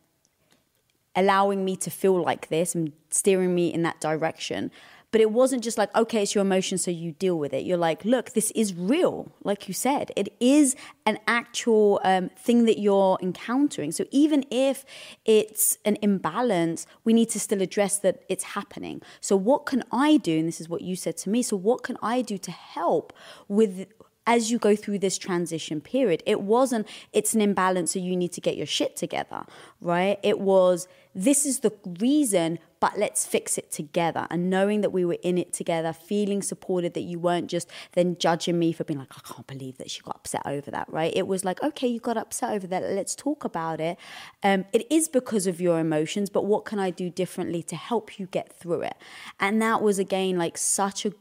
allowing 1.15 1.63
me 1.63 1.75
to 1.77 1.89
feel 1.89 2.21
like 2.21 2.49
this 2.49 2.75
and 2.75 2.91
steering 3.09 3.53
me 3.53 3.73
in 3.73 3.83
that 3.83 3.99
direction. 4.01 4.71
But 5.13 5.21
it 5.21 5.29
wasn't 5.29 5.63
just 5.63 5.77
like, 5.77 5.95
okay, 5.95 6.23
it's 6.23 6.33
your 6.33 6.41
emotion, 6.41 6.79
so 6.79 6.89
you 6.89 7.11
deal 7.11 7.37
with 7.37 7.53
it. 7.53 7.65
You're 7.65 7.77
like, 7.77 8.03
look, 8.03 8.31
this 8.31 8.49
is 8.55 8.73
real. 8.73 9.31
Like 9.43 9.67
you 9.67 9.73
said, 9.75 10.11
it 10.15 10.33
is 10.39 10.75
an 11.05 11.19
actual 11.27 12.01
um, 12.03 12.31
thing 12.35 12.65
that 12.65 12.79
you're 12.79 13.19
encountering. 13.21 13.91
So 13.91 14.05
even 14.09 14.43
if 14.49 14.83
it's 15.23 15.77
an 15.85 15.99
imbalance, 16.01 16.87
we 17.03 17.13
need 17.13 17.29
to 17.29 17.39
still 17.39 17.61
address 17.61 17.99
that 17.99 18.23
it's 18.27 18.43
happening. 18.43 19.03
So 19.21 19.35
what 19.35 19.67
can 19.67 19.83
I 19.91 20.17
do? 20.17 20.39
And 20.39 20.47
this 20.47 20.59
is 20.59 20.67
what 20.67 20.81
you 20.81 20.95
said 20.95 21.15
to 21.17 21.29
me. 21.29 21.43
So 21.43 21.55
what 21.55 21.83
can 21.83 21.97
I 22.01 22.23
do 22.23 22.39
to 22.39 22.49
help 22.49 23.13
with 23.47 23.85
as 24.25 24.51
you 24.51 24.57
go 24.57 24.75
through 24.75 24.99
this 24.99 25.17
transition 25.17 25.81
period. 25.81 26.23
It 26.25 26.41
wasn't, 26.41 26.87
it's 27.11 27.33
an 27.33 27.41
imbalance, 27.41 27.91
so 27.91 27.99
you 27.99 28.15
need 28.15 28.31
to 28.33 28.41
get 28.41 28.55
your 28.55 28.65
shit 28.65 28.95
together, 28.95 29.43
right? 29.81 30.17
It 30.23 30.39
was, 30.39 30.87
this 31.15 31.45
is 31.45 31.59
the 31.59 31.71
reason, 31.99 32.59
but 32.79 32.97
let's 32.97 33.25
fix 33.25 33.57
it 33.57 33.71
together. 33.71 34.27
And 34.29 34.49
knowing 34.49 34.81
that 34.81 34.89
we 34.89 35.05
were 35.05 35.17
in 35.21 35.37
it 35.37 35.53
together, 35.53 35.93
feeling 35.93 36.41
supported, 36.41 36.93
that 36.95 37.01
you 37.01 37.19
weren't 37.19 37.49
just 37.49 37.69
then 37.93 38.17
judging 38.17 38.57
me 38.57 38.73
for 38.73 38.83
being 38.83 38.99
like, 38.99 39.13
I 39.15 39.21
can't 39.21 39.47
believe 39.47 39.77
that 39.77 39.91
she 39.91 40.01
got 40.01 40.15
upset 40.15 40.41
over 40.45 40.71
that, 40.71 40.91
right? 40.91 41.13
It 41.15 41.27
was 41.27 41.45
like, 41.45 41.61
okay, 41.61 41.87
you 41.87 41.99
got 41.99 42.17
upset 42.17 42.51
over 42.51 42.67
that. 42.67 42.83
Let's 42.83 43.15
talk 43.15 43.43
about 43.43 43.79
it. 43.79 43.97
Um, 44.41 44.65
it 44.73 44.91
is 44.91 45.07
because 45.07 45.47
of 45.47 45.61
your 45.61 45.79
emotions, 45.79 46.29
but 46.29 46.45
what 46.45 46.65
can 46.65 46.79
I 46.79 46.89
do 46.89 47.09
differently 47.09 47.63
to 47.63 47.75
help 47.75 48.19
you 48.19 48.25
get 48.25 48.51
through 48.51 48.81
it? 48.81 48.95
And 49.39 49.61
that 49.61 49.81
was 49.81 49.99
again 49.99 50.37
like 50.37 50.57
such 50.57 51.05
a 51.05 51.13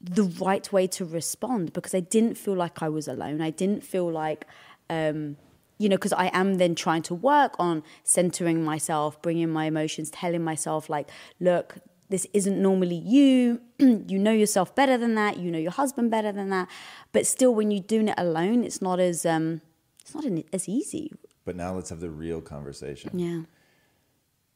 the 0.00 0.24
right 0.24 0.70
way 0.72 0.86
to 0.86 1.04
respond 1.04 1.72
because 1.72 1.94
I 1.94 2.00
didn't 2.00 2.34
feel 2.36 2.54
like 2.54 2.82
I 2.82 2.88
was 2.88 3.08
alone. 3.08 3.40
I 3.40 3.50
didn't 3.50 3.82
feel 3.82 4.10
like, 4.10 4.46
um, 4.90 5.36
you 5.78 5.88
know, 5.88 5.96
because 5.96 6.12
I 6.12 6.30
am 6.32 6.54
then 6.54 6.74
trying 6.74 7.02
to 7.02 7.14
work 7.14 7.54
on 7.58 7.82
centering 8.02 8.64
myself, 8.64 9.20
bringing 9.22 9.50
my 9.50 9.66
emotions, 9.66 10.10
telling 10.10 10.42
myself, 10.42 10.88
like, 10.88 11.08
look, 11.40 11.78
this 12.08 12.26
isn't 12.32 12.60
normally 12.60 12.96
you. 12.96 13.60
you 13.78 14.18
know 14.18 14.32
yourself 14.32 14.74
better 14.74 14.96
than 14.96 15.14
that. 15.16 15.38
You 15.38 15.50
know 15.50 15.58
your 15.58 15.72
husband 15.72 16.10
better 16.10 16.32
than 16.32 16.50
that. 16.50 16.68
But 17.12 17.26
still, 17.26 17.54
when 17.54 17.70
you're 17.70 17.82
doing 17.82 18.08
it 18.08 18.14
alone, 18.16 18.64
it's 18.64 18.80
not 18.80 19.00
as 19.00 19.26
um, 19.26 19.60
it's 20.00 20.14
not 20.14 20.24
an, 20.24 20.44
as 20.52 20.68
easy. 20.68 21.12
But 21.44 21.56
now 21.56 21.74
let's 21.74 21.90
have 21.90 22.00
the 22.00 22.10
real 22.10 22.40
conversation. 22.40 23.18
Yeah. 23.18 23.42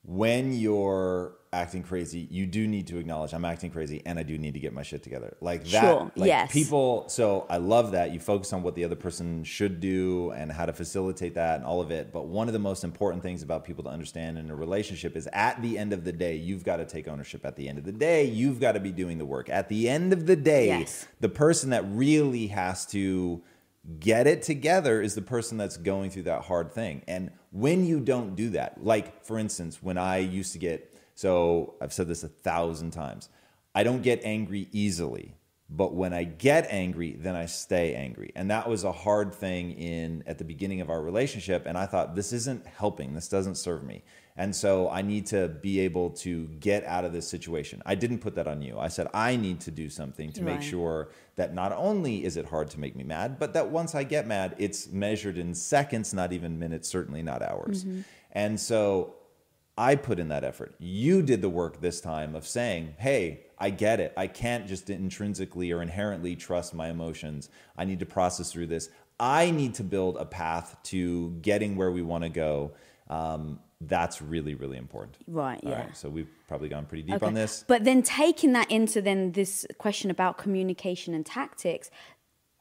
when 0.02 0.52
you're 0.52 1.34
acting 1.52 1.82
crazy, 1.82 2.28
you 2.30 2.46
do 2.46 2.68
need 2.68 2.86
to 2.86 2.98
acknowledge 2.98 3.32
I'm 3.32 3.44
acting 3.44 3.72
crazy 3.72 4.02
and 4.06 4.20
I 4.20 4.22
do 4.22 4.38
need 4.38 4.54
to 4.54 4.60
get 4.60 4.72
my 4.72 4.84
shit 4.84 5.02
together. 5.02 5.36
Like 5.40 5.64
that 5.64 5.80
Sure, 5.80 6.12
like 6.14 6.28
yes. 6.28 6.52
people 6.52 7.08
so 7.08 7.44
I 7.50 7.56
love 7.56 7.90
that 7.90 8.12
you 8.12 8.20
focus 8.20 8.52
on 8.52 8.62
what 8.62 8.76
the 8.76 8.84
other 8.84 8.94
person 8.94 9.42
should 9.42 9.80
do 9.80 10.30
and 10.30 10.52
how 10.52 10.66
to 10.66 10.72
facilitate 10.72 11.34
that 11.34 11.56
and 11.56 11.64
all 11.64 11.80
of 11.80 11.90
it. 11.90 12.12
But 12.12 12.26
one 12.26 12.46
of 12.46 12.52
the 12.52 12.60
most 12.60 12.84
important 12.84 13.24
things 13.24 13.42
about 13.42 13.64
people 13.64 13.82
to 13.84 13.90
understand 13.90 14.38
in 14.38 14.48
a 14.48 14.54
relationship 14.54 15.16
is 15.16 15.28
at 15.32 15.60
the 15.60 15.76
end 15.76 15.92
of 15.92 16.04
the 16.04 16.12
day, 16.12 16.36
you've 16.36 16.62
got 16.62 16.76
to 16.76 16.84
take 16.84 17.08
ownership. 17.08 17.44
At 17.44 17.56
the 17.56 17.68
end 17.68 17.78
of 17.78 17.84
the 17.84 17.92
day, 17.92 18.24
you've 18.26 18.60
got 18.60 18.72
to 18.72 18.80
be 18.80 18.92
doing 18.92 19.18
the 19.18 19.26
work. 19.26 19.48
At 19.48 19.68
the 19.68 19.88
end 19.88 20.12
of 20.12 20.26
the 20.26 20.36
day, 20.36 20.68
Yes. 20.68 21.08
the 21.18 21.28
person 21.28 21.70
that 21.70 21.84
really 21.88 22.46
has 22.48 22.86
to 22.86 23.42
get 23.98 24.28
it 24.28 24.42
together 24.42 25.02
is 25.02 25.16
the 25.16 25.22
person 25.22 25.58
that's 25.58 25.76
going 25.78 26.10
through 26.10 26.24
that 26.24 26.42
hard 26.42 26.70
thing. 26.72 27.02
And 27.08 27.32
when 27.50 27.84
you 27.84 27.98
don't 27.98 28.36
do 28.36 28.50
that, 28.50 28.84
like 28.84 29.24
for 29.24 29.36
instance, 29.36 29.82
when 29.82 29.98
I 29.98 30.18
used 30.18 30.52
to 30.52 30.58
get, 30.60 30.86
so 31.20 31.74
I've 31.82 31.92
said 31.92 32.08
this 32.08 32.24
a 32.24 32.28
thousand 32.28 32.92
times, 32.92 33.28
I 33.74 33.82
don't 33.82 34.00
get 34.00 34.22
angry 34.24 34.68
easily. 34.72 35.34
But 35.68 35.94
when 35.94 36.14
I 36.14 36.24
get 36.24 36.66
angry, 36.70 37.12
then 37.12 37.36
I 37.36 37.44
stay 37.44 37.94
angry. 37.94 38.32
And 38.34 38.50
that 38.50 38.66
was 38.66 38.84
a 38.84 38.90
hard 38.90 39.34
thing 39.34 39.72
in 39.72 40.24
at 40.26 40.38
the 40.38 40.44
beginning 40.44 40.80
of 40.80 40.88
our 40.88 41.02
relationship. 41.02 41.66
And 41.66 41.76
I 41.76 41.84
thought, 41.84 42.14
this 42.14 42.32
isn't 42.32 42.66
helping. 42.66 43.14
This 43.14 43.28
doesn't 43.28 43.56
serve 43.56 43.84
me. 43.84 44.02
And 44.34 44.56
so 44.56 44.88
I 44.88 45.02
need 45.02 45.26
to 45.26 45.48
be 45.48 45.80
able 45.80 46.08
to 46.24 46.46
get 46.58 46.84
out 46.84 47.04
of 47.04 47.12
this 47.12 47.28
situation. 47.28 47.82
I 47.84 47.96
didn't 47.96 48.20
put 48.20 48.34
that 48.36 48.48
on 48.48 48.62
you. 48.62 48.78
I 48.78 48.88
said, 48.88 49.06
I 49.12 49.36
need 49.36 49.60
to 49.60 49.70
do 49.70 49.90
something 49.90 50.32
to 50.32 50.42
make 50.42 50.62
sure 50.62 51.10
that 51.36 51.52
not 51.52 51.72
only 51.72 52.24
is 52.24 52.38
it 52.38 52.46
hard 52.46 52.70
to 52.70 52.80
make 52.80 52.96
me 52.96 53.04
mad, 53.04 53.38
but 53.38 53.52
that 53.52 53.68
once 53.68 53.94
I 53.94 54.04
get 54.04 54.26
mad, 54.26 54.56
it's 54.56 54.88
measured 54.88 55.36
in 55.36 55.54
seconds, 55.54 56.14
not 56.14 56.32
even 56.32 56.58
minutes, 56.58 56.88
certainly 56.88 57.22
not 57.22 57.42
hours. 57.42 57.84
Mm-hmm. 57.84 58.00
And 58.32 58.58
so 58.58 59.16
I 59.80 59.94
put 59.94 60.18
in 60.20 60.28
that 60.28 60.44
effort. 60.44 60.74
You 60.78 61.22
did 61.22 61.40
the 61.40 61.48
work 61.48 61.80
this 61.80 62.02
time 62.02 62.34
of 62.34 62.46
saying, 62.46 62.96
hey, 62.98 63.40
I 63.58 63.70
get 63.70 63.98
it. 63.98 64.12
I 64.14 64.26
can't 64.26 64.66
just 64.68 64.90
intrinsically 64.90 65.72
or 65.72 65.80
inherently 65.80 66.36
trust 66.36 66.74
my 66.74 66.90
emotions. 66.90 67.48
I 67.78 67.86
need 67.86 68.00
to 68.00 68.06
process 68.06 68.52
through 68.52 68.66
this. 68.66 68.90
I 69.18 69.50
need 69.50 69.74
to 69.76 69.82
build 69.82 70.18
a 70.18 70.26
path 70.26 70.76
to 70.84 71.30
getting 71.40 71.76
where 71.76 71.90
we 71.90 72.02
want 72.02 72.24
to 72.24 72.28
go. 72.30 72.72
Um, 73.08 73.58
that's 73.80 74.20
really 74.20 74.54
really 74.54 74.76
important. 74.76 75.16
Right, 75.26 75.58
All 75.64 75.70
yeah. 75.70 75.80
right. 75.86 75.96
So 75.96 76.10
we've 76.10 76.28
probably 76.46 76.68
gone 76.68 76.84
pretty 76.84 77.02
deep 77.04 77.14
Okay. 77.14 77.26
on 77.26 77.32
this. 77.32 77.64
But 77.66 77.84
then 77.84 78.02
taking 78.02 78.52
that 78.52 78.70
into 78.70 79.00
then 79.00 79.32
this 79.32 79.66
question 79.78 80.10
about 80.10 80.36
communication 80.36 81.14
and 81.14 81.24
tactics, 81.24 81.90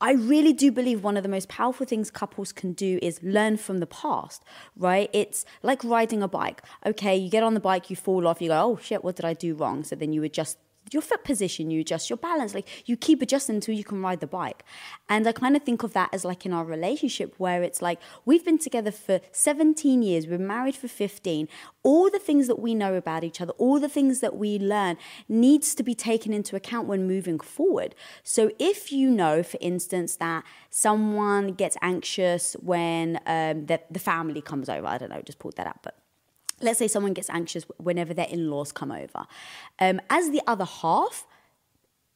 I 0.01 0.13
really 0.13 0.53
do 0.53 0.71
believe 0.71 1.03
one 1.03 1.17
of 1.17 1.23
the 1.23 1.29
most 1.29 1.49
powerful 1.49 1.85
things 1.85 2.09
couples 2.09 2.53
can 2.53 2.71
do 2.71 2.99
is 3.01 3.19
learn 3.21 3.57
from 3.57 3.79
the 3.79 3.85
past, 3.85 4.43
right? 4.77 5.09
It's 5.11 5.43
like 5.61 5.83
riding 5.83 6.23
a 6.23 6.27
bike. 6.27 6.61
Okay, 6.85 7.17
you 7.17 7.29
get 7.29 7.43
on 7.43 7.53
the 7.53 7.59
bike, 7.59 7.89
you 7.89 7.97
fall 7.97 8.25
off, 8.25 8.41
you 8.41 8.47
go, 8.47 8.61
oh 8.61 8.79
shit, 8.81 9.03
what 9.03 9.17
did 9.17 9.25
I 9.25 9.33
do 9.33 9.55
wrong? 9.55 9.83
So 9.83 9.97
then 9.97 10.13
you 10.13 10.23
adjust 10.23 10.57
your 10.93 11.01
foot 11.01 11.23
position, 11.23 11.71
you 11.71 11.81
adjust 11.81 12.09
your 12.09 12.17
balance, 12.17 12.53
like 12.53 12.67
you 12.87 12.97
keep 12.97 13.21
adjusting 13.21 13.55
until 13.55 13.75
you 13.75 13.83
can 13.83 14.01
ride 14.01 14.19
the 14.19 14.27
bike. 14.27 14.63
And 15.07 15.27
I 15.27 15.31
kind 15.31 15.55
of 15.55 15.63
think 15.63 15.83
of 15.83 15.93
that 15.93 16.09
as 16.13 16.25
like 16.25 16.45
in 16.45 16.53
our 16.53 16.65
relationship 16.65 17.35
where 17.37 17.63
it's 17.63 17.81
like 17.81 17.99
we've 18.25 18.45
been 18.45 18.57
together 18.57 18.91
for 18.91 19.19
17 19.31 20.01
years, 20.01 20.27
we're 20.27 20.37
married 20.37 20.75
for 20.75 20.87
15. 20.87 21.47
All 21.83 22.09
the 22.09 22.19
things 22.19 22.47
that 22.47 22.59
we 22.59 22.75
know 22.75 22.95
about 22.95 23.23
each 23.23 23.41
other, 23.41 23.53
all 23.57 23.79
the 23.79 23.89
things 23.89 24.19
that 24.19 24.35
we 24.35 24.59
learn 24.59 24.97
needs 25.27 25.75
to 25.75 25.83
be 25.83 25.95
taken 25.95 26.33
into 26.33 26.55
account 26.55 26.87
when 26.87 27.07
moving 27.07 27.39
forward. 27.39 27.95
So 28.23 28.51
if 28.59 28.91
you 28.91 29.09
know, 29.09 29.43
for 29.43 29.57
instance, 29.61 30.15
that 30.17 30.43
someone 30.69 31.53
gets 31.53 31.77
anxious 31.81 32.53
when 32.61 33.19
um, 33.25 33.65
the, 33.65 33.81
the 33.89 33.99
family 33.99 34.41
comes 34.41 34.69
over, 34.69 34.87
I 34.87 34.97
don't 34.97 35.09
know, 35.09 35.21
just 35.21 35.39
pulled 35.39 35.55
that 35.57 35.67
out, 35.67 35.81
but 35.83 35.95
let's 36.61 36.79
say 36.79 36.87
someone 36.87 37.13
gets 37.13 37.29
anxious 37.29 37.65
whenever 37.77 38.13
their 38.13 38.27
in-laws 38.27 38.71
come 38.71 38.91
over. 38.91 39.25
Um, 39.79 40.01
as 40.09 40.31
the 40.31 40.41
other 40.47 40.65
half 40.65 41.25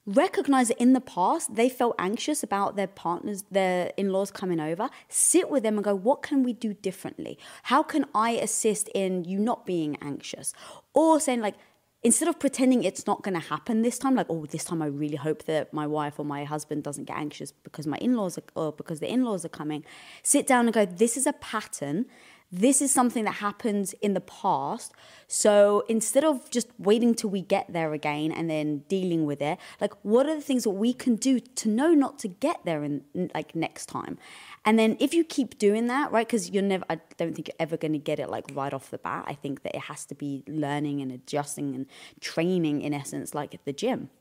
recognize 0.05 0.67
that 0.67 0.81
in 0.81 0.93
the 0.93 1.01
past 1.01 1.55
they 1.55 1.69
felt 1.69 1.95
anxious 1.97 2.43
about 2.43 2.75
their 2.75 2.87
partners 2.87 3.45
their 3.51 3.89
in-laws 3.95 4.31
coming 4.31 4.59
over 4.59 4.89
sit 5.07 5.49
with 5.49 5.63
them 5.63 5.77
and 5.77 5.83
go 5.85 5.95
what 5.95 6.21
can 6.21 6.43
we 6.43 6.51
do 6.51 6.73
differently? 6.73 7.37
How 7.63 7.83
can 7.83 8.05
i 8.13 8.31
assist 8.31 8.89
in 8.93 9.23
you 9.23 9.39
not 9.39 9.65
being 9.65 9.97
anxious? 10.01 10.53
Or 10.93 11.19
saying 11.19 11.39
like 11.39 11.55
instead 12.03 12.27
of 12.27 12.37
pretending 12.37 12.83
it's 12.83 13.07
not 13.07 13.23
going 13.23 13.33
to 13.33 13.47
happen 13.47 13.81
this 13.81 13.97
time 13.97 14.15
like 14.15 14.25
oh 14.29 14.45
this 14.45 14.65
time 14.65 14.81
i 14.81 14.85
really 14.85 15.15
hope 15.15 15.43
that 15.43 15.73
my 15.73 15.87
wife 15.87 16.19
or 16.19 16.25
my 16.25 16.43
husband 16.43 16.83
doesn't 16.83 17.05
get 17.05 17.17
anxious 17.17 17.51
because 17.51 17.87
my 17.87 17.97
in-laws 17.97 18.37
are, 18.37 18.43
or 18.55 18.71
because 18.73 18.99
the 18.99 19.09
in-laws 19.09 19.45
are 19.45 19.49
coming 19.49 19.85
sit 20.21 20.45
down 20.45 20.65
and 20.65 20.73
go 20.73 20.85
this 20.85 21.15
is 21.15 21.25
a 21.25 21.33
pattern 21.33 22.05
this 22.53 22.83
is 22.83 22.93
something 22.93 23.23
that 23.25 23.35
happened 23.35 23.95
in 23.99 24.13
the 24.13 24.21
past. 24.21 24.93
So 25.27 25.83
instead 25.89 26.23
of 26.23 26.51
just 26.51 26.67
waiting 26.77 27.15
till 27.15 27.31
we 27.31 27.41
get 27.41 27.73
there 27.73 27.93
again 27.93 28.31
and 28.31 28.47
then 28.47 28.83
dealing 28.87 29.25
with 29.25 29.41
it, 29.41 29.57
like 29.81 29.93
what 30.03 30.27
are 30.27 30.35
the 30.35 30.41
things 30.41 30.63
that 30.65 30.69
we 30.69 30.93
can 30.93 31.15
do 31.15 31.39
to 31.39 31.67
know 31.67 31.95
not 31.95 32.19
to 32.19 32.27
get 32.27 32.63
there 32.63 32.83
in 32.83 33.01
like 33.33 33.55
next 33.55 33.87
time? 33.87 34.19
And 34.65 34.77
then 34.77 34.97
if 34.99 35.15
you 35.15 35.23
keep 35.23 35.57
doing 35.57 35.87
that, 35.87 36.11
right? 36.11 36.27
Because 36.27 36.51
you're 36.51 36.61
never, 36.61 36.85
I 36.91 36.99
don't 37.17 37.33
think 37.33 37.47
you're 37.47 37.55
ever 37.59 37.75
going 37.75 37.93
to 37.93 37.97
get 37.97 38.19
it 38.19 38.29
like 38.29 38.45
right 38.53 38.71
off 38.71 38.91
the 38.91 38.99
bat. 38.99 39.25
I 39.27 39.33
think 39.33 39.63
that 39.63 39.73
it 39.73 39.81
has 39.81 40.05
to 40.05 40.15
be 40.15 40.43
learning 40.47 41.01
and 41.01 41.11
adjusting 41.11 41.73
and 41.73 41.87
training 42.21 42.83
in 42.83 42.93
essence, 42.93 43.33
like 43.33 43.55
at 43.55 43.65
the 43.65 43.73
gym. 43.73 44.11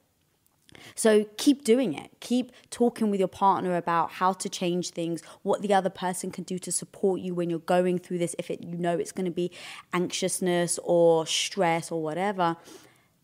So 0.94 1.24
keep 1.36 1.64
doing 1.64 1.94
it. 1.94 2.10
Keep 2.20 2.52
talking 2.70 3.10
with 3.10 3.20
your 3.20 3.28
partner 3.28 3.76
about 3.76 4.12
how 4.12 4.32
to 4.34 4.48
change 4.48 4.90
things, 4.90 5.22
what 5.42 5.62
the 5.62 5.72
other 5.74 5.90
person 5.90 6.30
can 6.30 6.44
do 6.44 6.58
to 6.58 6.72
support 6.72 7.20
you 7.20 7.34
when 7.34 7.50
you're 7.50 7.58
going 7.58 7.98
through 7.98 8.18
this. 8.18 8.34
If 8.38 8.50
it, 8.50 8.62
you 8.62 8.76
know 8.76 8.98
it's 8.98 9.12
going 9.12 9.26
to 9.26 9.30
be 9.30 9.50
anxiousness 9.92 10.78
or 10.82 11.26
stress 11.26 11.90
or 11.90 12.02
whatever, 12.02 12.56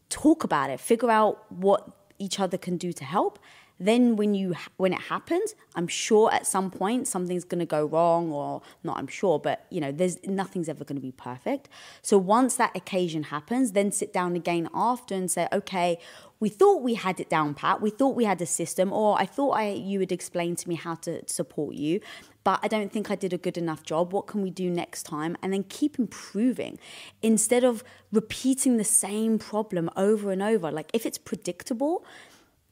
talk 0.08 0.44
about 0.44 0.70
it. 0.70 0.80
Figure 0.80 1.10
out 1.10 1.50
what 1.50 1.90
each 2.18 2.40
other 2.40 2.58
can 2.58 2.76
do 2.76 2.92
to 2.92 3.04
help. 3.04 3.38
Then 3.80 4.16
when 4.16 4.34
you 4.34 4.54
when 4.76 4.92
it 4.92 5.02
happens, 5.02 5.54
I'm 5.74 5.88
sure 5.88 6.32
at 6.32 6.46
some 6.46 6.70
point 6.70 7.06
something's 7.06 7.44
going 7.44 7.60
to 7.60 7.66
go 7.66 7.86
wrong 7.86 8.32
or 8.32 8.62
not 8.82 8.98
I'm 8.98 9.06
sure, 9.06 9.38
but 9.38 9.66
you 9.70 9.80
know, 9.80 9.92
there's 9.92 10.18
nothing's 10.26 10.68
ever 10.68 10.84
going 10.84 10.96
to 10.96 11.02
be 11.02 11.12
perfect. 11.12 11.68
So 12.02 12.18
once 12.18 12.56
that 12.56 12.76
occasion 12.76 13.24
happens, 13.24 13.72
then 13.72 13.92
sit 13.92 14.12
down 14.12 14.36
again 14.36 14.68
after 14.74 15.14
and 15.14 15.30
say, 15.30 15.48
"Okay, 15.52 15.98
we 16.40 16.48
thought 16.48 16.82
we 16.82 16.94
had 16.94 17.18
it 17.20 17.28
down 17.28 17.54
pat. 17.54 17.80
We 17.80 17.90
thought 17.90 18.14
we 18.14 18.24
had 18.24 18.40
a 18.40 18.46
system, 18.46 18.92
or 18.92 19.20
I 19.20 19.26
thought 19.26 19.52
I 19.52 19.70
you 19.70 19.98
would 19.98 20.12
explain 20.12 20.56
to 20.56 20.68
me 20.68 20.76
how 20.76 20.94
to 20.96 21.22
support 21.26 21.74
you, 21.74 22.00
but 22.44 22.60
I 22.62 22.68
don't 22.68 22.92
think 22.92 23.10
I 23.10 23.14
did 23.14 23.32
a 23.32 23.38
good 23.38 23.58
enough 23.58 23.82
job. 23.82 24.12
What 24.12 24.26
can 24.26 24.42
we 24.42 24.50
do 24.50 24.70
next 24.70 25.02
time? 25.02 25.36
And 25.42 25.52
then 25.52 25.64
keep 25.64 25.98
improving 25.98 26.78
instead 27.22 27.64
of 27.64 27.82
repeating 28.12 28.76
the 28.76 28.84
same 28.84 29.38
problem 29.38 29.90
over 29.96 30.30
and 30.30 30.42
over. 30.42 30.70
Like 30.70 30.90
if 30.94 31.04
it's 31.04 31.18
predictable, 31.18 32.04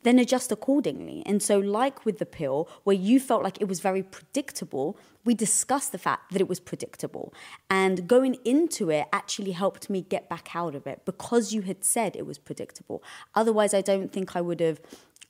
then 0.06 0.18
adjust 0.18 0.52
accordingly. 0.52 1.22
And 1.26 1.42
so, 1.42 1.58
like 1.58 2.04
with 2.04 2.18
the 2.18 2.26
pill, 2.26 2.68
where 2.84 2.96
you 2.96 3.18
felt 3.18 3.42
like 3.42 3.60
it 3.60 3.68
was 3.68 3.80
very 3.80 4.02
predictable, 4.02 4.96
we 5.24 5.34
discussed 5.34 5.92
the 5.92 5.98
fact 5.98 6.32
that 6.32 6.40
it 6.40 6.48
was 6.48 6.60
predictable. 6.60 7.34
And 7.68 8.06
going 8.06 8.36
into 8.44 8.90
it 8.90 9.06
actually 9.12 9.52
helped 9.52 9.90
me 9.90 10.02
get 10.02 10.28
back 10.28 10.54
out 10.54 10.74
of 10.74 10.86
it 10.86 11.02
because 11.04 11.52
you 11.52 11.62
had 11.62 11.84
said 11.84 12.14
it 12.14 12.26
was 12.26 12.38
predictable. 12.38 13.02
Otherwise, 13.34 13.74
I 13.74 13.80
don't 13.80 14.12
think 14.12 14.36
I 14.36 14.40
would 14.40 14.60
have 14.60 14.80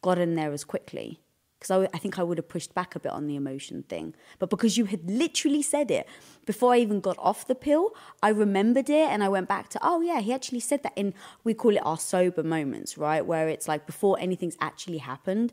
gotten 0.03 0.35
there 0.35 0.53
as 0.53 0.65
quickly. 0.65 1.21
Because 1.67 1.89
I, 1.93 1.97
I 1.97 1.99
think 1.99 2.19
I 2.19 2.23
would 2.23 2.39
have 2.39 2.49
pushed 2.49 2.75
back 2.75 2.95
a 2.95 3.01
bit 3.01 3.13
on 3.13 3.27
the 3.27 3.37
emotion 3.37 3.83
thing. 3.83 4.15
But 4.39 4.51
because 4.51 4.77
you 4.79 4.87
had 4.87 5.11
literally 5.11 5.63
said 5.63 5.91
it 5.91 6.07
before 6.45 6.75
I 6.75 6.79
even 6.79 7.01
got 7.01 7.17
off 7.19 7.47
the 7.47 7.55
pill, 7.55 7.95
I 8.23 8.29
remembered 8.29 8.89
it 8.89 9.09
and 9.11 9.23
I 9.23 9.29
went 9.29 9.49
back 9.49 9.69
to, 9.71 9.81
oh, 9.83 10.01
yeah, 10.01 10.21
he 10.21 10.33
actually 10.33 10.61
said 10.61 10.83
that 10.83 10.93
in, 10.97 11.15
we 11.45 11.55
call 11.55 11.77
it 11.77 11.85
our 11.85 11.99
sober 11.99 12.43
moments, 12.43 12.97
right? 12.97 13.25
Where 13.25 13.49
it's 13.49 13.69
like 13.69 13.87
before 13.87 14.17
anything's 14.21 14.57
actually 14.61 14.99
happened 14.99 15.53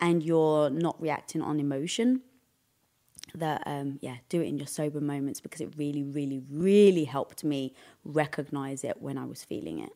and 0.00 0.22
you're 0.22 0.70
not 0.70 1.00
reacting 1.00 1.42
on 1.42 1.60
emotion 1.60 2.22
that 3.34 3.62
um 3.66 3.98
yeah 4.02 4.16
do 4.28 4.42
it 4.42 4.46
in 4.46 4.58
your 4.58 4.66
sober 4.66 5.00
moments 5.00 5.40
because 5.40 5.62
it 5.62 5.72
really 5.78 6.02
really 6.02 6.42
really 6.50 7.04
helped 7.04 7.44
me 7.44 7.72
recognize 8.04 8.84
it 8.84 9.00
when 9.00 9.16
i 9.16 9.24
was 9.24 9.42
feeling 9.42 9.78
it 9.78 9.92